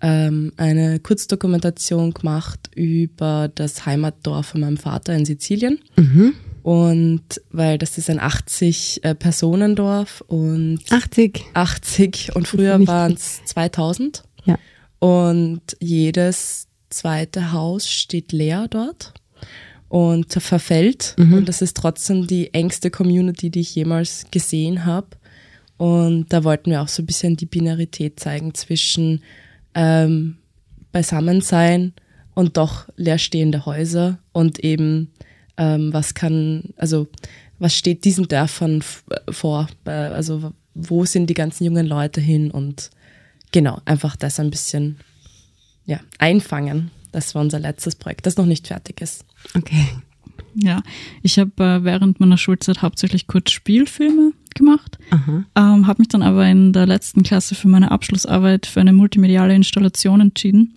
ähm, 0.00 0.52
eine 0.56 0.98
Kurzdokumentation 1.00 2.12
gemacht 2.12 2.70
über 2.74 3.50
das 3.54 3.84
Heimatdorf 3.84 4.46
von 4.46 4.62
meinem 4.62 4.76
Vater 4.76 5.14
in 5.14 5.24
Sizilien. 5.24 5.78
Mhm. 5.96 6.34
Und 6.66 7.40
weil 7.52 7.78
das 7.78 7.96
ist 7.96 8.10
ein 8.10 8.18
80-Personendorf 8.18 10.22
äh, 10.22 10.34
und 10.34 10.80
80. 10.90 11.44
80 11.54 12.34
und 12.34 12.48
früher 12.48 12.84
waren 12.88 13.12
es 13.12 13.44
2000. 13.44 14.24
Ja. 14.46 14.58
Und 14.98 15.76
jedes 15.78 16.66
zweite 16.90 17.52
Haus 17.52 17.88
steht 17.88 18.32
leer 18.32 18.66
dort 18.68 19.14
und 19.88 20.32
verfällt. 20.32 21.14
Mhm. 21.16 21.34
Und 21.34 21.48
das 21.48 21.62
ist 21.62 21.76
trotzdem 21.76 22.26
die 22.26 22.52
engste 22.52 22.90
Community, 22.90 23.48
die 23.48 23.60
ich 23.60 23.76
jemals 23.76 24.26
gesehen 24.32 24.84
habe. 24.84 25.10
Und 25.76 26.32
da 26.32 26.42
wollten 26.42 26.72
wir 26.72 26.82
auch 26.82 26.88
so 26.88 27.00
ein 27.00 27.06
bisschen 27.06 27.36
die 27.36 27.46
Binarität 27.46 28.18
zeigen 28.18 28.54
zwischen 28.54 29.22
ähm, 29.76 30.38
Beisammensein 30.90 31.92
und 32.34 32.56
doch 32.56 32.88
leerstehende 32.96 33.66
Häuser 33.66 34.18
und 34.32 34.58
eben 34.64 35.12
ähm, 35.56 35.92
was 35.92 36.14
kann, 36.14 36.74
also 36.76 37.08
was 37.58 37.74
steht 37.74 38.04
diesen 38.04 38.28
Dörfern 38.28 38.82
vor, 39.30 39.68
also 39.84 40.52
wo 40.74 41.04
sind 41.04 41.28
die 41.30 41.34
ganzen 41.34 41.64
jungen 41.64 41.86
Leute 41.86 42.20
hin 42.20 42.50
und 42.50 42.90
genau, 43.52 43.80
einfach 43.84 44.16
das 44.16 44.38
ein 44.38 44.50
bisschen 44.50 44.98
ja, 45.86 46.00
einfangen. 46.18 46.90
Das 47.12 47.34
war 47.34 47.42
unser 47.42 47.58
letztes 47.60 47.94
Projekt, 47.94 48.26
das 48.26 48.36
noch 48.36 48.44
nicht 48.44 48.66
fertig 48.66 49.00
ist. 49.00 49.24
Okay. 49.54 49.86
Ja, 50.54 50.82
ich 51.22 51.38
habe 51.38 51.50
äh, 51.62 51.84
während 51.84 52.20
meiner 52.20 52.36
Schulzeit 52.36 52.82
hauptsächlich 52.82 53.26
kurz 53.26 53.50
Spielfilme 53.52 54.32
gemacht, 54.54 54.98
ähm, 55.54 55.86
habe 55.86 56.00
mich 56.00 56.08
dann 56.08 56.22
aber 56.22 56.46
in 56.46 56.72
der 56.72 56.86
letzten 56.86 57.22
Klasse 57.22 57.54
für 57.54 57.68
meine 57.68 57.90
Abschlussarbeit 57.90 58.66
für 58.66 58.80
eine 58.80 58.92
multimediale 58.92 59.54
Installation 59.54 60.20
entschieden. 60.20 60.74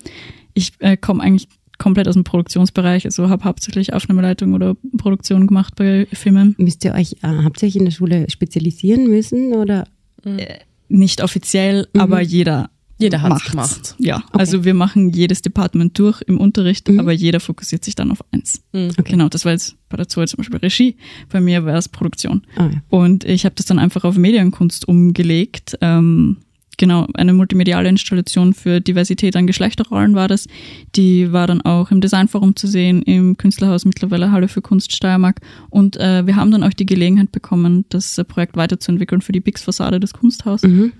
Ich 0.52 0.72
äh, 0.80 0.96
komme 0.96 1.22
eigentlich 1.22 1.48
komplett 1.80 2.06
aus 2.06 2.14
dem 2.14 2.24
Produktionsbereich, 2.24 3.06
also 3.06 3.28
habe 3.28 3.44
hauptsächlich 3.44 3.92
Aufnahmeleitung 3.92 4.52
oder 4.52 4.76
Produktion 4.98 5.48
gemacht 5.48 5.74
bei 5.76 6.06
Filmen. 6.12 6.54
Müsst 6.58 6.84
ihr 6.84 6.94
euch, 6.94 7.14
äh, 7.22 7.42
habt 7.42 7.62
ihr 7.62 7.68
euch 7.68 7.76
in 7.76 7.86
der 7.86 7.92
Schule 7.92 8.30
spezialisieren 8.30 9.08
müssen 9.08 9.54
oder? 9.54 9.88
Äh, 10.24 10.58
nicht 10.88 11.22
offiziell, 11.22 11.88
mhm. 11.92 12.00
aber 12.00 12.20
jeder 12.20 12.70
jeder 12.98 13.22
hat 13.22 13.32
es 13.32 13.50
gemacht. 13.50 13.94
Ja, 13.98 14.16
okay. 14.16 14.26
also 14.32 14.64
wir 14.66 14.74
machen 14.74 15.08
jedes 15.08 15.40
Department 15.40 15.98
durch 15.98 16.20
im 16.26 16.38
Unterricht, 16.38 16.86
mhm. 16.86 17.00
aber 17.00 17.12
jeder 17.12 17.40
fokussiert 17.40 17.82
sich 17.82 17.94
dann 17.94 18.10
auf 18.10 18.22
eins. 18.30 18.62
Mhm. 18.72 18.90
Okay. 18.98 19.12
Genau, 19.12 19.30
das 19.30 19.46
war 19.46 19.52
jetzt 19.52 19.76
bei 19.88 19.96
der 19.96 20.06
Zoe 20.06 20.26
zum 20.26 20.36
Beispiel 20.36 20.58
Regie, 20.58 20.96
bei 21.30 21.40
mir 21.40 21.64
war 21.64 21.76
es 21.76 21.88
Produktion. 21.88 22.42
Oh, 22.58 22.62
ja. 22.64 22.82
Und 22.90 23.24
ich 23.24 23.46
habe 23.46 23.54
das 23.54 23.64
dann 23.64 23.78
einfach 23.78 24.04
auf 24.04 24.18
Medienkunst 24.18 24.86
umgelegt. 24.86 25.78
Ähm, 25.80 26.36
genau, 26.80 27.06
eine 27.12 27.34
multimediale 27.34 27.90
Installation 27.90 28.54
für 28.54 28.80
Diversität 28.80 29.36
an 29.36 29.46
Geschlechterrollen 29.46 30.14
war 30.14 30.28
das. 30.28 30.48
Die 30.96 31.30
war 31.30 31.46
dann 31.46 31.60
auch 31.60 31.90
im 31.90 32.00
Designforum 32.00 32.56
zu 32.56 32.66
sehen, 32.66 33.02
im 33.02 33.36
Künstlerhaus 33.36 33.84
mittlerweile 33.84 34.32
Halle 34.32 34.48
für 34.48 34.62
Kunst 34.62 34.92
Steiermark. 34.96 35.40
Und 35.68 35.98
äh, 35.98 36.26
wir 36.26 36.36
haben 36.36 36.50
dann 36.50 36.64
auch 36.64 36.72
die 36.72 36.86
Gelegenheit 36.86 37.30
bekommen, 37.32 37.84
das 37.90 38.16
äh, 38.16 38.24
Projekt 38.24 38.56
weiterzuentwickeln 38.56 39.20
für 39.20 39.32
die 39.32 39.40
Bix-Fassade 39.40 40.00
des 40.00 40.14
Kunsthauses. 40.14 40.70
Mhm. 40.70 40.92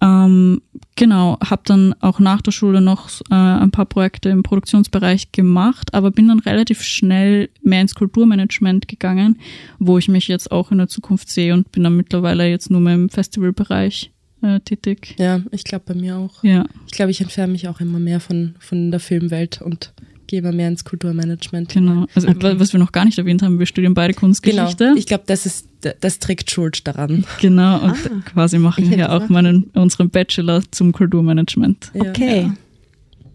Ähm, 0.00 0.62
genau, 0.94 1.36
habe 1.44 1.62
dann 1.64 1.96
auch 2.00 2.20
nach 2.20 2.40
der 2.40 2.52
Schule 2.52 2.80
noch 2.80 3.10
äh, 3.30 3.34
ein 3.34 3.72
paar 3.72 3.86
Projekte 3.86 4.28
im 4.28 4.44
Produktionsbereich 4.44 5.32
gemacht, 5.32 5.92
aber 5.94 6.12
bin 6.12 6.28
dann 6.28 6.38
relativ 6.38 6.82
schnell 6.82 7.48
mehr 7.64 7.80
ins 7.80 7.96
Kulturmanagement 7.96 8.86
gegangen, 8.86 9.40
wo 9.80 9.98
ich 9.98 10.06
mich 10.06 10.28
jetzt 10.28 10.52
auch 10.52 10.70
in 10.70 10.78
der 10.78 10.86
Zukunft 10.86 11.28
sehe 11.28 11.52
und 11.52 11.72
bin 11.72 11.82
dann 11.82 11.96
mittlerweile 11.96 12.48
jetzt 12.48 12.70
nur 12.70 12.80
mehr 12.80 12.94
im 12.94 13.08
Festivalbereich 13.08 14.12
äh, 14.42 14.60
tätig. 14.60 15.14
Ja, 15.18 15.40
ich 15.50 15.64
glaube 15.64 15.84
bei 15.86 15.94
mir 15.94 16.16
auch. 16.16 16.42
Ja. 16.44 16.66
Ich 16.86 16.92
glaube, 16.92 17.10
ich 17.10 17.20
entferne 17.20 17.52
mich 17.52 17.68
auch 17.68 17.80
immer 17.80 17.98
mehr 17.98 18.20
von, 18.20 18.54
von 18.58 18.90
der 18.90 19.00
Filmwelt 19.00 19.62
und 19.62 19.92
gehe 20.26 20.40
immer 20.40 20.52
mehr 20.52 20.68
ins 20.68 20.84
Kulturmanagement. 20.84 21.70
Genau. 21.70 22.06
Also 22.14 22.28
okay. 22.28 22.54
was 22.58 22.72
wir 22.72 22.78
noch 22.78 22.92
gar 22.92 23.04
nicht 23.04 23.18
erwähnt 23.18 23.42
haben, 23.42 23.58
wir 23.58 23.66
studieren 23.66 23.94
beide 23.94 24.14
Kunstgeschichte. 24.14 24.84
Genau. 24.84 24.96
Ich 24.96 25.06
glaube, 25.06 25.24
das 25.26 25.46
ist 25.46 25.68
das 26.00 26.18
trägt 26.18 26.50
Schuld 26.50 26.86
daran. 26.86 27.24
Genau, 27.40 27.80
und 27.80 27.90
ah, 27.92 28.20
quasi 28.24 28.58
machen 28.58 28.90
wir 28.90 29.12
auch 29.12 29.28
meinen, 29.28 29.64
unseren 29.74 30.10
Bachelor 30.10 30.62
zum 30.70 30.92
Kulturmanagement. 30.92 31.92
Okay. 31.94 32.42
Ja. 32.42 32.54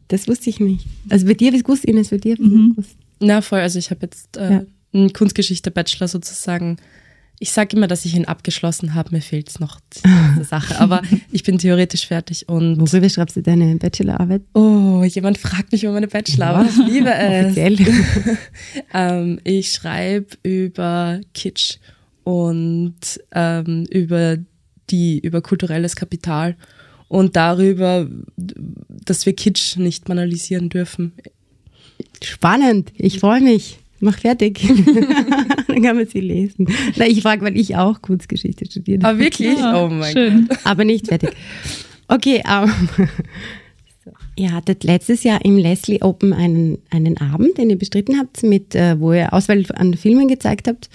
Das 0.09 0.27
wusste 0.27 0.49
ich 0.49 0.59
nicht. 0.59 0.85
Also 1.09 1.25
bei 1.25 1.33
dir 1.33 1.53
es 1.53 1.63
gewusst, 1.63 1.85
Ines, 1.85 2.09
bei 2.09 2.17
dir 2.17 2.35
mhm. 2.39 2.71
gewusst. 2.71 2.97
Na 3.19 3.41
voll, 3.41 3.59
also 3.59 3.79
ich 3.79 3.89
habe 3.89 4.01
jetzt 4.03 4.37
äh, 4.37 4.53
ja. 4.53 4.63
einen 4.93 5.13
Kunstgeschichte-Bachelor 5.13 6.07
sozusagen 6.07 6.77
ich 7.43 7.51
sage 7.51 7.75
immer, 7.75 7.87
dass 7.87 8.05
ich 8.05 8.15
ihn 8.15 8.23
abgeschlossen 8.23 8.93
habe. 8.93 9.09
Mir 9.11 9.21
fehlt 9.21 9.49
es 9.49 9.59
noch 9.59 9.81
diese 9.93 10.45
Sache. 10.45 10.79
Aber 10.79 11.01
ich 11.33 11.43
bin 11.43 11.57
theoretisch 11.57 12.07
fertig. 12.07 12.47
Und 12.47 12.79
Worüber 12.79 13.09
schreibst 13.09 13.35
du 13.35 13.41
deine 13.41 13.75
Bachelorarbeit? 13.75 14.43
Oh, 14.53 15.03
jemand 15.03 15.37
fragt 15.37 15.73
mich 15.73 15.83
über 15.83 15.91
meine 15.91 16.07
Bachelorarbeit. 16.07 16.71
Ich 16.71 16.87
liebe 16.87 17.13
es. 17.13 17.57
ähm, 18.93 19.41
ich 19.43 19.73
schreibe 19.73 20.37
über 20.43 21.19
Kitsch 21.33 21.79
und 22.23 22.95
ähm, 23.33 23.87
über 23.89 24.37
die, 24.89 25.19
über 25.19 25.41
kulturelles 25.41 25.97
Kapital 25.97 26.55
und 27.09 27.35
darüber, 27.35 28.07
dass 28.37 29.25
wir 29.25 29.33
Kitsch 29.33 29.75
nicht 29.75 30.05
banalisieren 30.05 30.69
dürfen. 30.69 31.11
Spannend. 32.23 32.93
Ich 32.95 33.19
freue 33.19 33.41
mich 33.41 33.82
mach 34.03 34.19
fertig. 34.19 34.61
Dann 35.67 35.81
kann 35.81 35.95
man 35.95 36.07
sie 36.07 36.19
lesen. 36.19 36.67
Na, 36.95 37.07
ich 37.07 37.21
frage, 37.21 37.43
weil 37.43 37.57
ich 37.57 37.75
auch 37.75 38.01
Kunstgeschichte 38.01 38.65
studiert 38.65 39.03
habe. 39.03 39.15
Ah, 39.15 39.19
wirklich? 39.19 39.57
oh 39.57 39.89
mein 39.89 40.13
Schön. 40.13 40.47
Gott. 40.47 40.59
Aber 40.63 40.85
nicht 40.85 41.07
fertig. 41.07 41.31
Okay, 42.07 42.43
um, 42.45 42.69
ähm, 42.97 43.09
Ihr 44.35 44.51
hattet 44.51 44.83
letztes 44.83 45.23
Jahr 45.23 45.45
im 45.45 45.57
Leslie 45.57 46.01
Open 46.01 46.33
einen, 46.33 46.79
einen 46.89 47.17
Abend, 47.19 47.57
den 47.57 47.69
ihr 47.69 47.77
bestritten 47.77 48.17
habt, 48.17 48.41
mit, 48.41 48.73
äh, 48.73 48.99
wo 48.99 49.13
ihr 49.13 49.31
Auswahl 49.31 49.63
an 49.75 49.93
Filmen 49.93 50.27
gezeigt 50.27 50.67
habt. 50.67 50.89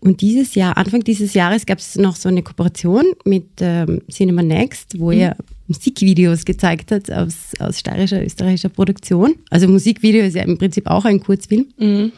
Und 0.00 0.20
dieses 0.20 0.54
Jahr, 0.54 0.76
Anfang 0.76 1.02
dieses 1.02 1.34
Jahres, 1.34 1.66
gab 1.66 1.78
es 1.78 1.96
noch 1.96 2.14
so 2.14 2.28
eine 2.28 2.42
Kooperation 2.42 3.04
mit 3.24 3.46
ähm, 3.60 4.02
Cinema 4.08 4.44
Next, 4.44 5.00
wo 5.00 5.10
mhm. 5.10 5.18
ihr 5.18 5.36
Musikvideos 5.66 6.44
gezeigt 6.44 6.92
habt 6.92 7.10
aus, 7.12 7.52
aus 7.58 7.80
steirischer, 7.80 8.24
österreichischer 8.24 8.68
Produktion. 8.68 9.34
Also 9.50 9.66
Musikvideo 9.66 10.24
ist 10.24 10.36
ja 10.36 10.44
im 10.44 10.56
Prinzip 10.56 10.86
auch 10.86 11.04
ein 11.04 11.20
Kurzfilm. 11.20 11.66
Mhm. 11.78 12.12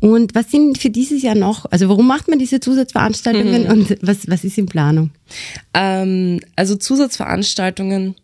Und 0.00 0.34
was 0.34 0.50
sind 0.50 0.78
für 0.78 0.90
dieses 0.90 1.22
Jahr 1.22 1.34
noch, 1.34 1.66
also 1.70 1.88
warum 1.88 2.06
macht 2.06 2.28
man 2.28 2.38
diese 2.38 2.60
Zusatzveranstaltungen 2.60 3.64
mhm. 3.64 3.70
und 3.70 3.98
was, 4.00 4.28
was 4.28 4.44
ist 4.44 4.58
in 4.58 4.66
Planung? 4.66 5.10
Ähm, 5.74 6.40
also 6.56 6.76
Zusatzveranstaltungen 6.76 8.14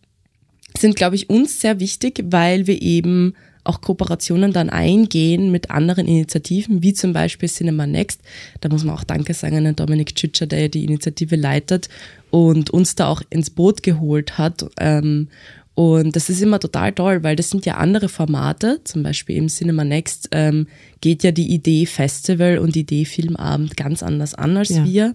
sind, 0.79 0.97
glaube 0.97 1.17
ich, 1.17 1.31
uns 1.31 1.61
sehr 1.61 1.81
wichtig, 1.81 2.23
weil 2.27 2.67
wir 2.67 2.81
eben 2.81 3.35
auch 3.65 3.81
Kooperationen 3.81 4.53
dann 4.53 4.71
eingehen 4.71 5.51
mit 5.51 5.71
anderen 5.71 6.07
Initiativen, 6.07 6.83
wie 6.83 6.93
zum 6.93 7.13
Beispiel 7.13 7.49
Cinema 7.49 7.87
Next. 7.87 8.21
Da 8.61 8.69
muss 8.69 8.85
man 8.85 8.95
auch 8.95 9.05
Danke 9.05 9.33
sagen 9.33 9.67
an 9.67 9.75
Dominik 9.75 10.15
Tschitscher, 10.15 10.47
der 10.47 10.69
die 10.69 10.85
Initiative 10.85 11.37
leitet 11.37 11.89
und 12.31 12.71
uns 12.71 12.95
da 12.95 13.09
auch 13.09 13.23
ins 13.31 13.51
Boot 13.51 13.83
geholt 13.83 14.37
hat. 14.37 14.67
Ähm, 14.79 15.29
und 15.75 16.15
das 16.15 16.31
ist 16.31 16.41
immer 16.41 16.61
total 16.61 16.93
toll, 16.93 17.25
weil 17.25 17.35
das 17.35 17.51
sind 17.51 17.67
ja 17.67 17.75
andere 17.77 18.09
Formate, 18.09 18.81
zum 18.85 19.03
Beispiel 19.03 19.37
im 19.37 19.49
Cinema 19.49 19.83
Next 19.83 20.29
ähm, 20.31 20.69
geht 21.01 21.25
ja 21.25 21.33
die 21.33 21.53
Idee 21.53 21.87
Festival 21.87 22.59
und 22.59 22.77
Idee 22.77 23.05
Filmabend 23.05 23.77
ganz 23.77 24.03
anders 24.05 24.35
an 24.35 24.57
als 24.57 24.69
ja. 24.69 24.85
wir. 24.85 25.15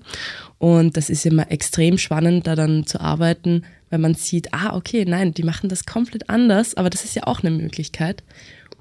Und 0.57 0.97
das 0.97 1.09
ist 1.09 1.25
immer 1.25 1.49
extrem 1.49 1.97
spannend, 1.97 2.45
da 2.45 2.55
dann 2.55 2.85
zu 2.85 2.99
arbeiten, 2.99 3.63
weil 3.89 3.99
man 3.99 4.15
sieht, 4.15 4.53
ah, 4.53 4.75
okay, 4.75 5.05
nein, 5.05 5.33
die 5.33 5.43
machen 5.43 5.69
das 5.69 5.85
komplett 5.85 6.29
anders, 6.29 6.75
aber 6.75 6.89
das 6.89 7.05
ist 7.05 7.15
ja 7.15 7.23
auch 7.25 7.41
eine 7.41 7.51
Möglichkeit. 7.51 8.23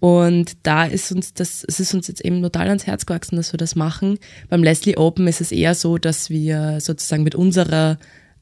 Und 0.00 0.56
da 0.64 0.84
ist 0.84 1.12
uns 1.12 1.34
das, 1.34 1.64
es 1.64 1.80
ist 1.80 1.94
uns 1.94 2.08
jetzt 2.08 2.24
eben 2.24 2.42
total 2.42 2.68
ans 2.68 2.86
Herz 2.86 3.06
gewachsen, 3.06 3.36
dass 3.36 3.52
wir 3.52 3.58
das 3.58 3.76
machen. 3.76 4.18
Beim 4.48 4.62
Leslie 4.64 4.96
Open 4.96 5.26
ist 5.28 5.40
es 5.40 5.52
eher 5.52 5.74
so, 5.74 5.98
dass 5.98 6.30
wir 6.30 6.80
sozusagen 6.80 7.24
mit 7.24 7.34
unserer 7.34 7.98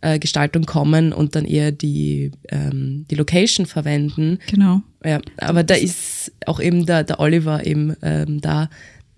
äh, 0.07 0.19
Gestaltung 0.21 0.67
kommen 0.67 1.13
und 1.13 1.35
dann 1.35 1.45
eher 1.45 1.73
die, 1.73 2.31
ähm, 2.49 3.07
die 3.11 3.17
Location 3.17 3.67
verwenden. 3.67 4.39
Genau. 4.49 4.83
Ja, 5.05 5.21
aber 5.39 5.65
da 5.65 5.75
ist 5.75 6.33
auch 6.47 6.61
eben 6.61 6.87
der, 6.87 7.03
der 7.03 7.19
Oliver 7.19 7.67
eben 7.67 7.97
ähm, 8.03 8.41
da 8.41 8.71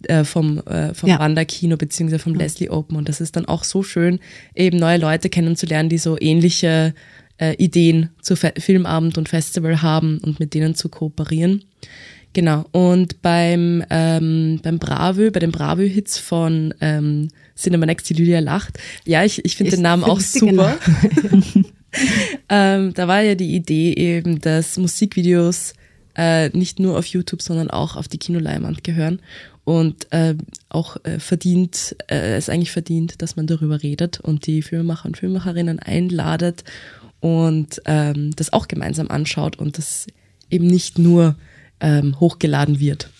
äh, 0.04 0.24
vom, 0.24 0.58
äh, 0.60 0.94
vom 0.94 1.10
Ja. 1.10 1.18
Wanderkino 1.18 1.76
beziehungsweise 1.76 2.22
vom 2.22 2.34
Leslie 2.34 2.70
Open 2.70 2.96
und 2.96 3.08
das 3.08 3.20
ist 3.20 3.36
dann 3.36 3.46
auch 3.46 3.64
so 3.64 3.82
schön, 3.82 4.18
eben 4.54 4.78
neue 4.78 4.96
Leute 4.96 5.28
kennenzulernen, 5.28 5.90
die 5.90 5.98
so 5.98 6.16
ähnliche 6.18 6.94
äh, 7.38 7.54
Ideen 7.56 8.10
zu 8.22 8.34
Fe 8.34 8.54
Filmabend 8.58 9.18
und 9.18 9.28
Festival 9.28 9.82
haben 9.82 10.18
und 10.18 10.40
mit 10.40 10.54
denen 10.54 10.74
zu 10.74 10.88
kooperieren. 10.88 11.64
Genau. 12.32 12.66
Und 12.72 13.22
beim, 13.22 13.82
ähm, 13.90 14.60
beim 14.62 14.78
Bravo, 14.78 15.30
bei 15.30 15.40
den 15.40 15.50
Bravo-Hits 15.50 16.18
von 16.18 16.74
ähm, 16.80 17.28
Cinema 17.56 17.86
Next, 17.86 18.08
die 18.10 18.14
Lydia 18.14 18.40
lacht. 18.40 18.78
Ja, 19.04 19.24
ich, 19.24 19.44
ich 19.44 19.56
finde 19.56 19.72
den 19.72 19.82
Namen 19.82 20.04
auch 20.04 20.20
50er 20.20 20.38
super. 20.38 20.78
ähm, 22.48 22.94
da 22.94 23.08
war 23.08 23.22
ja 23.22 23.34
die 23.34 23.54
Idee 23.54 23.94
eben, 23.94 24.40
dass 24.40 24.76
Musikvideos 24.76 25.72
äh, 26.16 26.50
nicht 26.50 26.78
nur 26.78 26.98
auf 26.98 27.06
YouTube, 27.06 27.42
sondern 27.42 27.70
auch 27.70 27.96
auf 27.96 28.08
die 28.08 28.18
Kinoleinwand 28.18 28.84
gehören 28.84 29.20
und 29.64 30.10
äh, 30.12 30.34
auch 30.68 30.96
äh, 31.04 31.18
verdient, 31.18 31.96
äh, 32.08 32.36
es 32.36 32.48
eigentlich 32.48 32.72
verdient, 32.72 33.20
dass 33.20 33.36
man 33.36 33.46
darüber 33.46 33.82
redet 33.82 34.18
und 34.18 34.46
die 34.46 34.62
Filmemacher 34.62 35.06
und 35.06 35.18
Filmemacherinnen 35.18 35.78
einladet 35.78 36.64
und 37.20 37.82
ähm, 37.84 38.30
das 38.36 38.52
auch 38.52 38.68
gemeinsam 38.68 39.08
anschaut 39.08 39.58
und 39.58 39.78
das 39.78 40.06
eben 40.50 40.66
nicht 40.66 40.98
nur 40.98 41.36
ähm, 41.80 42.18
hochgeladen 42.20 42.80
wird. 42.80 43.10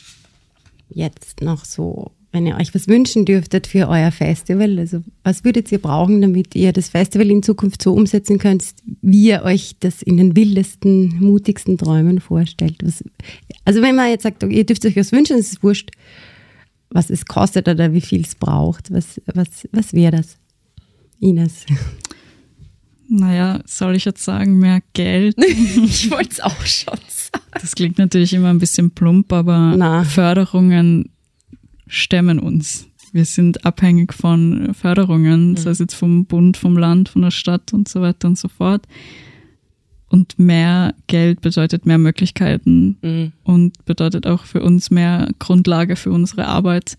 Jetzt 0.91 1.43
noch 1.43 1.65
so, 1.65 2.13
wenn 2.33 2.47
ihr 2.47 2.57
euch 2.57 2.75
was 2.75 2.89
wünschen 2.89 3.25
dürftet 3.25 3.67
für 3.67 3.89
euer 3.89 4.11
Festival, 4.11 4.79
also 4.79 5.03
was 5.23 5.45
würdet 5.45 5.71
ihr 5.71 5.81
brauchen, 5.81 6.21
damit 6.21 6.55
ihr 6.55 6.73
das 6.73 6.89
Festival 6.89 7.31
in 7.31 7.43
Zukunft 7.43 7.83
so 7.83 7.95
umsetzen 7.95 8.39
könnt, 8.39 8.65
wie 9.03 9.29
ihr 9.29 9.43
euch 9.43 9.77
das 9.81 10.03
in 10.03 10.17
den 10.17 10.37
wildesten, 10.37 11.19
mutigsten 11.21 11.79
Träumen 11.79 12.21
vorstellt? 12.21 12.77
Was, 12.83 13.05
also 13.65 13.83
wenn 13.83 13.97
man 13.97 14.11
jetzt 14.11 14.23
sagt, 14.23 14.43
okay, 14.43 14.57
ihr 14.57 14.67
dürft 14.67 14.85
euch 14.87 14.97
was 14.97 15.13
wünschen, 15.13 15.39
es 15.39 15.53
ist 15.53 15.63
wurscht, 15.63 15.91
was 16.91 17.11
es 17.11 17.27
kostet 17.27 17.69
oder 17.69 17.93
wie 17.93 18.01
viel 18.01 18.23
es 18.23 18.35
braucht, 18.35 18.93
was, 18.93 19.21
was, 19.35 19.69
was 19.73 19.93
wäre 19.93 20.17
das? 20.17 20.39
Ines. 21.21 21.67
Naja, 23.09 23.61
soll 23.65 23.97
ich 23.97 24.05
jetzt 24.05 24.23
sagen, 24.23 24.59
mehr 24.59 24.83
Geld? 24.93 25.37
ich 25.43 26.11
wollte 26.11 26.31
es 26.31 26.41
auch 26.41 26.67
schon 26.67 26.99
sagen. 27.09 27.18
Das 27.61 27.75
klingt 27.75 27.99
natürlich 27.99 28.33
immer 28.35 28.49
ein 28.51 28.59
bisschen 28.59 28.91
plump, 28.93 29.33
aber 29.33 29.75
Na. 29.77 30.05
Förderungen 30.05 31.11
stemmen 31.87 32.39
uns. 32.39 32.87
Wir 33.13 33.25
sind 33.25 33.65
abhängig 33.65 34.13
von 34.13 34.75
Förderungen, 34.75 35.57
sei 35.57 35.71
es 35.71 35.79
jetzt 35.79 35.95
vom 35.95 36.27
Bund, 36.27 36.57
vom 36.57 36.77
Land, 36.77 37.09
von 37.09 37.23
der 37.23 37.31
Stadt 37.31 37.73
und 37.73 37.89
so 37.89 38.01
weiter 38.03 38.29
und 38.29 38.39
so 38.39 38.49
fort. 38.49 38.87
Und 40.11 40.39
mehr 40.39 40.95
Geld 41.07 41.41
bedeutet 41.41 41.85
mehr 41.87 41.99
Möglichkeiten 41.99 42.97
Mhm. 43.03 43.33
und 43.45 43.85
bedeutet 43.87 44.27
auch 44.27 44.45
für 44.45 44.63
uns 44.63 44.91
mehr 44.91 45.29
Grundlage 45.39 45.97
für 45.97 46.11
unsere 46.13 46.47
Arbeit. 46.47 46.97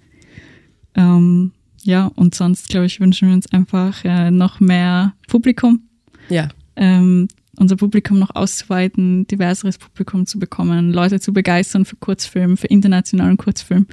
Ähm, 0.95 1.51
ja, 1.83 2.07
und 2.15 2.35
sonst, 2.35 2.69
glaube 2.69 2.87
ich, 2.87 2.99
wünschen 2.99 3.29
wir 3.29 3.35
uns 3.35 3.51
einfach 3.51 4.03
äh, 4.03 4.31
noch 4.31 4.59
mehr 4.59 5.13
Publikum, 5.27 5.81
Ja, 6.29 6.49
ähm, 6.75 7.27
unser 7.59 7.75
Publikum 7.75 8.19
noch 8.19 8.35
auszuweiten, 8.35 9.27
diverseres 9.27 9.77
Publikum 9.77 10.25
zu 10.25 10.39
bekommen, 10.39 10.91
Leute 10.91 11.19
zu 11.19 11.33
begeistern 11.33 11.85
für 11.85 11.97
Kurzfilm, 11.97 12.57
für 12.57 12.67
internationalen 12.67 13.37
Kurzfilm 13.37 13.87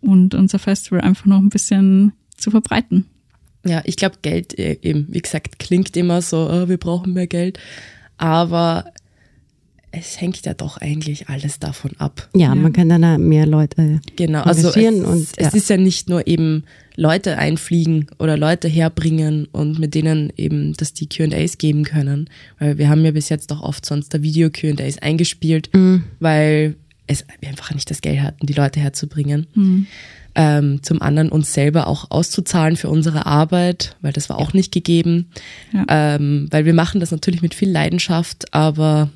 und 0.00 0.34
unser 0.34 0.58
Festival 0.58 1.00
einfach 1.00 1.26
noch 1.26 1.38
ein 1.38 1.48
bisschen 1.48 2.12
zu 2.36 2.50
verbreiten. 2.50 3.06
Ja, 3.64 3.82
ich 3.84 3.96
glaube, 3.96 4.16
Geld 4.22 4.58
äh, 4.58 4.78
eben, 4.82 5.06
wie 5.10 5.20
gesagt, 5.20 5.58
klingt 5.58 5.96
immer 5.96 6.20
so, 6.20 6.50
oh, 6.50 6.68
wir 6.68 6.78
brauchen 6.78 7.12
mehr 7.12 7.28
Geld. 7.28 7.58
Aber 8.16 8.86
es 9.92 10.20
hängt 10.20 10.44
ja 10.46 10.54
doch 10.54 10.78
eigentlich 10.78 11.28
alles 11.28 11.58
davon 11.58 11.92
ab. 11.98 12.28
Ja, 12.34 12.54
man 12.54 12.72
kann 12.72 12.88
dann 12.88 13.28
mehr 13.28 13.46
Leute 13.46 14.00
Genau, 14.16 14.40
also 14.42 14.70
es, 14.70 14.76
und 14.76 15.22
es 15.22 15.32
ja. 15.38 15.48
ist 15.48 15.68
ja 15.68 15.76
nicht 15.76 16.08
nur 16.08 16.26
eben 16.26 16.64
Leute 16.96 17.36
einfliegen 17.38 18.06
oder 18.18 18.36
Leute 18.38 18.68
herbringen 18.68 19.46
und 19.52 19.78
mit 19.78 19.94
denen 19.94 20.32
eben, 20.36 20.72
dass 20.74 20.94
die 20.94 21.08
Q&As 21.08 21.58
geben 21.58 21.84
können. 21.84 22.28
Weil 22.58 22.78
wir 22.78 22.88
haben 22.88 23.04
ja 23.04 23.10
bis 23.10 23.28
jetzt 23.28 23.52
auch 23.52 23.62
oft 23.62 23.84
sonst 23.84 24.14
da 24.14 24.22
Video-Q&As 24.22 24.98
eingespielt, 24.98 25.68
Mhm. 25.74 26.04
weil 26.20 26.76
es, 27.06 27.26
wir 27.40 27.50
einfach 27.50 27.74
nicht 27.74 27.90
das 27.90 28.00
Geld 28.00 28.20
hatten, 28.22 28.46
die 28.46 28.54
Leute 28.54 28.80
herzubringen. 28.80 29.46
Ähm, 30.34 30.82
zum 30.82 31.02
anderen 31.02 31.28
uns 31.28 31.52
selber 31.52 31.86
auch 31.86 32.10
auszuzahlen 32.10 32.76
für 32.76 32.88
unsere 32.88 33.26
Arbeit, 33.26 33.96
weil 34.00 34.12
das 34.14 34.30
war 34.30 34.38
auch 34.38 34.54
nicht 34.54 34.72
gegeben. 34.72 35.26
Ja. 35.74 36.14
Ähm, 36.14 36.48
weil 36.50 36.64
wir 36.64 36.72
machen 36.72 37.00
das 37.00 37.10
natürlich 37.10 37.42
mit 37.42 37.52
viel 37.52 37.70
Leidenschaft, 37.70 38.54
aber 38.54 39.10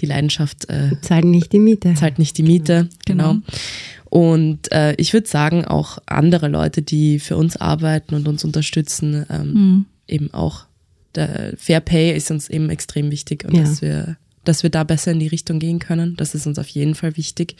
die 0.00 0.06
Leidenschaft 0.06 0.68
äh, 0.68 0.90
zahlen 1.02 1.30
nicht 1.30 1.52
die 1.52 1.58
Miete. 1.58 1.94
zahlt 1.94 2.18
nicht 2.18 2.36
die 2.38 2.42
Miete, 2.42 2.88
genau. 3.06 3.34
Genau. 3.34 3.42
Und 4.10 4.70
äh, 4.72 4.94
ich 4.96 5.12
würde 5.12 5.26
sagen, 5.26 5.64
auch 5.64 5.98
andere 6.06 6.48
Leute, 6.48 6.82
die 6.82 7.18
für 7.18 7.36
uns 7.36 7.56
arbeiten 7.56 8.14
und 8.14 8.28
uns 8.28 8.44
unterstützen, 8.44 9.26
ähm, 9.30 9.52
Mhm. 9.52 9.84
eben 10.06 10.34
auch 10.34 10.66
der 11.14 11.54
Fair 11.56 11.80
Pay 11.80 12.16
ist 12.16 12.30
uns 12.30 12.48
eben 12.48 12.70
extrem 12.70 13.10
wichtig 13.10 13.44
und 13.44 13.54
Ja. 13.56 13.62
dass 13.62 13.82
wir, 13.82 14.16
dass 14.44 14.62
wir 14.62 14.70
da 14.70 14.84
besser 14.84 15.12
in 15.12 15.20
die 15.20 15.26
Richtung 15.28 15.58
gehen 15.58 15.78
können. 15.78 16.16
Das 16.16 16.34
ist 16.34 16.46
uns 16.46 16.58
auf 16.58 16.68
jeden 16.68 16.94
Fall 16.94 17.16
wichtig. 17.16 17.56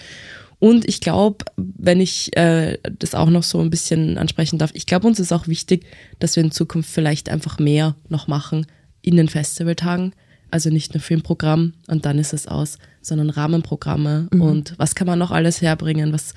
Und 0.61 0.89
ich 0.89 1.01
glaube, 1.01 1.45
wenn 1.57 2.01
ich 2.01 2.37
äh, 2.37 2.79
das 2.99 3.15
auch 3.15 3.31
noch 3.31 3.43
so 3.43 3.61
ein 3.61 3.71
bisschen 3.71 4.17
ansprechen 4.19 4.59
darf, 4.59 4.71
ich 4.75 4.87
glaube, 4.87 5.07
uns 5.07 5.19
ist 5.21 5.33
auch 5.33 5.47
wichtig, 5.49 5.85
dass 6.21 6.37
wir 6.37 6.43
in 6.45 6.51
Zukunft 6.53 6.89
vielleicht 6.91 7.29
einfach 7.29 7.59
mehr 7.59 7.97
noch 8.09 8.29
machen 8.29 8.67
in 9.03 9.17
den 9.17 9.29
Festivaltagen. 9.29 10.15
Also 10.55 10.71
nicht 10.71 10.95
nur 10.95 11.01
Filmprogramm 11.01 11.73
und 11.89 12.07
dann 12.07 12.17
ist 12.17 12.33
es 12.33 12.47
aus, 12.47 12.79
sondern 13.03 13.29
Rahmenprogramme 13.29 14.29
und 14.39 14.75
was 14.77 14.95
kann 14.95 15.09
man 15.09 15.19
noch 15.19 15.33
alles 15.33 15.61
herbringen, 15.61 16.13
was, 16.13 16.33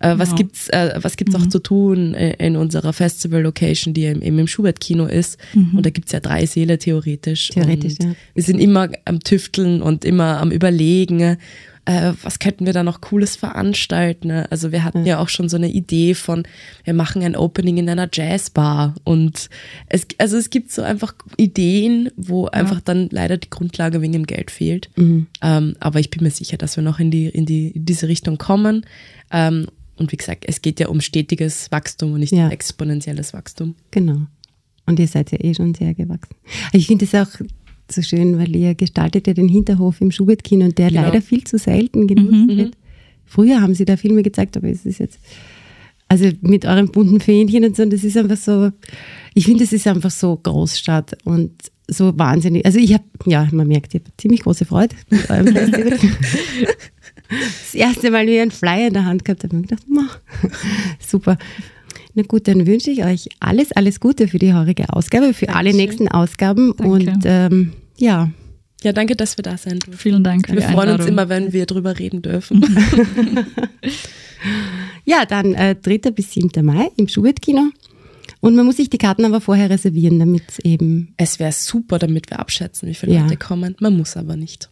äh, 0.00 0.12
was 0.18 0.28
Genau. 0.28 0.36
gibt's, 0.36 0.68
äh, 0.68 0.98
was 1.00 1.16
gibt's 1.16 1.34
auch 1.34 1.46
zu 1.46 1.58
tun 1.58 2.12
äh, 2.12 2.34
in 2.46 2.56
unserer 2.56 2.92
Festival-Location, 2.92 3.94
die 3.94 4.02
eben 4.04 4.20
im 4.20 4.46
Schubert-Kino 4.46 5.06
ist. 5.06 5.38
Und 5.54 5.86
da 5.86 5.90
gibt's 5.90 6.12
ja 6.12 6.20
drei 6.20 6.44
Säle 6.44 6.76
theoretisch. 6.76 7.48
Theoretisch, 7.48 7.94
und 8.00 8.08
ja. 8.08 8.14
Wir 8.34 8.42
sind 8.42 8.58
immer 8.60 8.90
am 9.06 9.20
Tüfteln 9.20 9.80
und 9.80 10.04
immer 10.04 10.38
am 10.38 10.50
Überlegen, 10.50 11.38
äh, 11.84 12.12
was 12.22 12.38
könnten 12.38 12.64
wir 12.64 12.72
da 12.72 12.84
noch 12.84 13.00
Cooles 13.00 13.34
veranstalten. 13.34 14.28
ne? 14.28 14.46
Also 14.50 14.70
wir 14.70 14.84
hatten 14.84 15.04
ja 15.04 15.18
auch 15.18 15.28
schon 15.28 15.48
so 15.48 15.56
eine 15.56 15.68
Idee 15.68 16.14
von, 16.14 16.44
wir 16.84 16.94
machen 16.94 17.22
ein 17.22 17.34
Opening 17.36 17.76
in 17.78 17.88
einer 17.88 18.08
Jazzbar 18.12 18.94
und 19.04 19.48
es, 19.88 20.06
also 20.18 20.36
es 20.36 20.50
gibt 20.50 20.70
so 20.70 20.82
einfach 20.82 21.14
Ideen, 21.36 22.10
wo 22.16 22.46
einfach 22.46 22.80
dann 22.80 23.08
leider 23.10 23.36
die 23.36 23.50
Grundlage 23.50 24.00
wegen 24.00 24.12
dem 24.12 24.26
Geld 24.26 24.50
fehlt. 24.52 24.90
Mhm. 24.96 25.26
Ähm, 25.42 25.74
aber 25.80 25.98
ich 25.98 26.10
bin 26.10 26.22
mir 26.22 26.30
sicher, 26.30 26.56
dass 26.56 26.76
wir 26.76 26.84
noch 26.84 27.00
in 27.00 27.10
die, 27.10 27.26
in 27.26 27.46
die, 27.46 27.68
in 27.70 27.84
diese 27.84 28.06
Richtung 28.06 28.38
kommen. 28.38 28.86
Ähm, 29.32 29.66
und 29.96 30.12
wie 30.12 30.16
gesagt, 30.16 30.44
es 30.46 30.62
geht 30.62 30.78
ja 30.80 30.88
um 30.88 31.00
stetiges 31.00 31.70
Wachstum 31.72 32.12
und 32.12 32.20
nicht 32.20 32.32
Ja. 32.32 32.46
um 32.46 32.50
exponentielles 32.52 33.32
Wachstum. 33.34 33.74
Genau. 33.90 34.22
Und 34.86 34.98
ihr 34.98 35.06
seid 35.08 35.30
ja 35.32 35.38
eh 35.40 35.54
schon 35.54 35.74
sehr 35.74 35.94
gewachsen. 35.94 36.34
Ich 36.72 36.86
finde 36.86 37.04
es 37.04 37.14
auch 37.14 37.28
so 37.92 38.02
schön, 38.02 38.38
weil 38.38 38.54
ihr 38.56 38.74
gestaltet 38.74 39.26
ja 39.26 39.34
den 39.34 39.48
Hinterhof 39.48 40.00
im 40.00 40.10
Schubert-Kino 40.10 40.64
und 40.66 40.78
der 40.78 40.88
Genau. 40.88 41.02
leider 41.02 41.22
viel 41.22 41.44
zu 41.44 41.58
selten 41.58 42.06
genutzt 42.06 42.48
wird. 42.56 42.76
Früher 43.24 43.60
haben 43.60 43.74
sie 43.74 43.84
da 43.84 43.96
Filme 43.96 44.22
gezeigt, 44.22 44.56
aber 44.56 44.68
es 44.68 44.84
ist 44.84 44.98
jetzt, 44.98 45.18
also 46.08 46.28
mit 46.42 46.66
euren 46.66 46.90
bunten 46.90 47.20
Fähnchen 47.20 47.64
und 47.64 47.76
so, 47.76 47.82
und 47.84 47.92
das 47.92 48.04
ist 48.04 48.16
einfach 48.16 48.36
so, 48.36 48.70
ich 49.34 49.44
finde, 49.46 49.64
es 49.64 49.72
ist 49.72 49.86
einfach 49.86 50.10
so 50.10 50.36
Großstadt 50.42 51.16
und 51.24 51.52
so 51.88 52.16
wahnsinnig. 52.18 52.64
Also 52.66 52.78
ich 52.78 52.92
habe, 52.92 53.04
ja, 53.26 53.48
man 53.52 53.68
merkt, 53.68 53.94
ich 53.94 54.00
habe 54.00 54.10
ziemlich 54.18 54.40
große 54.40 54.64
Freude 54.64 54.94
mit 55.10 55.28
eurem 55.30 55.46
Festival. 55.54 55.98
das 57.28 57.74
erste 57.74 58.10
Mal 58.10 58.26
wie 58.26 58.40
ein 58.40 58.50
Flyer 58.50 58.88
in 58.88 58.94
der 58.94 59.04
Hand 59.04 59.24
gehabt, 59.24 59.44
habe 59.44 59.54
ich 59.56 59.60
mir 59.62 59.66
gedacht, 59.68 59.88
"Ma, 59.88 60.06
super. 61.00 61.38
Na 62.14 62.22
gut, 62.24 62.46
dann 62.46 62.66
wünsche 62.66 62.90
ich 62.90 63.04
euch 63.04 63.28
alles, 63.40 63.72
alles 63.72 63.98
Gute 63.98 64.28
für 64.28 64.38
die 64.38 64.52
heurige 64.52 64.92
Ausgabe, 64.92 65.32
für 65.32 65.48
alle 65.48 65.70
Dankeschön. 65.70 65.76
nächsten 65.76 66.08
Ausgaben 66.08 66.74
Danke. 66.76 66.92
und 66.92 67.22
ähm, 67.24 67.72
ja, 67.98 68.30
Ja, 68.82 68.92
danke, 68.92 69.14
dass 69.14 69.36
wir 69.38 69.42
da 69.42 69.54
dürfen. 69.56 69.78
Vielen 69.96 70.24
Dank 70.24 70.48
für 70.48 70.54
Wir 70.54 70.60
die 70.66 70.72
freuen 70.72 70.90
uns 70.90 71.06
Einladung. 71.06 71.08
immer, 71.08 71.28
wenn 71.28 71.52
wir 71.52 71.66
drüber 71.66 71.98
reden 71.98 72.22
dürfen. 72.22 72.64
Ja, 75.04 75.24
dann 75.24 75.54
äh, 75.54 75.74
3. 75.76 76.10
bis 76.10 76.32
7. 76.32 76.64
Mai 76.64 76.88
im 76.96 77.08
Schubert-Kino. 77.08 77.70
Und 78.40 78.56
man 78.56 78.66
muss 78.66 78.76
sich 78.76 78.90
die 78.90 78.98
Karten 78.98 79.24
aber 79.24 79.40
vorher 79.40 79.70
reservieren, 79.70 80.18
damit 80.18 80.42
es 80.48 80.58
eben, 80.60 81.14
Es 81.16 81.38
wäre 81.38 81.52
super, 81.52 81.98
damit 81.98 82.30
wir 82.30 82.38
abschätzen, 82.40 82.88
wie 82.88 82.94
viele 82.94 83.14
Ja. 83.14 83.22
Leute 83.22 83.36
kommen. 83.36 83.76
Man 83.80 83.96
muss 83.96 84.16
aber 84.16 84.36
nicht. 84.36 84.68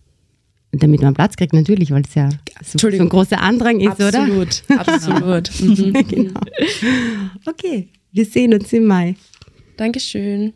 damit 0.73 1.03
man 1.03 1.15
Platz 1.15 1.37
kriegt, 1.37 1.53
natürlich, 1.53 1.91
weil 1.91 2.03
es 2.03 2.15
ja 2.15 2.31
so, 2.31 2.37
so 2.37 2.71
Entschuldigung. 2.73 3.07
ein 3.07 3.11
großer 3.11 3.41
Andrang 3.41 3.81
ist, 3.81 4.01
oder? 4.01 4.23
Absolut, 4.23 4.63
absolut. 4.77 5.51
Mhm. 5.61 5.93
genau. 6.09 6.41
Okay, 7.47 7.89
wir 8.13 8.25
sehen 8.25 8.55
uns 8.55 8.73
im 8.73 8.87
Mai. 8.87 9.17
Dankeschön. 9.77 10.53